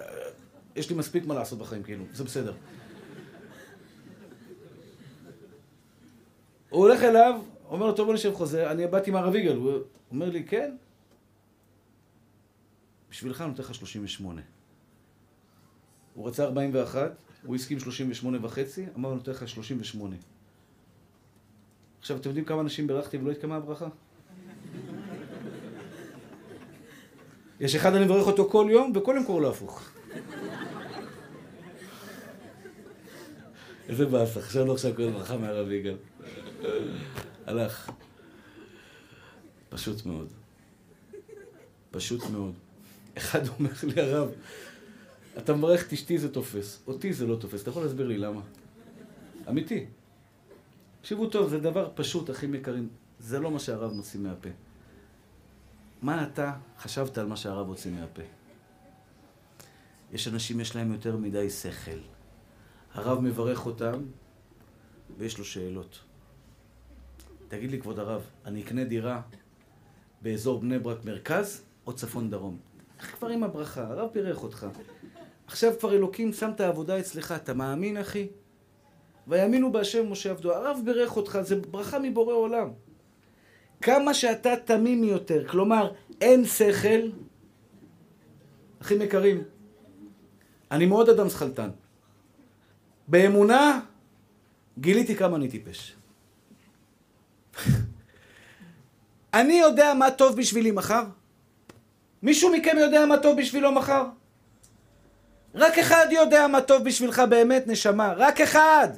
יש 0.76 0.90
לי 0.90 0.96
מספיק 0.96 1.26
מה 1.26 1.34
לעשות 1.34 1.58
בחיים, 1.58 1.82
כאילו, 1.82 2.04
זה 2.12 2.24
בסדר. 2.24 2.54
הוא 6.70 6.80
הולך 6.80 7.02
אליו, 7.02 7.40
אומר 7.68 7.86
לו, 7.86 7.92
טוב, 7.92 8.06
בוא 8.06 8.14
נשב 8.14 8.34
חוזה, 8.34 8.70
אני 8.70 8.86
באתי 8.86 9.10
עם 9.10 9.16
הרב 9.16 9.34
יגאל, 9.34 9.56
הוא 9.56 9.72
אומר 10.10 10.30
לי, 10.30 10.44
כן? 10.44 10.76
בשבילך 13.10 13.40
אני 13.40 13.48
נותן 13.48 13.62
לך 13.62 13.74
38. 13.74 14.42
הוא 16.14 16.28
רצה 16.28 16.44
41, 16.44 17.12
הוא 17.44 17.54
הסכים 17.54 17.78
38 17.78 18.38
וחצי, 18.42 18.86
אמר, 18.96 19.08
אני 19.08 19.16
נותן 19.16 19.30
לך 19.32 19.48
38. 19.48 20.16
עכשיו, 22.07 22.16
אתם 22.16 22.28
יודעים 22.28 22.44
כמה 22.44 22.61
אנשים 22.61 22.86
בירכתי 22.86 23.16
ולא 23.16 23.30
התקיימה 23.30 23.57
הברכה? 23.57 23.88
יש 27.61 27.74
אחד 27.74 27.94
אני 27.94 28.04
מברך 28.04 28.26
אותו 28.26 28.50
כל 28.50 28.68
יום, 28.70 28.92
וכל 28.94 29.14
יום 29.16 29.24
קורא 29.24 29.40
לו 29.40 29.50
הפוך. 29.50 29.90
איזה 33.88 34.07
באסה, 34.07 34.40
עכשיו 34.40 34.64
לא 34.64 34.72
עכשיו 34.72 34.94
קורא 34.96 35.11
ברכה 35.11 35.36
מהרב 35.36 35.70
יגאל. 35.70 35.96
הלך. 37.46 37.90
פשוט 39.68 40.07
מאוד. 40.07 40.28
פשוט 41.90 42.30
מאוד. 42.30 42.54
אחד 43.18 43.48
אומר 43.48 43.70
לי, 43.82 44.00
הרב, 44.00 44.30
אתה 45.38 45.54
מברך 45.54 45.86
את 45.86 45.92
אשתי 45.92 46.18
זה 46.18 46.32
תופס, 46.32 46.82
אותי 46.86 47.12
זה 47.12 47.26
לא 47.26 47.36
תופס. 47.36 47.62
אתה 47.62 47.70
יכול 47.70 47.82
להסביר 47.82 48.07
לי 48.07 48.18
למה? 48.18 48.40
אמיתי. 49.48 49.86
תקשיבו 51.07 51.26
טוב, 51.26 51.48
זה 51.48 51.61
דבר 51.61 51.90
פשוט, 51.94 52.30
אחים 52.30 52.54
יקרים. 52.54 52.88
זה 53.18 53.38
לא 53.40 53.50
מה 53.50 53.59
שהרב 53.59 53.92
מוציא 53.92 54.20
מהפה. 54.20 54.48
מה 56.02 56.22
אתה 56.22 56.52
חשבת 56.78 57.18
על 57.18 57.26
מה 57.26 57.36
שהרב 57.36 57.68
הוציא 57.68 57.90
מהפה? 57.90 58.22
יש 60.12 60.28
אנשים, 60.28 60.61
יש 60.61 60.76
להם 60.76 60.92
יותר 60.92 61.16
מדי 61.16 61.50
שכל. 61.50 61.98
הרב 62.94 63.20
מברך 63.20 63.66
אותם, 63.66 64.02
ויש 65.18 65.38
לו 65.38 65.44
שאלות. 65.44 65.98
תגיד 67.48 67.70
לי, 67.70 67.80
כבוד 67.80 67.98
הרב, 67.98 68.22
אני 68.44 68.62
אקנה 68.62 68.84
דירה 68.84 69.20
באזור 70.22 70.61
בני 70.61 70.78
ברק 70.78 71.04
מרכז 71.04 71.62
או 71.86 71.92
צפון 71.92 72.30
דרום? 72.30 72.59
איך 72.98 73.14
כבר 73.16 73.28
עם 73.28 73.42
הברכה? 73.42 73.86
הרב 73.86 74.11
בירך 74.12 74.42
אותך. 74.42 74.66
עכשיו 75.46 75.72
כבר 75.80 75.92
אלוקים 75.94 76.32
שם 76.32 76.50
את 76.54 76.61
העבודה 76.61 76.98
אצלך, 76.98 77.32
אתה 77.32 77.54
מאמין, 77.54 77.96
אחי? 77.96 78.28
ויאמינו 79.26 79.72
בהשם 79.72 80.12
משה 80.12 80.30
עבדו. 80.30 80.54
הרב 80.54 80.80
בירך 80.84 81.16
אותך, 81.16 81.38
זה 81.42 81.56
ברכה 81.56 81.98
מבורא 81.98 82.34
עולם. 82.34 82.68
כמה 83.82 84.14
שאתה 84.14 84.56
תמים 84.64 85.04
יותר, 85.04 85.48
כלומר, 85.48 85.92
אין 86.20 86.44
שכל, 86.44 87.08
אחים 88.82 89.02
יקרים, 89.02 89.42
אני 90.70 90.86
מאוד 90.86 91.08
אדם 91.08 91.28
שכלתן. 91.28 91.70
באמונה, 93.08 93.80
גיליתי 94.78 95.16
כמה 95.16 95.36
אני 95.36 95.48
טיפש. 95.48 95.96
אני 99.34 99.54
יודע 99.54 99.94
מה 99.94 100.10
טוב 100.10 100.36
בשבילי 100.36 100.70
מחר? 100.70 101.04
מישהו 102.22 102.52
מכם 102.52 102.76
יודע 102.78 103.06
מה 103.06 103.18
טוב 103.18 103.38
בשבילו 103.38 103.72
מחר? 103.72 104.04
רק 105.54 105.78
אחד 105.78 106.06
יודע 106.10 106.46
מה 106.46 106.60
טוב 106.60 106.84
בשבילך 106.84 107.22
באמת, 107.30 107.66
נשמה. 107.66 108.12
רק 108.16 108.40
אחד. 108.40 108.88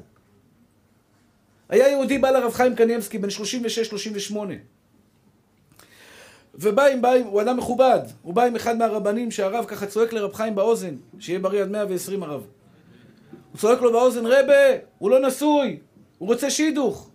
היה 1.68 1.88
יהודי 1.88 2.18
בא 2.18 2.30
לרב 2.30 2.52
חיים 2.52 2.74
קניאבסקי, 2.74 3.18
בן 3.18 3.28
36-38. 4.32 4.36
ובא 6.54 6.86
עם, 6.86 7.02
בא 7.02 7.12
עם, 7.12 7.26
הוא 7.26 7.42
אדם 7.42 7.56
מכובד, 7.56 8.00
הוא 8.22 8.34
בא 8.34 8.44
עם 8.44 8.56
אחד 8.56 8.76
מהרבנים 8.76 9.30
שהרב 9.30 9.64
ככה 9.68 9.86
צועק 9.86 10.12
לרב 10.12 10.34
חיים 10.34 10.54
באוזן, 10.54 10.94
שיהיה 11.18 11.38
בריא 11.38 11.62
עד 11.62 11.70
120 11.70 12.22
הרב. 12.22 12.46
הוא 13.52 13.58
צועק 13.58 13.82
לו 13.82 13.92
באוזן, 13.92 14.26
רבה, 14.26 14.76
הוא 14.98 15.10
לא 15.10 15.28
נשוי, 15.28 15.78
הוא 16.18 16.28
רוצה 16.28 16.50
שידוך. 16.50 17.10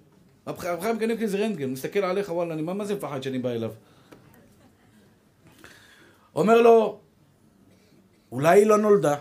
רב 0.48 0.82
חיים 0.82 1.00
קניבסקי 1.00 1.28
זה 1.28 1.38
רנטגן, 1.38 1.64
הוא 1.64 1.74
מסתכל 1.74 2.00
עליך, 2.00 2.30
וואלה, 2.30 2.54
אני 2.54 2.62
מה 2.62 2.74
מה 2.74 2.86
זה 2.86 2.96
מפחד 2.96 3.24
שאני 3.24 3.40
בא 3.40 3.50
אליו? 3.50 3.72
אומר 6.36 6.62
לו, 6.62 7.00
אולי 8.32 8.60
היא 8.60 8.68
לא 8.68 8.78
נולדה. 8.78 9.16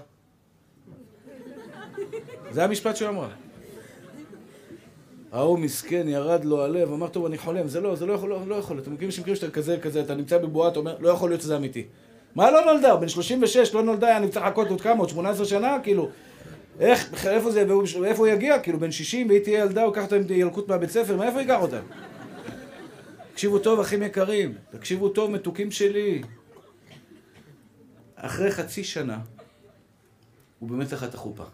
זה 2.51 2.65
המשפט 2.65 2.97
שהוא 2.97 3.09
אמרה. 3.09 3.42
ההוא 5.33 5.59
מסכן, 5.59 6.09
ירד 6.09 6.45
לו 6.45 6.63
הלב, 6.65 6.93
אמר, 6.93 7.09
טוב, 7.09 7.27
אני 7.27 7.39
חולם. 7.39 7.69
זה 7.69 7.81
לא, 7.81 7.97
זה 7.97 8.07
לא 8.07 8.13
יכול, 8.13 8.31
לא, 8.31 8.41
לא 8.47 8.55
יכול. 8.55 8.79
אתם 8.79 8.93
מכירים 8.95 9.11
שמכירים 9.11 9.37
שאתה 9.37 9.51
כזה, 9.51 9.79
כזה, 9.83 10.01
אתה 10.01 10.15
נמצא 10.15 10.39
בבועה, 10.39 10.69
אתה 10.69 10.79
אומר, 10.79 10.97
לא 11.01 11.09
יכול 11.09 11.31
להיות 11.31 11.41
שזה 11.41 11.57
אמיתי. 11.57 11.85
מה 12.35 12.51
לא 12.51 12.65
נולדה? 12.65 12.97
בן 12.97 13.09
36, 13.09 13.75
לא 13.75 13.83
נולדה, 13.83 14.17
אני 14.17 14.29
צריך 14.29 14.47
לחכות 14.47 14.69
עוד 14.71 14.81
כמה, 14.81 15.01
עוד 15.01 15.09
18 15.09 15.47
שנה, 15.47 15.77
כאילו. 15.83 16.09
איך, 16.81 17.27
איפה 17.27 17.51
זה, 17.51 17.65
והוא- 17.69 18.05
איפה 18.05 18.19
הוא 18.19 18.27
יגיע? 18.27 18.59
כאילו, 18.59 18.81
בן 18.81 18.91
60, 18.91 19.29
והיא 19.29 19.41
תהיה 19.45 19.61
ילדה, 19.61 19.83
הוא 19.83 19.97
ייקח 19.97 20.05
אותה 20.13 20.35
ילקוט 20.35 20.69
מהבית 20.69 20.91
ספר, 20.91 21.17
מאיפה 21.17 21.41
ייקח 21.41 21.59
אותה? 21.61 21.81
תקשיבו 23.33 23.59
טוב, 23.59 23.81
אחים 23.81 24.03
יקרים, 24.03 24.55
תקשיבו 24.71 25.09
טוב, 25.09 25.31
מתוקים 25.31 25.71
שלי. 25.71 26.23
אחרי 28.17 28.51
חצי 28.51 28.85
שנה, 28.85 29.19
הוא 30.59 30.69
באמת 30.71 30.93
לקח 30.93 31.05
את 31.05 31.15
החופה. 31.15 31.45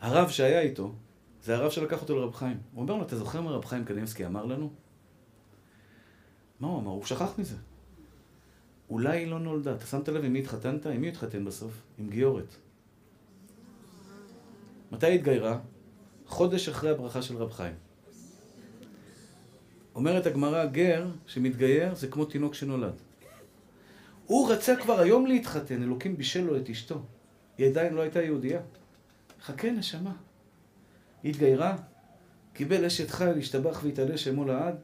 הרב 0.00 0.28
שהיה 0.28 0.60
איתו, 0.60 0.92
זה 1.42 1.56
הרב 1.56 1.70
שלקח 1.70 2.02
אותו 2.02 2.16
לרב 2.16 2.34
חיים. 2.34 2.60
הוא 2.72 2.82
אומר 2.82 2.96
לו, 2.96 3.02
אתה 3.02 3.16
זוכר 3.16 3.40
מה 3.40 3.50
רב 3.50 3.64
חיים 3.64 3.84
קניבסקי 3.84 4.26
אמר 4.26 4.44
לנו? 4.44 4.70
מה 6.60 6.68
הוא 6.68 6.78
אמר? 6.78 6.90
הוא 6.90 7.04
שכח 7.04 7.38
מזה. 7.38 7.56
אולי 8.90 9.18
היא 9.18 9.26
לא 9.26 9.38
נולדה. 9.38 9.74
אתה 9.74 9.86
שמת 9.86 10.08
לב 10.08 10.24
עם 10.24 10.32
מי 10.32 10.38
התחתנת? 10.38 10.86
עם 10.86 11.00
מי 11.00 11.08
התחתן 11.08 11.44
בסוף? 11.44 11.82
עם 11.98 12.08
גיורת. 12.08 12.54
מתי 14.92 15.06
היא 15.06 15.14
התגיירה? 15.14 15.58
חודש 16.26 16.68
אחרי 16.68 16.90
הברכה 16.90 17.22
של 17.22 17.36
רב 17.36 17.52
חיים. 17.52 17.74
אומרת 19.94 20.26
הגמרא, 20.26 20.64
גר 20.64 21.06
שמתגייר 21.26 21.94
זה 21.94 22.08
כמו 22.08 22.24
תינוק 22.24 22.54
שנולד. 22.54 22.94
הוא 24.26 24.52
רצה 24.52 24.76
כבר 24.76 25.00
היום 25.00 25.26
להתחתן, 25.26 25.82
אלוקים 25.82 26.16
בישל 26.16 26.44
לו 26.44 26.56
את 26.56 26.70
אשתו. 26.70 27.02
היא 27.58 27.66
עדיין 27.66 27.94
לא 27.94 28.00
הייתה 28.00 28.22
יהודייה. 28.22 28.60
חכה 29.44 29.70
נשמה. 29.70 30.12
התגיירה, 31.24 31.76
קיבל 32.52 32.84
אשת 32.84 33.10
חיל, 33.10 33.38
השתבח 33.38 33.80
והתעלה 33.84 34.18
שמו 34.18 34.44
לעד. 34.44 34.74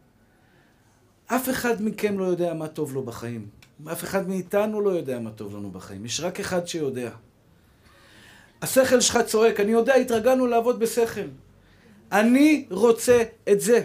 אף 1.27 1.49
אחד 1.49 1.83
מכם 1.83 2.19
לא 2.19 2.25
יודע 2.25 2.55
מה 2.55 2.69
טוב 2.69 2.95
לו 2.95 3.03
בחיים. 3.03 3.49
אף 3.93 4.05
אחד 4.05 4.29
מאיתנו 4.29 4.81
לא 4.81 4.91
יודע 4.91 5.19
מה 5.19 5.31
טוב 5.31 5.57
לנו 5.57 5.71
בחיים. 5.71 6.05
יש 6.05 6.21
רק 6.21 6.41
אחד 6.41 6.67
שיודע. 6.67 7.11
השכל 8.63 9.01
שלך 9.01 9.19
צועק, 9.27 9.61
אני 9.61 9.73
יודע, 9.73 9.95
התרגלנו 9.95 10.47
לעבוד 10.47 10.81
בשכל. 10.81 11.29
אני 12.13 12.67
רוצה 12.71 13.23
את 13.53 13.61
זה. 13.61 13.81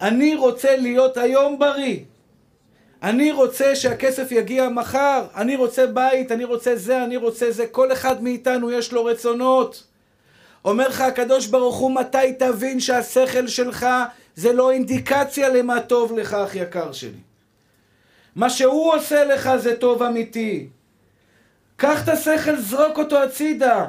אני 0.00 0.34
רוצה 0.34 0.76
להיות 0.76 1.16
היום 1.16 1.58
בריא. 1.58 1.98
אני 3.02 3.32
רוצה 3.32 3.76
שהכסף 3.76 4.32
יגיע 4.32 4.68
מחר. 4.68 5.26
אני 5.36 5.56
רוצה 5.56 5.86
בית, 5.86 6.32
אני 6.32 6.44
רוצה 6.44 6.76
זה, 6.76 7.04
אני 7.04 7.16
רוצה 7.16 7.50
זה. 7.50 7.66
כל 7.66 7.92
אחד 7.92 8.22
מאיתנו 8.22 8.70
יש 8.70 8.92
לו 8.92 9.04
רצונות. 9.04 9.84
אומר 10.64 10.88
לך 10.88 11.00
הקדוש 11.00 11.46
ברוך 11.46 11.76
הוא, 11.76 11.90
מתי 11.90 12.32
תבין 12.38 12.80
שהשכל 12.80 13.46
שלך 13.46 13.86
זה 14.36 14.52
לא 14.52 14.70
אינדיקציה 14.70 15.48
למה 15.48 15.80
טוב 15.80 16.18
לך, 16.18 16.34
אח 16.34 16.54
יקר 16.54 16.92
שלי. 16.92 17.20
מה 18.36 18.50
שהוא 18.50 18.94
עושה 18.94 19.24
לך 19.24 19.50
זה 19.56 19.76
טוב 19.76 20.02
אמיתי. 20.02 20.68
קח 21.76 22.04
את 22.04 22.08
השכל, 22.08 22.56
זרוק 22.56 22.98
אותו 22.98 23.22
הצידה. 23.22 23.86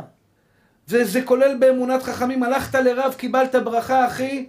וזה 0.88 1.22
כולל 1.22 1.55
באמונת 1.60 2.03
חכמים. 2.03 2.43
הלכת 2.43 2.76
לרב, 2.76 3.14
קיבלת 3.18 3.55
ברכה, 3.55 4.07
אחי. 4.07 4.45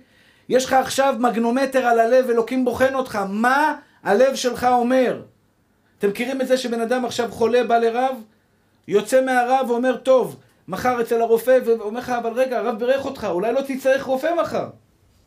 יש 0.48 0.64
לך 0.64 0.72
עכשיו 0.72 1.14
מגנומטר 1.18 1.86
על 1.86 2.00
הלב, 2.00 2.30
אלוקים 2.30 2.64
בוחן 2.64 2.94
אותך. 2.94 3.18
מה 3.28 3.76
הלב 4.02 4.34
שלך 4.34 4.64
אומר? 4.64 5.22
אתם 5.98 6.08
מכירים 6.08 6.40
את 6.40 6.48
זה 6.48 6.56
שבן 6.56 6.80
אדם 6.80 7.04
עכשיו 7.04 7.32
חולה, 7.32 7.64
בא 7.64 7.78
לרב, 7.78 8.16
יוצא 8.88 9.24
מהרב 9.24 9.70
ואומר, 9.70 9.96
טוב, 9.96 10.40
מחר 10.68 11.00
אצל 11.00 11.20
הרופא, 11.20 11.58
ואומר 11.66 12.00
לך, 12.00 12.08
אבל 12.08 12.32
רגע, 12.32 12.58
הרב 12.58 12.78
בירך 12.78 13.04
אותך, 13.04 13.26
אולי 13.30 13.52
לא 13.52 13.60
תצטרך 13.60 14.02
רופא 14.02 14.34
מחר. 14.42 14.68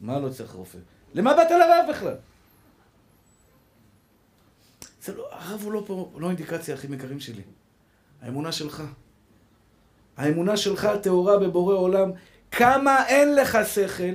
מה 0.01 0.19
לא 0.19 0.29
צריך 0.29 0.51
רופא? 0.51 0.77
למה 1.13 1.33
באת 1.33 1.51
לרב 1.51 1.85
בכלל? 1.89 2.15
זה 5.03 5.15
לא, 5.15 5.27
הרב 5.31 5.61
הוא 5.63 5.71
לא 5.71 5.83
פה, 5.87 6.11
לא 6.17 6.27
אינדיקציה, 6.27 6.75
אחים 6.75 6.93
יקרים 6.93 7.19
שלי. 7.19 7.41
האמונה 8.21 8.51
שלך. 8.51 8.83
האמונה 10.17 10.57
שלך 10.57 10.89
טהורה 11.01 11.37
בבורא 11.37 11.75
עולם. 11.75 12.11
כמה 12.51 13.07
אין 13.07 13.35
לך 13.35 13.57
שכל, 13.73 14.13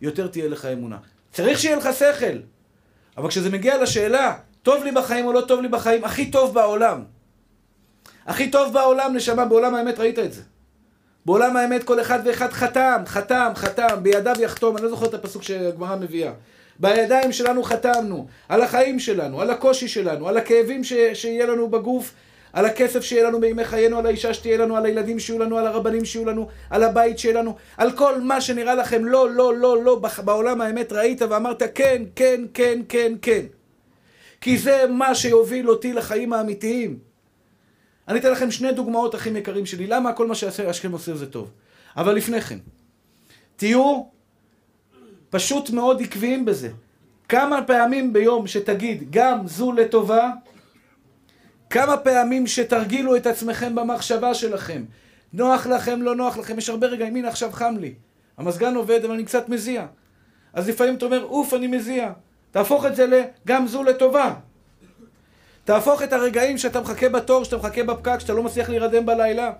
יותר 0.00 0.26
תהיה 0.26 0.48
לך 0.48 0.64
אמונה. 0.64 0.98
צריך 1.32 1.58
שיהיה 1.58 1.76
לך 1.76 1.88
שכל. 1.98 2.38
אבל 3.16 3.28
כשזה 3.28 3.50
מגיע 3.50 3.82
לשאלה, 3.82 4.34
טוב 4.62 4.84
לי 4.84 4.92
בחיים 4.92 5.26
או 5.26 5.32
לא 5.32 5.40
טוב 5.40 5.60
לי 5.60 5.68
בחיים, 5.68 6.04
הכי 6.04 6.30
טוב 6.30 6.54
בעולם. 6.54 7.04
הכי 8.26 8.50
טוב 8.50 8.72
בעולם, 8.72 9.16
נשמה, 9.16 9.44
בעולם 9.44 9.74
האמת 9.74 9.98
ראית 9.98 10.18
את 10.18 10.32
זה. 10.32 10.42
בעולם 11.26 11.56
האמת 11.56 11.84
כל 11.84 12.00
אחד 12.00 12.18
ואחד 12.24 12.52
חתם, 12.52 13.02
חתם, 13.06 13.52
חתם, 13.54 14.02
בידיו 14.02 14.34
יחתום, 14.40 14.76
אני 14.76 14.84
לא 14.84 14.90
זוכר 14.90 15.06
את 15.06 15.14
הפסוק 15.14 15.42
שהגמרא 15.42 15.96
מביאה. 15.96 16.32
בידיים 16.78 17.32
שלנו 17.32 17.62
חתמנו, 17.62 18.26
על 18.48 18.62
החיים 18.62 18.98
שלנו, 18.98 19.40
על 19.40 19.50
הקושי 19.50 19.88
שלנו, 19.88 20.28
על 20.28 20.36
הכאבים 20.36 20.84
ש... 20.84 20.92
שיהיה 21.14 21.46
לנו 21.46 21.68
בגוף, 21.68 22.12
על 22.56 22.66
הכסף 22.66 23.00
שיהיה 23.00 23.28
לנו 23.28 23.40
בימי 23.40 23.64
חיינו, 23.64 23.98
על 23.98 24.06
האישה 24.06 24.34
שתהיה 24.34 24.58
לנו, 24.58 24.76
על 24.76 24.86
הילדים 24.86 25.18
שיהיו 25.18 25.38
לנו, 25.38 25.58
על 25.58 25.66
הרבנים 25.66 26.04
שיהיו 26.04 26.24
לנו, 26.24 26.48
על 26.70 26.82
הבית 26.82 27.18
שיהיה 27.18 27.34
לנו, 27.34 27.56
על 27.76 27.92
כל 27.92 28.20
מה 28.20 28.40
שנראה 28.40 28.74
לכם 28.74 29.04
לא, 29.04 29.30
לא, 29.30 29.56
לא, 29.56 29.84
לא, 29.84 30.00
בעולם 30.24 30.60
האמת 30.60 30.92
ראית 30.92 31.22
ואמרת 31.22 31.62
כן, 31.74 32.02
כן, 32.16 32.40
כן, 32.54 32.80
כן, 32.88 33.12
כן. 33.22 33.42
כי 34.40 34.58
זה 34.58 34.84
מה 34.90 35.14
שיוביל 35.14 35.70
אותי 35.70 35.92
לחיים 35.92 36.32
האמיתיים. 36.32 36.98
אני 38.08 38.18
אתן 38.18 38.32
לכם 38.32 38.50
שני 38.50 38.72
דוגמאות 38.72 39.14
אחים 39.14 39.36
יקרים 39.36 39.66
שלי, 39.66 39.86
למה 39.86 40.12
כל 40.12 40.26
מה 40.26 40.34
שהשכם 40.34 40.92
עושה 40.92 41.14
זה 41.14 41.26
טוב. 41.26 41.50
אבל 41.96 42.14
לפני 42.14 42.40
כן, 42.40 42.58
תהיו 43.56 44.02
פשוט 45.30 45.70
מאוד 45.70 46.02
עקביים 46.02 46.44
בזה. 46.44 46.68
כמה 47.28 47.62
פעמים 47.62 48.12
ביום 48.12 48.46
שתגיד 48.46 49.04
גם 49.10 49.46
זו 49.46 49.72
לטובה, 49.72 50.30
כמה 51.70 51.96
פעמים 51.96 52.46
שתרגילו 52.46 53.16
את 53.16 53.26
עצמכם 53.26 53.74
במחשבה 53.74 54.34
שלכם. 54.34 54.84
נוח 55.32 55.66
לכם, 55.66 56.02
לא 56.02 56.16
נוח 56.16 56.38
לכם, 56.38 56.58
יש 56.58 56.68
הרבה 56.68 56.86
רגעים, 56.86 57.16
הנה 57.16 57.28
עכשיו 57.28 57.52
חם 57.52 57.74
לי. 57.80 57.94
המזגן 58.38 58.74
עובד, 58.74 59.04
אבל 59.04 59.14
אני 59.14 59.24
קצת 59.24 59.48
מזיע. 59.48 59.86
אז 60.52 60.68
לפעמים 60.68 60.94
אתה 60.94 61.04
אומר, 61.04 61.24
אוף, 61.24 61.54
אני 61.54 61.66
מזיע. 61.66 62.12
תהפוך 62.50 62.86
את 62.86 62.96
זה 62.96 63.06
לגם 63.06 63.66
זו 63.66 63.82
לטובה. 63.82 64.34
תהפוך 65.64 66.02
את 66.02 66.12
הרגעים 66.12 66.58
שאתה 66.58 66.80
מחכה 66.80 67.08
בתור, 67.08 67.44
שאתה 67.44 67.56
מחכה 67.56 67.82
בפקק, 67.82 68.18
שאתה 68.18 68.32
לא 68.32 68.42
מצליח 68.42 68.68
להירדם 68.68 69.06
בלילה, 69.06 69.52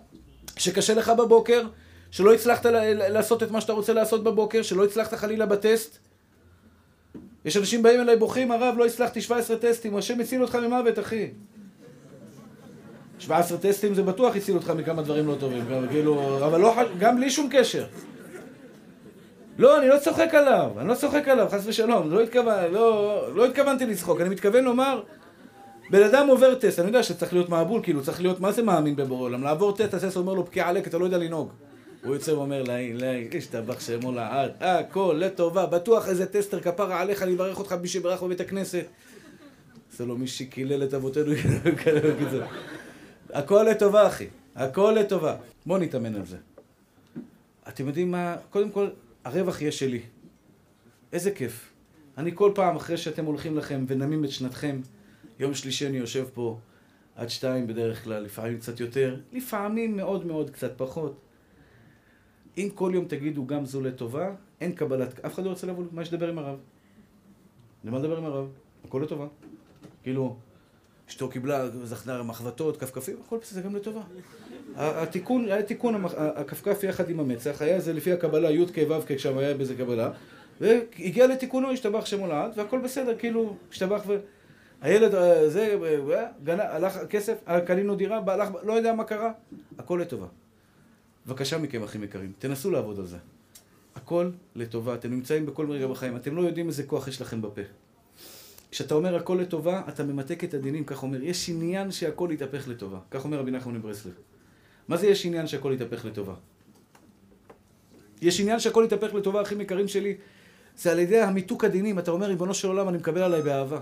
שקשה 0.56 0.94
לך 0.94 1.08
בבוקר, 1.08 1.66
שלא 2.10 2.34
הצלחת 2.34 2.66
לעשות 2.96 3.42
את 3.42 3.50
מה 3.50 3.60
שאתה 3.60 3.72
רוצה 3.72 3.92
לעשות 3.92 4.24
בבוקר, 4.24 4.62
שלא 4.62 4.84
הצלחת 4.84 5.14
חלילה 5.14 5.46
בטסט. 5.46 5.98
יש 7.44 7.56
אנשים 7.56 7.82
באים 7.82 8.00
אליי 8.00 8.16
בוכים, 8.16 8.52
הרב, 8.52 8.74
לא 8.78 8.86
הצלחתי 8.86 9.20
17 9.20 9.56
טסטים, 9.56 9.96
השם 9.96 10.20
הציל 10.20 10.42
אותך 10.42 10.54
ממוות, 10.54 10.98
אחי. 10.98 11.30
17 13.18 13.58
טסטים 13.58 13.94
זה 13.94 14.02
בטוח 14.02 14.36
הציל 14.36 14.54
אותך 14.54 14.70
מכמה 14.70 15.02
דברים 15.02 15.26
לא 15.26 15.34
טובים, 15.40 15.64
כאילו, 15.90 16.46
אבל 16.46 16.60
לא, 16.60 16.74
גם 16.98 17.16
בלי 17.16 17.30
שום 17.30 17.48
קשר. 17.52 17.84
לא, 19.58 19.78
אני 19.78 19.88
לא 19.88 19.98
צוחק 19.98 20.34
עליו, 20.34 20.70
אני 20.78 20.88
לא 20.88 20.94
צוחק 20.94 21.28
עליו, 21.28 21.48
חס 21.50 21.66
ושלום, 21.66 22.10
לא, 22.10 22.22
התכוון, 22.22 22.72
לא, 22.72 23.22
לא 23.34 23.46
התכוונתי 23.46 23.86
לצחוק, 23.86 24.20
אני 24.20 24.28
מתכוון 24.28 24.64
לומר, 24.64 25.02
בן 25.90 26.02
אדם 26.02 26.28
עובר 26.28 26.54
טסט, 26.54 26.78
אני 26.78 26.88
יודע 26.88 27.02
שצריך 27.02 27.32
להיות 27.32 27.48
מעבול, 27.48 27.82
כאילו, 27.82 28.02
צריך 28.02 28.20
להיות, 28.20 28.40
מה 28.40 28.52
זה 28.52 28.62
מאמין 28.62 28.96
בבורא 28.96 29.22
עולם? 29.22 29.42
לעבור 29.42 29.76
טסט, 29.76 29.94
הטסט 29.94 30.16
אומר 30.16 30.34
לו, 30.34 30.46
פקיע 30.46 30.68
עלק, 30.68 30.86
אתה 30.86 30.98
לא 30.98 31.04
יודע 31.04 31.18
לנהוג. 31.18 31.52
הוא 32.04 32.14
יוצא 32.14 32.30
ואומר, 32.30 32.64
השתבח 33.36 33.80
שמו 33.80 34.12
לעד, 34.12 34.52
הכל 34.60 35.16
לטובה, 35.18 35.66
בטוח 35.66 36.08
איזה 36.08 36.26
טסטר 36.26 36.60
כפרה 36.60 37.00
עליך, 37.00 37.22
אני 37.22 37.34
אברך 37.34 37.58
אותך 37.58 37.74
מי 37.82 37.88
שברך 37.88 38.22
בבית 38.22 38.40
הכנסת. 38.40 38.84
זה 39.96 40.06
לא 40.06 40.16
מי 40.16 40.26
שקילל 40.26 40.82
את 40.82 40.94
אבותינו, 40.94 41.32
הכל 43.36 43.66
לטובה, 43.70 44.06
אחי, 44.06 44.26
הכל 44.54 44.96
לטובה. 45.00 45.36
בואו 45.66 45.78
נתאמן 45.78 46.14
על 46.14 46.26
זה. 46.26 46.36
אתם 47.68 47.86
יודעים 47.86 48.10
מה? 48.10 48.36
קודם 48.50 48.70
כל, 48.70 48.88
הרווח 49.24 49.60
יהיה 49.60 49.72
שלי. 49.72 50.00
איזה 51.12 51.30
כיף. 51.30 51.72
אני 52.18 52.30
כל 52.34 52.52
פעם, 52.54 52.76
אחרי 52.76 52.96
שאתם 52.96 53.24
הולכים 53.24 53.56
לכם 53.56 53.84
ונמים 53.88 54.24
את 54.24 54.30
שנתכם, 54.30 54.80
יום 55.38 55.54
שלישי 55.54 55.86
אני 55.86 55.96
יושב 55.96 56.26
פה 56.34 56.58
עד 57.16 57.28
שתיים 57.28 57.66
בדרך 57.66 58.04
כלל, 58.04 58.22
לפעמים 58.22 58.58
קצת 58.58 58.80
יותר, 58.80 59.20
לפעמים 59.32 59.96
מאוד 59.96 60.26
מאוד 60.26 60.50
קצת 60.50 60.72
פחות. 60.76 61.20
אם 62.58 62.68
כל 62.74 62.90
יום 62.94 63.04
תגידו 63.04 63.46
גם 63.46 63.66
זו 63.66 63.80
לטובה, 63.80 64.34
אין 64.60 64.72
קבלת... 64.72 65.24
אף 65.24 65.34
אחד 65.34 65.44
לא 65.44 65.50
רוצה 65.50 65.66
לבוא, 65.66 65.84
מה 65.92 66.02
יש 66.02 66.12
לדבר 66.12 66.28
עם 66.28 66.38
הרב? 66.38 66.58
למה 67.84 67.98
לדבר 67.98 68.18
עם 68.18 68.24
הרב? 68.24 68.48
הכל 68.84 69.02
לטובה. 69.04 69.26
כאילו, 70.02 70.36
אשתו 71.08 71.28
קיבלה, 71.28 71.68
זכנה 71.84 72.22
מחבטות, 72.22 72.76
כפכפים, 72.76 73.16
הכל 73.26 73.38
בסדר, 73.42 73.60
גם 73.60 73.76
לטובה. 73.76 74.00
התיקון, 74.76 75.44
היה 75.44 75.62
תיקון 75.62 76.04
הכפכף 76.16 76.84
יחד 76.84 77.10
עם 77.10 77.20
המצח, 77.20 77.62
היה 77.62 77.80
זה 77.80 77.92
לפי 77.92 78.12
הקבלה 78.12 78.50
י' 78.50 78.66
כ' 78.66 78.78
ו' 78.88 79.06
כ' 79.06 79.18
שם 79.18 79.38
היה 79.38 79.54
באיזה 79.54 79.74
קבלה, 79.74 80.10
והגיע 80.60 81.26
לתיקונו, 81.26 81.70
השתבח 81.70 82.06
שם 82.06 82.26
לעד, 82.26 82.52
והכל 82.56 82.78
בסדר, 82.78 83.18
כאילו, 83.18 83.56
השתבח 83.70 84.02
ו... 84.06 84.16
הילד, 84.80 85.14
אה, 85.14 85.48
זה, 85.48 85.78
אה, 86.12 86.26
גנה, 86.44 86.62
הלך 86.62 86.98
כסף, 87.10 87.36
קנינו 87.66 87.94
דירה, 87.94 88.20
הלך, 88.26 88.48
לא 88.62 88.72
יודע 88.72 88.92
מה 88.92 89.04
קרה, 89.04 89.32
הכל 89.78 89.98
לטובה. 90.02 90.26
בבקשה 91.26 91.58
מכם, 91.58 91.82
אחים 91.82 92.04
יקרים, 92.04 92.32
תנסו 92.38 92.70
לעבוד 92.70 92.98
על 92.98 93.06
זה. 93.06 93.16
הכל 93.94 94.30
לטובה, 94.54 94.94
אתם 94.94 95.10
נמצאים 95.10 95.46
בכל 95.46 95.70
רגע 95.70 95.86
בחיים, 95.86 96.16
אתם 96.16 96.36
לא 96.36 96.42
יודעים 96.42 96.68
איזה 96.68 96.82
כוח 96.82 97.08
יש 97.08 97.20
לכם 97.20 97.42
בפה. 97.42 97.62
כשאתה 98.76 98.94
אומר 98.94 99.16
הכל 99.16 99.38
לטובה, 99.40 99.82
אתה 99.88 100.04
ממתק 100.04 100.44
את 100.44 100.54
הדינים, 100.54 100.84
כך 100.84 101.02
אומר, 101.02 101.22
יש 101.22 101.48
עניין 101.48 101.90
שהכל 101.90 102.28
יתהפך 102.32 102.68
לטובה. 102.68 102.98
כך 103.10 103.24
אומר 103.24 103.38
רבי 103.38 103.50
נחמן 103.50 103.74
מברסלב. 103.74 104.12
מה 104.88 104.96
זה 104.96 105.06
יש 105.06 105.26
עניין 105.26 105.46
שהכל 105.46 105.72
יתהפך 105.74 106.04
לטובה? 106.04 106.34
יש 108.22 108.40
עניין 108.40 108.60
שהכל 108.60 108.82
יתהפך 108.86 109.14
לטובה, 109.14 109.42
אחים 109.42 109.60
יקרים 109.60 109.88
שלי, 109.88 110.16
זה 110.76 110.92
על 110.92 110.98
ידי 110.98 111.20
המיתוק 111.20 111.64
הדינים. 111.64 111.98
אתה 111.98 112.10
אומר, 112.10 112.26
ריבונו 112.26 112.54
של 112.54 112.68
עולם, 112.68 112.88
אני 112.88 112.98
מקבל 112.98 113.22
עליי 113.22 113.42
באהבה. 113.42 113.80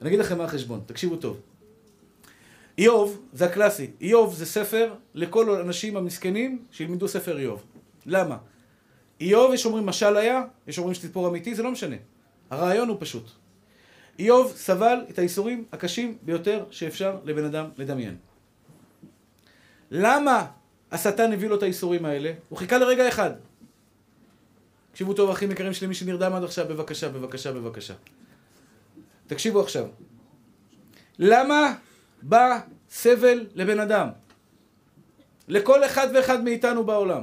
אני 0.00 0.08
אגיד 0.08 0.20
לכם 0.20 0.38
מה 0.38 0.44
החשבון, 0.44 0.80
תקשיבו 0.86 1.16
טוב. 1.16 1.40
איוב, 2.78 3.20
זה 3.32 3.44
הקלאסי, 3.44 3.90
איוב 4.00 4.34
זה 4.34 4.46
ספר 4.46 4.94
לכל 5.14 5.54
האנשים 5.56 5.96
המסכנים 5.96 6.64
שילמדו 6.70 7.08
ספר 7.08 7.38
איוב. 7.38 7.62
למה? 8.06 8.36
איוב, 9.20 9.54
יש 9.54 9.66
אומרים 9.66 9.86
משל 9.86 10.16
היה, 10.16 10.42
יש 10.66 10.78
אומרים 10.78 10.94
שסיפור 10.94 11.28
אמיתי, 11.28 11.54
זה 11.54 11.62
לא 11.62 11.70
משנה. 11.70 11.96
הרעיון 12.50 12.88
הוא 12.88 12.96
פשוט. 13.00 13.41
איוב 14.18 14.52
סבל 14.56 14.98
את 15.10 15.18
האיסורים 15.18 15.64
הקשים 15.72 16.18
ביותר 16.22 16.64
שאפשר 16.70 17.16
לבן 17.24 17.44
אדם 17.44 17.66
לדמיין. 17.78 18.16
למה 19.90 20.46
השטן 20.92 21.32
הביא 21.32 21.48
לו 21.48 21.56
את 21.56 21.62
האיסורים 21.62 22.04
האלה? 22.04 22.32
הוא 22.48 22.58
חיכה 22.58 22.78
לרגע 22.78 23.08
אחד. 23.08 23.30
תקשיבו 24.90 25.14
טוב, 25.14 25.30
אחים 25.30 25.50
יקרים 25.50 25.72
שלי, 25.72 25.86
מי 25.86 25.94
שנרדם 25.94 26.32
עד 26.32 26.44
עכשיו, 26.44 26.66
בבקשה, 26.68 27.08
בבקשה, 27.08 27.52
בבקשה. 27.52 27.94
תקשיבו 29.26 29.60
עכשיו. 29.60 29.86
למה 31.18 31.74
בא 32.22 32.58
סבל 32.90 33.46
לבן 33.54 33.80
אדם? 33.80 34.08
לכל 35.48 35.84
אחד 35.84 36.08
ואחד 36.14 36.44
מאיתנו 36.44 36.84
בעולם. 36.84 37.22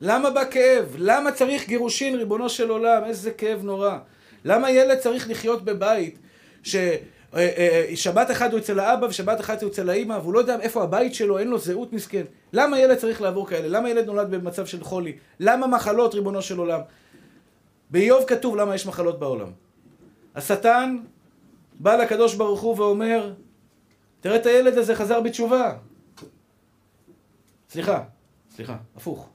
למה 0.00 0.30
בא 0.30 0.50
כאב? 0.50 0.94
למה 0.98 1.32
צריך 1.32 1.68
גירושין, 1.68 2.14
ריבונו 2.14 2.48
של 2.48 2.70
עולם? 2.70 3.04
איזה 3.04 3.30
כאב 3.30 3.64
נורא. 3.64 3.98
למה 4.44 4.70
ילד 4.70 4.98
צריך 4.98 5.30
לחיות 5.30 5.64
בבית 5.64 6.18
ששבת 6.62 6.96
אה, 7.34 8.22
אה, 8.28 8.32
אחד 8.32 8.52
הוא 8.52 8.60
אצל 8.60 8.80
האבא 8.80 9.06
ושבת 9.06 9.40
אחת 9.40 9.62
הוא 9.62 9.70
אצל 9.70 9.90
האימא 9.90 10.14
והוא 10.14 10.34
לא 10.34 10.38
יודע 10.38 10.56
איפה 10.60 10.82
הבית 10.82 11.14
שלו, 11.14 11.38
אין 11.38 11.48
לו 11.48 11.58
זהות 11.58 11.92
מסכן. 11.92 12.24
למה 12.52 12.78
ילד 12.78 12.98
צריך 12.98 13.22
לעבור 13.22 13.48
כאלה? 13.48 13.68
למה 13.68 13.90
ילד 13.90 14.06
נולד 14.06 14.30
במצב 14.30 14.66
של 14.66 14.84
חולי? 14.84 15.16
למה 15.40 15.66
מחלות, 15.66 16.14
ריבונו 16.14 16.42
של 16.42 16.58
עולם? 16.58 16.80
באיוב 17.90 18.24
כתוב 18.26 18.56
למה 18.56 18.74
יש 18.74 18.86
מחלות 18.86 19.18
בעולם. 19.18 19.50
השטן 20.34 20.96
בא 21.78 21.96
לקדוש 21.96 22.34
ברוך 22.34 22.60
הוא 22.60 22.78
ואומר, 22.78 23.32
תראה 24.20 24.36
את 24.36 24.46
הילד 24.46 24.78
הזה 24.78 24.94
חזר 24.94 25.20
בתשובה. 25.20 25.74
סליחה, 27.70 28.02
סליחה, 28.56 28.76
הפוך. 28.96 29.28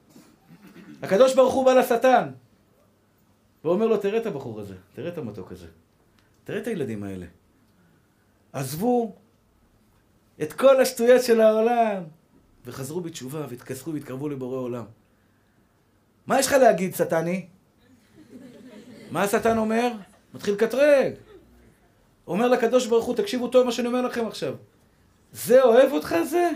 הקדוש 1.01 1.35
ברוך 1.35 1.53
הוא 1.53 1.65
בא 1.65 1.73
לשטן 1.73 2.29
ואומר 3.67 3.87
לו, 3.87 3.97
תראה 3.97 4.19
את 4.19 4.25
הבחור 4.25 4.59
הזה, 4.59 4.75
תראה 4.93 5.09
את 5.09 5.17
המתוק 5.17 5.51
הזה, 5.51 5.67
תראה 6.43 6.59
את 6.59 6.67
הילדים 6.67 7.03
האלה. 7.03 7.25
עזבו 8.53 9.15
את 10.41 10.53
כל 10.53 10.81
השטויות 10.81 11.23
של 11.23 11.41
העולם 11.41 12.03
וחזרו 12.65 13.01
בתשובה 13.01 13.45
והתכסחו 13.49 13.93
והתקרבו 13.93 14.29
לבורא 14.29 14.57
עולם. 14.57 14.85
מה 16.27 16.39
יש 16.39 16.47
לך 16.47 16.53
להגיד, 16.53 16.95
שטני? 16.95 17.45
מה 19.11 19.23
השטן 19.23 19.57
אומר? 19.57 19.91
מתחיל 20.33 20.53
לקטרג. 20.53 21.13
אומר 22.27 22.47
לקדוש 22.47 22.87
ברוך 22.87 23.05
הוא, 23.05 23.15
תקשיבו 23.15 23.47
טוב 23.47 23.65
מה 23.65 23.71
שאני 23.71 23.87
אומר 23.87 24.01
לכם 24.01 24.27
עכשיו. 24.27 24.55
זה 25.31 25.63
אוהב 25.63 25.91
אותך 25.91 26.15
זה? 26.29 26.49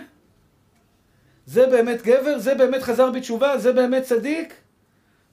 זה 1.46 1.68
באמת 1.68 2.02
גבר? 2.02 2.40
זה 2.40 2.56
באמת 2.56 2.82
חזר 2.82 3.12
בתשובה? 3.12 3.58
זה 3.58 3.74
באמת 3.74 4.04
צדיק? 4.04 4.61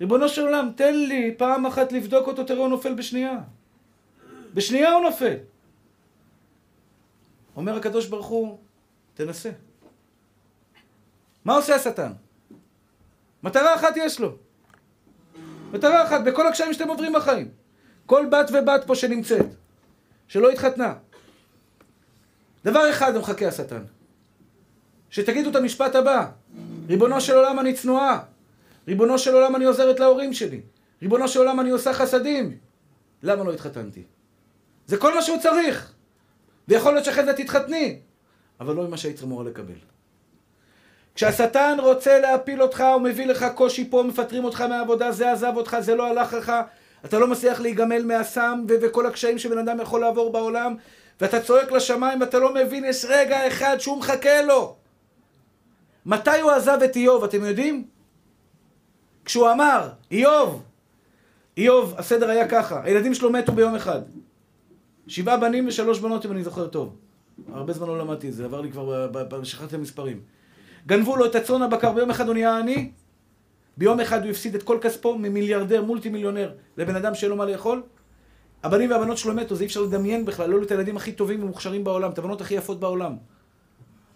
ריבונו 0.00 0.28
של 0.28 0.46
עולם, 0.46 0.70
תן 0.76 0.94
לי 0.94 1.34
פעם 1.38 1.66
אחת 1.66 1.92
לבדוק 1.92 2.26
אותו, 2.26 2.44
תראה 2.44 2.58
הוא 2.58 2.68
נופל 2.68 2.94
בשנייה. 2.94 3.38
בשנייה 4.54 4.92
הוא 4.92 5.02
נופל. 5.02 5.34
אומר 7.56 7.76
הקדוש 7.76 8.06
ברוך 8.06 8.26
הוא, 8.26 8.58
תנסה. 9.14 9.50
מה 11.44 11.54
עושה 11.54 11.74
השטן? 11.74 12.12
מטרה 13.42 13.74
אחת 13.74 13.96
יש 13.96 14.20
לו. 14.20 14.36
מטרה 15.72 16.06
אחת, 16.06 16.20
בכל 16.24 16.46
הקשיים 16.46 16.72
שאתם 16.72 16.88
עוברים 16.88 17.12
בחיים. 17.12 17.48
כל 18.06 18.26
בת 18.30 18.50
ובת 18.52 18.84
פה 18.86 18.94
שנמצאת, 18.94 19.46
שלא 20.28 20.50
התחתנה. 20.50 20.94
דבר 22.64 22.90
אחד 22.90 23.16
מחכה 23.16 23.48
השטן. 23.48 23.82
שתגידו 25.10 25.50
את 25.50 25.56
המשפט 25.56 25.94
הבא, 25.94 26.30
ריבונו 26.88 27.20
של 27.20 27.34
עולם 27.34 27.60
אני 27.60 27.74
צנועה, 27.74 28.22
ריבונו 28.88 29.18
של 29.18 29.34
עולם 29.34 29.56
אני 29.56 29.64
עוזרת 29.64 30.00
להורים 30.00 30.32
שלי, 30.32 30.60
ריבונו 31.02 31.28
של 31.28 31.38
עולם 31.38 31.60
אני 31.60 31.70
עושה 31.70 31.92
חסדים. 31.92 32.56
למה 33.22 33.44
לא 33.44 33.52
התחתנתי? 33.52 34.02
זה 34.86 34.96
כל 34.96 35.14
מה 35.14 35.22
שהוא 35.22 35.38
צריך. 35.38 35.92
ויכול 36.68 36.92
להיות 36.92 37.04
שאחרי 37.04 37.24
זה 37.24 37.32
תתחתני, 37.32 38.00
אבל 38.60 38.74
לא 38.74 38.86
ממה 38.86 38.96
שהיית 38.96 39.22
אמורה 39.22 39.44
לקבל. 39.44 39.74
כשהשטן 41.14 41.76
רוצה 41.82 42.20
להפיל 42.20 42.62
אותך, 42.62 42.84
הוא 42.94 43.02
מביא 43.02 43.26
לך 43.26 43.46
קושי 43.54 43.90
פה, 43.90 44.02
מפטרים 44.02 44.44
אותך 44.44 44.60
מהעבודה, 44.60 45.12
זה 45.12 45.32
עזב 45.32 45.52
אותך, 45.56 45.76
זה 45.80 45.94
לא 45.94 46.06
הלך 46.06 46.32
לך, 46.32 46.52
אתה 47.04 47.18
לא 47.18 47.26
מצליח 47.26 47.60
להיגמל 47.60 48.02
מהסם 48.04 48.64
ו- 48.68 48.74
וכל 48.82 49.06
הקשיים 49.06 49.38
שבן 49.38 49.58
אדם 49.58 49.80
יכול 49.80 50.00
לעבור 50.00 50.32
בעולם, 50.32 50.76
ואתה 51.20 51.40
צועק 51.40 51.72
לשמיים 51.72 52.20
ואתה 52.20 52.38
לא 52.38 52.54
מבין, 52.54 52.84
יש 52.84 53.04
רגע 53.08 53.48
אחד 53.48 53.76
שהוא 53.78 53.98
מחכה 53.98 54.42
לו. 54.42 54.76
מתי 56.06 56.40
הוא 56.40 56.50
עזב 56.50 56.78
את 56.84 56.96
איוב, 56.96 57.24
אתם 57.24 57.44
יודעים? 57.44 57.97
כשהוא 59.28 59.50
אמר, 59.52 59.88
איוב, 60.10 60.62
איוב, 61.56 61.94
הסדר 61.96 62.30
היה 62.30 62.48
ככה, 62.48 62.80
הילדים 62.84 63.14
שלו 63.14 63.32
מתו 63.32 63.52
ביום 63.52 63.74
אחד. 63.74 64.00
שבעה 65.06 65.36
בנים 65.36 65.68
ושלוש 65.68 66.00
בנות, 66.00 66.26
אם 66.26 66.32
אני 66.32 66.44
זוכר 66.44 66.66
טוב. 66.66 66.96
הרבה 67.52 67.72
זמן 67.72 67.86
לא 67.86 67.98
למדתי 67.98 68.28
את 68.28 68.34
זה, 68.34 68.44
עבר 68.44 68.60
לי 68.60 68.72
כבר, 68.72 69.10
שכחתי 69.44 69.66
את 69.66 69.72
המספרים. 69.72 70.20
גנבו 70.86 71.16
לו 71.16 71.26
את 71.26 71.34
הצאן 71.34 71.62
הבקר, 71.62 71.92
ביום 71.92 72.10
אחד 72.10 72.26
הוא 72.26 72.34
נהיה 72.34 72.58
עני, 72.58 72.90
ביום 73.76 74.00
אחד 74.00 74.22
הוא 74.22 74.30
הפסיד 74.30 74.54
את 74.54 74.62
כל 74.62 74.78
כספו 74.80 75.18
ממיליארדר, 75.18 75.82
מולטי 75.82 76.08
מיליונר, 76.08 76.52
לבן 76.76 76.96
אדם 76.96 77.14
שאין 77.14 77.30
לו 77.30 77.36
מה 77.36 77.44
לאכול. 77.44 77.82
הבנים 78.62 78.90
והבנות 78.90 79.18
שלו 79.18 79.34
מתו, 79.34 79.54
זה 79.54 79.62
אי 79.62 79.66
אפשר 79.66 79.80
לדמיין 79.80 80.24
בכלל, 80.24 80.50
לא 80.50 80.62
את 80.62 80.70
הילדים 80.70 80.96
הכי 80.96 81.12
טובים 81.12 81.42
ומוכשרים 81.42 81.84
בעולם, 81.84 82.10
את 82.10 82.18
הבנות 82.18 82.40
הכי 82.40 82.54
יפות 82.54 82.80
בעולם. 82.80 83.16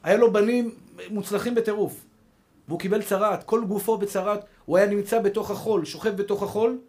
היה 0.02 0.16
לו 0.16 0.32
בנים 0.32 0.70
מוצלחים 1.10 1.54
בטירוף. 1.54 2.04
והוא 2.72 2.80
קיבל 2.80 3.02
צרעת, 3.02 3.44
כל 3.44 3.64
גופו 3.64 3.98
בצרעת, 3.98 4.44
הוא 4.64 4.76
היה 4.76 4.86
נמצא 4.86 5.18
בתוך 5.18 5.50
החול, 5.50 5.84
שוכב 5.84 6.16
בתוך 6.16 6.42
החול, 6.42 6.80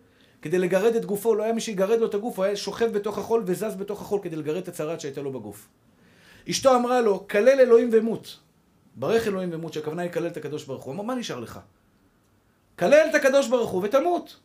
כדי 0.41 0.59
לגרד 0.59 0.95
את 0.95 1.05
גופו, 1.05 1.35
לא 1.35 1.43
היה 1.43 1.53
מי 1.53 1.61
שיגרד 1.61 1.99
לו 1.99 2.07
את 2.07 2.13
הגוף, 2.13 2.37
הוא 2.37 2.45
היה 2.45 2.55
שוכב 2.55 2.91
בתוך 2.93 3.17
החול 3.17 3.43
וזז 3.45 3.75
בתוך 3.75 4.01
החול 4.01 4.19
כדי 4.23 4.35
לגרד 4.35 4.57
את 4.57 4.67
הצרעת 4.67 5.01
שהייתה 5.01 5.21
לו 5.21 5.31
בגוף. 5.31 5.67
אשתו 6.49 6.75
אמרה 6.75 7.01
לו, 7.01 7.27
כלל 7.27 7.59
אלוהים 7.59 7.89
ומות. 7.93 8.39
ברך 8.95 9.27
אלוהים 9.27 9.49
ומות, 9.53 9.73
שהכוונה 9.73 10.01
היא 10.01 10.11
כלל 10.11 10.27
את 10.27 10.37
הקדוש 10.37 10.65
ברוך 10.65 10.83
הוא. 10.83 10.93
אמר, 10.93 11.03
מה 11.03 11.15
נשאר 11.15 11.39
לך? 11.39 11.59
כלל 12.79 13.07
את 13.09 13.15
הקדוש 13.15 13.47
ברוך 13.47 13.69
הוא 13.69 13.83
ותמות. 13.83 14.39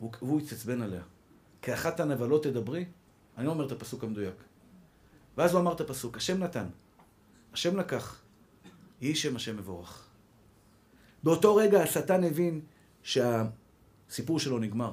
והוא 0.00 0.40
התעצבן 0.40 0.82
עליה. 0.82 1.02
כאחת 1.62 2.00
הנבלות 2.00 2.42
תדברי? 2.44 2.84
אני 3.38 3.46
לא 3.46 3.50
אומר 3.50 3.66
את 3.66 3.72
הפסוק 3.72 4.04
המדויק. 4.04 4.36
ואז 5.36 5.52
הוא 5.52 5.60
אמר 5.60 5.72
את 5.72 5.80
הפסוק, 5.80 6.16
השם 6.16 6.42
נתן, 6.42 6.66
השם 7.52 7.76
לקח, 7.76 8.20
יהי 9.00 9.14
שם 9.14 9.36
השם 9.36 9.56
מבורך. 9.56 10.07
באותו 11.22 11.56
רגע 11.56 11.82
השטן 11.82 12.24
הבין 12.24 12.60
שהסיפור 13.02 14.38
שלו 14.38 14.58
נגמר. 14.58 14.92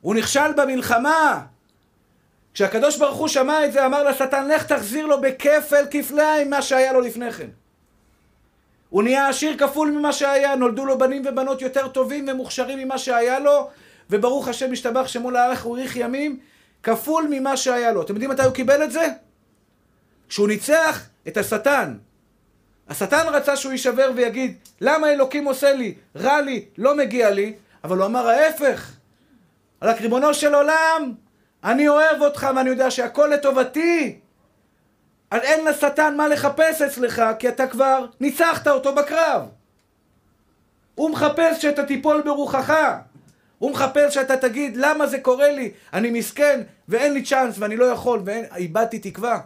הוא 0.00 0.14
נכשל 0.14 0.52
במלחמה! 0.56 1.46
כשהקדוש 2.54 2.98
ברוך 2.98 3.16
הוא 3.16 3.28
שמע 3.28 3.66
את 3.66 3.72
זה, 3.72 3.86
אמר 3.86 4.02
לשטן, 4.02 4.48
לך 4.48 4.66
תחזיר 4.66 5.06
לו 5.06 5.20
בכפל 5.20 5.84
כפליים 5.90 6.50
מה 6.50 6.62
שהיה 6.62 6.92
לו 6.92 7.00
לפני 7.00 7.32
כן. 7.32 7.48
הוא 8.88 9.02
נהיה 9.02 9.28
עשיר 9.28 9.58
כפול 9.58 9.90
ממה 9.90 10.12
שהיה, 10.12 10.56
נולדו 10.56 10.86
לו 10.86 10.98
בנים 10.98 11.22
ובנות 11.26 11.62
יותר 11.62 11.88
טובים 11.88 12.28
ומוכשרים 12.28 12.78
ממה 12.78 12.98
שהיה 12.98 13.38
לו, 13.38 13.70
וברוך 14.10 14.48
השם 14.48 14.72
משתבח 14.72 15.06
שמו 15.06 15.30
לארך 15.30 15.62
הוא 15.62 15.76
האריך 15.76 15.96
ימים, 15.96 16.40
כפול 16.82 17.26
ממה 17.30 17.56
שהיה 17.56 17.92
לו. 17.92 18.02
אתם 18.02 18.14
יודעים 18.14 18.30
מתי 18.30 18.42
הוא 18.42 18.54
קיבל 18.54 18.84
את 18.84 18.92
זה? 18.92 19.08
כשהוא 20.28 20.48
ניצח 20.48 21.08
את 21.28 21.36
השטן. 21.36 21.96
השטן 22.88 23.26
רצה 23.32 23.56
שהוא 23.56 23.72
יישבר 23.72 24.10
ויגיד, 24.16 24.56
למה 24.80 25.12
אלוקים 25.12 25.44
עושה 25.44 25.72
לי? 25.72 25.94
רע 26.16 26.40
לי, 26.40 26.64
לא 26.78 26.96
מגיע 26.96 27.30
לי, 27.30 27.54
אבל 27.84 27.98
הוא 27.98 28.06
אמר 28.06 28.28
ההפך. 28.28 28.92
על 29.80 29.88
הקריבונו 29.88 30.34
של 30.34 30.54
עולם, 30.54 31.14
אני 31.64 31.88
אוהב 31.88 32.22
אותך 32.22 32.46
ואני 32.56 32.70
יודע 32.70 32.90
שהכל 32.90 33.30
לטובתי. 33.34 34.18
אז 35.30 35.42
אין 35.42 35.64
לשטן 35.64 36.16
מה 36.16 36.28
לחפש 36.28 36.82
אצלך, 36.82 37.22
כי 37.38 37.48
אתה 37.48 37.66
כבר 37.66 38.06
ניצחת 38.20 38.68
אותו 38.68 38.94
בקרב. 38.94 39.42
הוא 40.94 41.10
מחפש 41.10 41.62
שאתה 41.62 41.84
תיפול 41.84 42.22
ברוחך. 42.22 42.74
הוא 43.58 43.70
מחפש 43.70 44.14
שאתה 44.14 44.36
תגיד, 44.36 44.76
למה 44.76 45.06
זה 45.06 45.20
קורה 45.20 45.52
לי? 45.52 45.72
אני 45.92 46.10
מסכן, 46.10 46.60
ואין 46.88 47.12
לי 47.12 47.22
צ'אנס, 47.22 47.54
ואני 47.58 47.76
לא 47.76 47.84
יכול, 47.84 48.22
ואיבדתי 48.24 48.98
תקווה. 48.98 49.40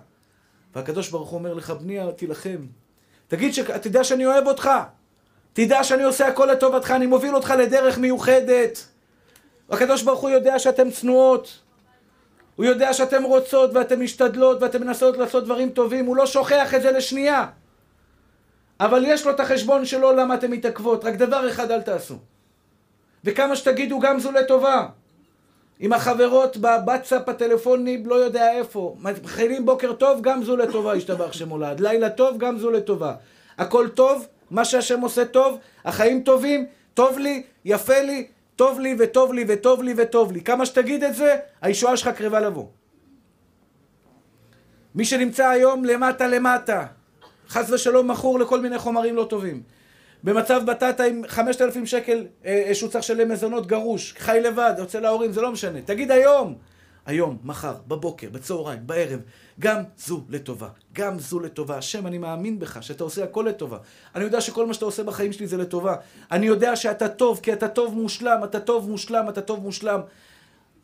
והקדוש 0.74 1.09
ברוך 1.09 1.28
הוא 1.28 1.39
אומר 1.39 1.55
לך, 1.55 1.70
בני, 1.70 1.99
תילחם. 2.16 2.66
תגיד, 3.29 3.55
ש... 3.55 3.59
תדע 3.59 4.05
שאני 4.05 4.26
אוהב 4.26 4.47
אותך. 4.47 4.70
תדע 5.53 5.85
שאני 5.85 6.03
עושה 6.03 6.26
הכל 6.26 6.47
לטובתך, 6.53 6.91
אני 6.91 7.07
מוביל 7.07 7.35
אותך 7.35 7.55
לדרך 7.59 7.99
מיוחדת. 7.99 8.85
הקדוש 9.70 10.03
ברוך 10.03 10.20
הוא 10.20 10.31
יודע 10.31 10.59
שאתם 10.59 10.91
צנועות. 10.91 11.59
הוא 12.57 12.64
יודע 12.64 12.93
שאתם 12.93 13.22
רוצות 13.22 13.70
ואתם 13.74 14.01
משתדלות 14.01 14.62
ואתם 14.62 14.81
מנסות 14.81 15.16
לעשות 15.16 15.45
דברים 15.45 15.70
טובים, 15.70 16.07
הוא 16.07 16.16
לא 16.16 16.26
שוכח 16.26 16.74
את 16.74 16.83
זה 16.83 16.91
לשנייה. 16.91 17.47
אבל 18.81 19.05
יש 19.07 19.26
לו 19.26 19.33
את 19.33 19.41
החשבון 19.41 19.85
שלו 19.85 20.12
למה 20.12 20.35
אתם 20.35 20.51
מתעכבות, 20.51 21.05
רק 21.05 21.14
דבר 21.14 21.51
אחד 21.51 21.70
אל 21.70 21.83
תעשו. 21.83 22.18
וכמה 23.24 23.57
שתגידו 23.57 24.01
גם 24.01 24.20
זו 24.20 24.33
לטובה. 24.33 24.87
עם 25.81 25.93
החברות 25.93 26.57
בבצאפ 26.57 27.29
הטלפוני, 27.29 28.03
לא 28.05 28.14
יודע 28.14 28.53
איפה. 28.53 28.97
מתחילים 29.01 29.66
בוקר 29.66 29.93
טוב, 29.93 30.20
גם 30.20 30.45
זו 30.45 30.57
לטובה, 30.57 30.93
השתבח 30.93 31.33
שמולד. 31.33 31.81
לילה 31.81 32.11
טוב, 32.11 32.39
גם 32.39 32.59
זו 32.59 32.70
לטובה. 32.70 33.14
הכל 33.59 33.89
טוב, 33.89 34.26
מה 34.51 34.64
שהשם 34.64 35.01
עושה 35.01 35.24
טוב, 35.24 35.59
החיים 35.85 36.22
טובים, 36.22 36.66
טוב 36.95 37.18
לי, 37.18 37.43
יפה 37.64 38.01
לי, 38.01 38.26
טוב 38.57 38.81
לי 38.81 38.97
וטוב 38.99 39.33
לי 39.33 39.45
וטוב 39.49 39.83
לי 39.83 39.95
וטוב 39.97 40.33
לי. 40.33 40.41
כמה 40.41 40.66
שתגיד 40.66 41.05
את 41.05 41.14
זה, 41.14 41.37
הישועה 41.61 41.97
שלך 41.97 42.09
קרבה 42.09 42.41
לבוא. 42.41 42.66
מי 44.95 45.05
שנמצא 45.05 45.49
היום 45.49 45.85
למטה 45.85 46.26
למטה, 46.26 46.87
חס 47.49 47.70
ושלום 47.70 48.11
מכור 48.11 48.39
לכל 48.39 48.61
מיני 48.61 48.79
חומרים 48.79 49.16
לא 49.16 49.24
טובים. 49.24 49.62
במצב 50.25 50.61
בטטה 50.66 51.05
עם 51.05 51.23
5,000 51.29 51.87
שקל 51.87 52.27
אה, 52.45 52.64
אה, 52.69 52.75
שהוא 52.75 52.91
צריך 52.91 53.05
לשלם 53.05 53.29
מזונות 53.29 53.66
גרוש, 53.66 54.14
חי 54.19 54.41
לבד, 54.45 54.75
יוצא 54.79 55.01
להורים, 55.01 55.33
זה 55.33 55.41
לא 55.41 55.53
משנה. 55.53 55.83
תגיד 55.83 56.11
היום, 56.11 56.55
היום, 57.07 57.39
מחר, 57.45 57.75
בבוקר, 57.89 58.31
בצהריים, 58.31 58.87
בערב, 58.87 59.21
גם 59.61 59.83
זו 59.97 60.25
לטובה. 60.29 60.69
גם 60.93 61.19
זו 61.19 61.41
לטובה. 61.41 61.79
השם, 61.79 62.07
אני 62.07 62.19
מאמין 62.19 62.59
בך, 62.59 62.83
שאתה 62.83 63.05
עושה 63.05 63.25
הכל 63.25 63.45
לטובה. 63.49 63.79
אני 64.14 64.25
יודע 64.25 64.41
שכל 64.41 64.66
מה 64.66 64.75
שאתה 64.75 64.85
עושה 64.85 65.03
בחיים 65.03 65.33
שלי 65.33 65.47
זה 65.47 65.57
לטובה. 65.57 65.97
אני 66.33 66.47
יודע 66.47 66.77
שאתה 66.77 67.09
טוב, 67.09 67.41
כי 67.43 67.53
אתה 67.53 67.69
טוב 67.69 67.95
מושלם, 67.95 68.41
אתה 68.45 68.61
טוב 68.61 68.91
מושלם, 68.91 69.29
אתה 69.29 69.41
טוב 69.41 69.61
מושלם. 69.61 70.01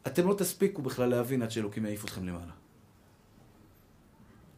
אתם 0.07 0.29
לא 0.29 0.35
תספיקו 0.35 0.83
בכלל 0.83 1.09
להבין 1.09 1.43
עד 1.43 1.51
שאלוקים 1.51 1.87
יעיף 1.87 2.05
אתכם 2.05 2.29
למעלה. 2.29 2.53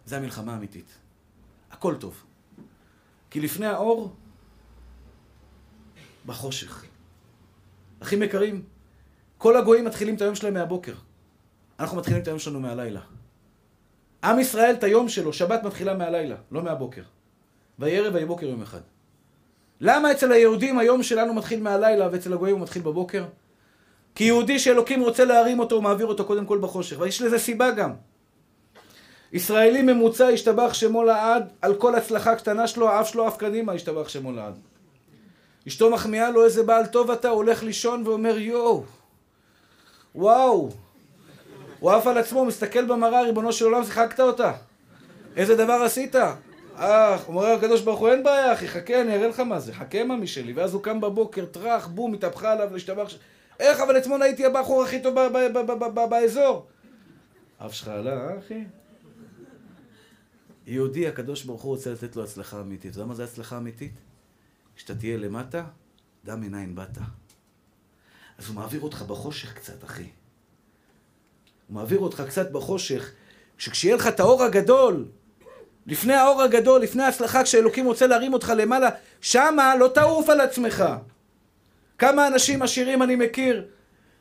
זה 0.06 0.16
המלחמה 0.16 0.52
האמיתית. 0.52 0.98
הכל 1.70 1.94
טוב. 1.94 2.22
כי 3.30 3.40
לפני 3.40 3.66
האור, 3.66 4.14
בחושך. 6.26 6.84
אחים 8.02 8.22
יקרים, 8.22 8.62
כל 9.38 9.56
הגויים 9.56 9.84
מתחילים 9.84 10.14
את 10.14 10.22
היום 10.22 10.34
שלהם 10.34 10.54
מהבוקר. 10.54 10.94
אנחנו 11.80 11.96
מתחילים 11.96 12.22
את 12.22 12.28
היום 12.28 12.38
שלנו 12.38 12.60
מהלילה. 12.60 13.00
עם 14.24 14.38
ישראל 14.38 14.74
את 14.74 14.84
היום 14.84 15.08
שלו, 15.08 15.32
שבת 15.32 15.62
מתחילה 15.62 15.94
מהלילה, 15.94 16.36
לא 16.50 16.62
מהבוקר. 16.62 17.02
ויהי 17.78 17.98
ערב 17.98 18.14
ויהי 18.14 18.26
בוקר 18.26 18.46
יום 18.46 18.62
אחד. 18.62 18.80
למה 19.80 20.12
אצל 20.12 20.32
היהודים 20.32 20.78
היום 20.78 21.02
שלנו 21.02 21.34
מתחיל 21.34 21.62
מהלילה 21.62 22.08
ואצל 22.12 22.32
הגויים 22.32 22.56
הוא 22.56 22.62
מתחיל 22.62 22.82
בבוקר? 22.82 23.24
כי 24.14 24.24
יהודי 24.24 24.58
שאלוקים 24.58 25.00
רוצה 25.00 25.24
להרים 25.24 25.58
אותו, 25.58 25.74
הוא 25.74 25.82
מעביר 25.82 26.06
אותו 26.06 26.24
קודם 26.24 26.46
כל 26.46 26.58
בחושך. 26.58 26.96
ויש 27.00 27.22
לזה 27.22 27.38
סיבה 27.38 27.70
גם. 27.70 27.92
ישראלי 29.32 29.82
ממוצע 29.82 30.26
השתבח 30.26 30.74
שמו 30.74 31.04
לעד, 31.04 31.48
על 31.62 31.74
כל 31.74 31.94
הצלחה 31.94 32.36
קטנה 32.36 32.66
שלו, 32.66 32.88
האף 32.88 33.08
שלו 33.08 33.26
עף 33.26 33.36
קדימה, 33.36 33.72
השתבח 33.72 34.08
שמו 34.08 34.32
לעד. 34.32 34.54
אשתו 35.68 35.90
מחמיאה 35.90 36.30
לו 36.30 36.44
איזה 36.44 36.62
בעל 36.62 36.86
טוב 36.86 37.10
אתה, 37.10 37.28
הולך 37.28 37.62
לישון 37.62 38.06
ואומר 38.06 38.38
יואו, 38.38 38.84
וואו. 40.14 40.70
הוא 41.80 41.90
עף 41.90 42.06
על 42.06 42.18
עצמו, 42.18 42.44
מסתכל 42.44 42.84
במראה, 42.84 43.22
ריבונו 43.22 43.52
של 43.52 43.64
עולם, 43.64 43.84
שיחקת 43.84 44.20
אותה. 44.20 44.52
איזה 45.36 45.56
דבר 45.56 45.72
עשית? 45.72 46.16
אה, 46.78 47.16
אומר 47.28 47.46
הקדוש 47.46 47.80
ברוך 47.80 48.00
הוא, 48.00 48.08
אין 48.08 48.22
בעיה 48.22 48.52
אחי, 48.52 48.68
חכה, 48.68 49.00
אני 49.00 49.14
אראה 49.14 49.28
לך 49.28 49.40
מה 49.40 49.60
זה, 49.60 49.72
חכה 49.72 50.04
ממי 50.04 50.26
שלי. 50.26 50.52
ואז 50.52 50.74
הוא 50.74 50.82
קם 50.82 51.00
בבוקר, 51.00 51.44
טראח, 51.44 51.86
בום, 51.86 52.14
התהפכה 52.14 52.52
עליו, 52.52 52.68
להשתבח... 52.72 53.14
איך, 53.60 53.80
אבל 53.80 53.98
אתמול 53.98 54.22
הייתי 54.22 54.46
הבחור 54.46 54.82
הכי 54.82 55.02
טוב 55.02 55.14
באזור. 56.10 56.66
אף 57.66 57.74
שלך 57.74 57.88
עלה, 57.88 58.38
אחי? 58.38 58.64
יהודי, 60.66 61.08
הקדוש 61.08 61.44
ברוך 61.44 61.62
הוא 61.62 61.74
רוצה 61.74 61.92
לתת 61.92 62.16
לו 62.16 62.24
הצלחה 62.24 62.60
אמיתית. 62.60 62.90
אתה 62.90 62.98
יודע 62.98 63.08
מה 63.08 63.14
זה 63.14 63.24
הצלחה 63.24 63.56
אמיתית? 63.56 63.92
כשאתה 64.76 64.94
תהיה 64.94 65.16
למטה, 65.16 65.64
דע 66.24 66.36
מנין 66.36 66.74
באת. 66.74 66.98
אז 68.38 68.48
הוא 68.48 68.54
מעביר 68.56 68.80
אותך 68.80 69.02
בחושך 69.02 69.54
קצת, 69.54 69.84
אחי. 69.84 70.02
הוא 71.68 71.74
מעביר 71.74 71.98
אותך 71.98 72.22
קצת 72.28 72.50
בחושך, 72.50 73.10
שכשיהיה 73.58 73.96
לך 73.96 74.06
את 74.06 74.20
האור 74.20 74.42
הגדול, 74.44 75.04
לפני 75.86 76.14
האור 76.14 76.42
הגדול, 76.42 76.82
לפני 76.82 77.02
ההצלחה, 77.02 77.42
כשאלוקים 77.42 77.86
רוצה 77.86 78.06
להרים 78.06 78.32
אותך 78.32 78.52
למעלה, 78.56 78.88
שמה 79.20 79.76
לא 79.76 79.88
תעוף 79.94 80.28
על 80.28 80.40
עצמך. 80.40 80.84
כמה 81.98 82.26
אנשים 82.26 82.62
עשירים 82.62 83.02
אני 83.02 83.16
מכיר, 83.16 83.64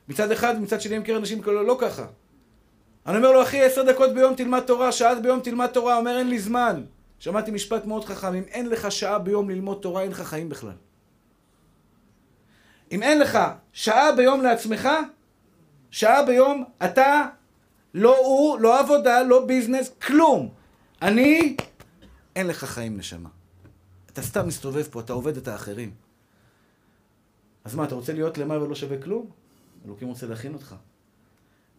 מצד 0.07 0.31
אחד, 0.31 0.61
מצד 0.61 0.81
שני 0.81 0.95
אני 0.95 0.99
מכיר 0.99 1.17
אנשים 1.17 1.41
כאלה 1.41 1.63
לא 1.63 1.77
ככה. 1.81 2.05
אני 3.05 3.17
אומר 3.17 3.31
לו, 3.31 3.41
אחי, 3.41 3.61
עשר 3.61 3.83
דקות 3.83 4.13
ביום 4.13 4.35
תלמד 4.35 4.59
תורה, 4.59 4.91
שעה 4.91 5.15
ביום 5.15 5.39
תלמד 5.39 5.67
תורה, 5.67 5.97
אומר, 5.97 6.17
אין 6.17 6.29
לי 6.29 6.39
זמן. 6.39 6.83
שמעתי 7.19 7.51
משפט 7.51 7.85
מאוד 7.85 8.05
חכם, 8.05 8.33
אם 8.33 8.43
אין 8.43 8.69
לך 8.69 8.91
שעה 8.91 9.19
ביום 9.19 9.49
ללמוד 9.49 9.79
תורה, 9.81 10.01
אין 10.01 10.11
לך 10.11 10.21
חיים 10.21 10.49
בכלל. 10.49 10.75
אם 12.91 13.03
אין 13.03 13.19
לך 13.19 13.39
שעה 13.73 14.11
ביום 14.15 14.41
לעצמך, 14.41 14.89
שעה 15.91 16.25
ביום, 16.25 16.63
אתה, 16.85 17.27
לא 17.93 18.17
הוא, 18.17 18.59
לא 18.59 18.79
עבודה, 18.79 19.23
לא 19.23 19.45
ביזנס, 19.45 19.89
כלום. 19.89 20.53
אני, 21.01 21.55
אין 22.35 22.47
לך 22.47 22.65
חיים 22.65 22.97
נשמה. 22.97 23.29
אתה 24.11 24.21
סתם 24.21 24.47
מסתובב 24.47 24.83
פה, 24.83 24.99
אתה 24.99 25.13
עובד 25.13 25.37
את 25.37 25.47
האחרים. 25.47 25.91
אז 27.63 27.75
מה, 27.75 27.83
אתה 27.83 27.95
רוצה 27.95 28.13
להיות 28.13 28.37
למעלה 28.37 28.63
ולא 28.63 28.75
שווה 28.75 29.01
כלום? 29.01 29.29
אלוקים 29.85 30.07
רוצה 30.07 30.27
להכין 30.27 30.53
אותך. 30.53 30.75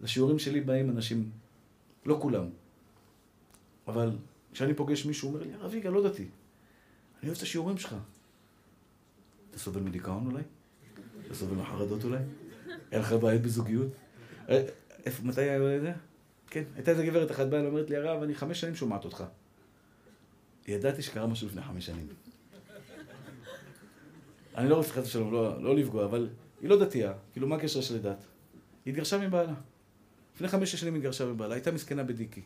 לשיעורים 0.01 0.39
שלי 0.39 0.61
באים 0.61 0.91
אנשים, 0.91 1.31
לא 2.07 2.19
כולם, 2.23 2.49
אבל 3.89 4.11
כשאני 4.57 4.75
פוגש 4.75 5.07
מישהו, 5.07 5.29
הוא 5.29 5.41
אומר 5.41 5.69
לי, 5.69 5.77
יגאל, 5.77 5.93
לא 5.93 6.09
דתי. 6.09 6.23
אני 6.23 7.29
אוהב 7.29 7.37
את 7.37 7.43
השיעורים 7.43 7.79
שלך. 7.79 7.95
אתה 9.51 9.59
סובל 9.59 9.81
מדיכאון 9.81 10.27
אולי? 10.27 10.43
אתה 11.27 11.35
סובל 11.35 11.57
מחרדות 11.57 12.05
אולי? 12.05 12.19
אין 12.93 13.01
לך 13.01 13.13
בעיות 13.13 13.43
בזוגיות? 13.43 13.89
אה, 14.49 14.63
איפה, 15.07 15.25
מתי 15.25 15.41
היה 15.41 15.81
זה? 15.81 15.93
כן, 16.51 16.63
הייתה 16.75 16.91
איזה 16.91 17.07
גברת 17.07 17.31
אחת 17.31 17.47
באה, 17.47 17.67
אומרת 17.67 17.91
לי, 17.91 17.97
הרב, 17.97 18.23
אני 18.23 18.35
חמש 18.35 18.61
שנים 18.61 18.75
שומעת 18.75 19.05
אותך. 19.05 19.25
ידעתי 20.69 21.03
שקרה 21.03 21.27
משהו 21.27 21.49
לפני 21.49 21.63
חמש 21.63 21.87
שנים. 21.87 22.07
אני 24.55 24.69
לא 24.69 24.77
רוצה 24.77 24.93
חס 24.93 25.07
ושלום, 25.07 25.33
לא, 25.33 25.63
לא 25.63 25.77
לפגוע, 25.77 26.05
אבל 26.05 26.29
היא 26.61 26.71
לא 26.71 26.85
דתייה, 26.85 27.13
כאילו 27.33 27.49
מה 27.49 27.57
הקשר 27.57 27.81
של 27.81 27.95
לדת? 27.95 28.25
היא 28.85 28.93
התגרשה 28.93 29.19
מבעלה. 29.19 29.55
לפני 30.35 30.49
חמש-שש 30.49 30.81
שנים 30.81 30.95
היא 30.95 30.99
התגרשה 30.99 31.27
מבעלה, 31.27 31.55
הייתה 31.55 31.73
מסכנה 31.73 32.05
בדיקי. 32.05 32.43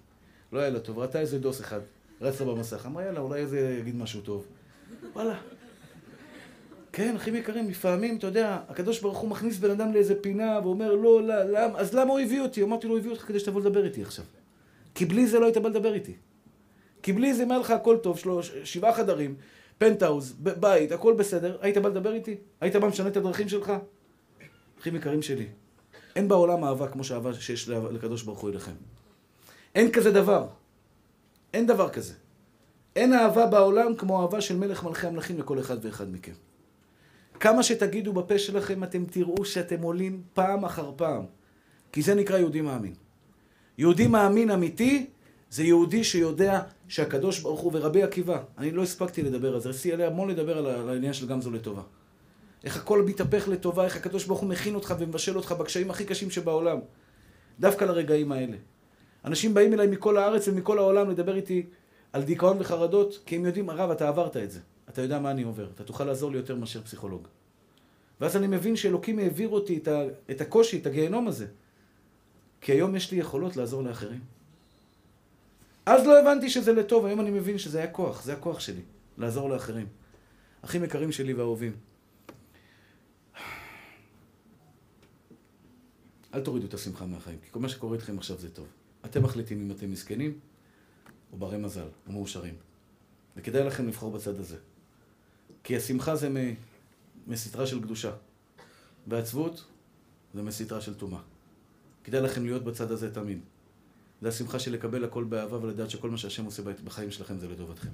לא 0.52 0.58
היה 0.58 0.70
לה 0.70 0.80
טוב, 0.80 0.98
ראתה 0.98 1.20
איזה 1.20 1.38
דוס 1.38 1.60
אחד, 1.60 1.80
רצה 2.20 2.44
במסך, 2.44 2.86
אמרה 2.86 3.04
יאללה, 3.04 3.20
אולי 3.20 3.46
זה 3.46 3.76
יגיד 3.80 3.96
משהו 3.96 4.20
טוב. 4.20 4.46
וואלה. 5.12 5.38
כן, 6.92 7.16
אחים 7.16 7.36
יקרים, 7.36 7.70
לפעמים, 7.70 8.16
אתה 8.16 8.26
יודע, 8.26 8.58
הקדוש 8.68 9.00
ברוך 9.00 9.18
הוא 9.18 9.30
מכניס 9.30 9.58
בן 9.58 9.70
אדם 9.70 9.92
לאיזה 9.92 10.22
פינה 10.22 10.60
ואומר, 10.62 10.94
לא, 10.94 11.22
לא, 11.22 11.34
למה, 11.44 11.78
אז 11.78 11.94
למה 11.94 12.10
הוא 12.10 12.20
הביא 12.20 12.40
אותי? 12.40 12.62
אמרתי 12.62 12.86
לו, 12.86 12.92
הוא 12.92 12.98
הביא 12.98 13.10
אותך 13.10 13.22
כדי 13.22 13.38
שתבוא 13.38 13.60
לדבר 13.60 13.84
איתי 13.84 14.02
עכשיו. 14.02 14.24
כי 14.94 15.04
בלי 15.04 15.26
זה 15.26 15.38
לא 15.38 15.44
היית 15.44 15.56
בא 15.56 15.68
לדבר 15.68 15.94
איתי. 15.94 16.14
כי 17.02 17.12
בלי 17.12 17.34
זה, 17.34 17.42
אם 17.42 17.50
היה 17.50 17.60
לך 17.60 17.70
הכל 17.70 17.96
טוב, 18.02 18.18
שלוש, 18.18 18.52
שבעה 18.64 18.94
חדרים, 18.94 19.34
פנטהאוז, 19.78 20.34
בית, 20.38 20.92
הכל 20.92 21.14
בסדר, 21.14 21.58
היית 21.60 21.78
בא 21.78 21.88
לדבר 21.88 22.12
איתי? 22.12 22.36
היית 22.60 22.76
בא 22.76 22.88
משנה 22.88 23.08
את 23.08 23.16
הדרכים 23.16 23.48
שלך? 23.48 23.72
אחים 24.80 24.96
יקרים 24.96 25.22
שלי, 25.22 25.46
אין 26.16 26.28
בעולם 26.28 26.64
אהבה 26.64 26.88
כמו 26.88 27.04
שהאהבה 27.04 27.34
שיש 27.34 27.68
לקדוש 27.68 28.22
ברוך 28.22 28.38
הוא 28.38 28.50
אליכם. 28.50 28.72
אין 29.74 29.92
כזה 29.92 30.10
דבר. 30.10 30.46
אין 31.54 31.66
דבר 31.66 31.88
כזה. 31.88 32.14
אין 32.96 33.12
אהבה 33.12 33.46
בעולם 33.46 33.94
כמו 33.94 34.22
אהבה 34.22 34.40
של 34.40 34.56
מלך 34.56 34.84
מלכי 34.84 35.06
המלכים 35.06 35.38
לכל 35.38 35.60
אחד 35.60 35.84
ואחד 35.84 36.12
מכם. 36.12 36.32
כמה 37.40 37.62
שתגידו 37.62 38.12
בפה 38.12 38.38
שלכם, 38.38 38.84
אתם 38.84 39.04
תראו 39.04 39.44
שאתם 39.44 39.82
עולים 39.82 40.22
פעם 40.34 40.64
אחר 40.64 40.92
פעם. 40.96 41.24
כי 41.92 42.02
זה 42.02 42.14
נקרא 42.14 42.38
יהודי 42.38 42.60
מאמין. 42.60 42.94
יהודי 43.78 44.06
מאמין 44.06 44.50
אמיתי 44.50 45.06
זה 45.50 45.62
יהודי 45.62 46.04
שיודע 46.04 46.60
שהקדוש 46.88 47.40
ברוך 47.40 47.60
הוא 47.60 47.70
ורבי 47.74 48.02
עקיבא, 48.02 48.42
אני 48.58 48.70
לא 48.70 48.82
הספקתי 48.82 49.22
לדבר 49.22 49.54
על 49.54 49.60
זה, 49.60 49.68
רציתי 49.68 49.92
עליה 49.92 50.06
המון 50.06 50.30
לדבר 50.30 50.58
על 50.58 50.88
העניין 50.88 51.12
של 51.12 51.26
גמזו 51.26 51.50
לטובה. 51.50 51.82
איך 52.64 52.76
הכל 52.76 53.02
מתהפך 53.02 53.48
לטובה, 53.48 53.84
איך 53.84 53.96
הקדוש 53.96 54.24
ברוך 54.24 54.40
הוא 54.40 54.48
מכין 54.48 54.74
אותך 54.74 54.94
ומבשל 54.98 55.36
אותך 55.36 55.52
בקשיים 55.52 55.90
הכי 55.90 56.04
קשים 56.04 56.30
שבעולם. 56.30 56.78
דווקא 57.60 57.84
לרגעים 57.84 58.32
האלה. 58.32 58.56
אנשים 59.24 59.54
באים 59.54 59.72
אליי 59.72 59.86
מכל 59.86 60.16
הארץ 60.16 60.48
ומכל 60.48 60.78
העולם 60.78 61.10
לדבר 61.10 61.36
איתי 61.36 61.66
על 62.12 62.22
דיכאון 62.22 62.56
וחרדות, 62.60 63.18
כי 63.26 63.36
הם 63.36 63.46
יודעים, 63.46 63.70
הרב, 63.70 63.90
אתה 63.90 64.08
עברת 64.08 64.36
את 64.36 64.50
זה. 64.50 64.60
אתה 64.88 65.02
יודע 65.02 65.18
מה 65.18 65.30
אני 65.30 65.42
עובר. 65.42 65.68
אתה 65.74 65.84
תוכל 65.84 66.04
לעזור 66.04 66.30
לי 66.30 66.36
יותר 66.36 66.54
מאשר 66.54 66.82
פסיכולוג. 66.82 67.28
ואז 68.20 68.36
אני 68.36 68.46
מבין 68.46 68.76
שאלוקים 68.76 69.18
העביר 69.18 69.48
אותי 69.48 69.78
את, 69.78 69.88
ה, 69.88 70.02
את 70.30 70.40
הקושי, 70.40 70.78
את 70.78 70.86
הגיהנום 70.86 71.28
הזה. 71.28 71.46
כי 72.60 72.72
היום 72.72 72.96
יש 72.96 73.10
לי 73.12 73.18
יכולות 73.18 73.56
לעזור 73.56 73.82
לאחרים. 73.82 74.20
אז 75.86 76.06
לא 76.06 76.20
הבנתי 76.20 76.50
שזה 76.50 76.72
לטוב, 76.72 77.06
היום 77.06 77.20
אני 77.20 77.30
מבין 77.30 77.58
שזה 77.58 77.78
היה 77.78 77.90
כוח, 77.90 78.22
זה 78.22 78.32
הכוח 78.32 78.60
שלי, 78.60 78.82
לעזור 79.18 79.48
לאחרים. 79.48 79.86
אחים 80.64 80.84
יקרים 80.84 81.12
שלי 81.12 81.34
ואהובים. 81.34 81.72
אל 86.34 86.40
תורידו 86.40 86.66
את 86.66 86.74
השמחה 86.74 87.06
מהחיים, 87.06 87.38
כי 87.44 87.50
כל 87.50 87.60
מה 87.60 87.68
שקורה 87.68 87.94
איתכם 87.94 88.18
עכשיו 88.18 88.38
זה 88.38 88.50
טוב. 88.50 88.66
אתם 89.04 89.22
מחליטים 89.22 89.60
אם 89.60 89.70
אתם 89.70 89.90
מסכנים, 89.90 90.38
או 91.32 91.36
ברי 91.36 91.58
מזל, 91.58 91.88
או 92.06 92.12
מאושרים. 92.12 92.54
וכדאי 93.36 93.64
לכם 93.64 93.88
לבחור 93.88 94.12
בצד 94.12 94.40
הזה. 94.40 94.56
כי 95.64 95.76
השמחה 95.76 96.16
זה 96.16 96.52
מסתרה 97.26 97.66
של 97.66 97.82
קדושה, 97.82 98.12
והעצבות 99.06 99.64
זה 100.34 100.42
מסתרה 100.42 100.80
של 100.80 100.94
טומאה. 100.94 101.20
כדאי 102.04 102.20
לכם 102.20 102.44
להיות 102.44 102.64
בצד 102.64 102.90
הזה 102.90 103.14
תמיד. 103.14 103.38
זה 104.22 104.28
השמחה 104.28 104.58
של 104.58 104.72
לקבל 104.72 105.04
הכל 105.04 105.24
באהבה 105.24 105.58
ולדעת 105.62 105.90
שכל 105.90 106.10
מה 106.10 106.16
שהשם 106.16 106.44
עושה 106.44 106.62
בחיים 106.84 107.10
שלכם 107.10 107.38
זה 107.38 107.48
לטובתכם. 107.48 107.90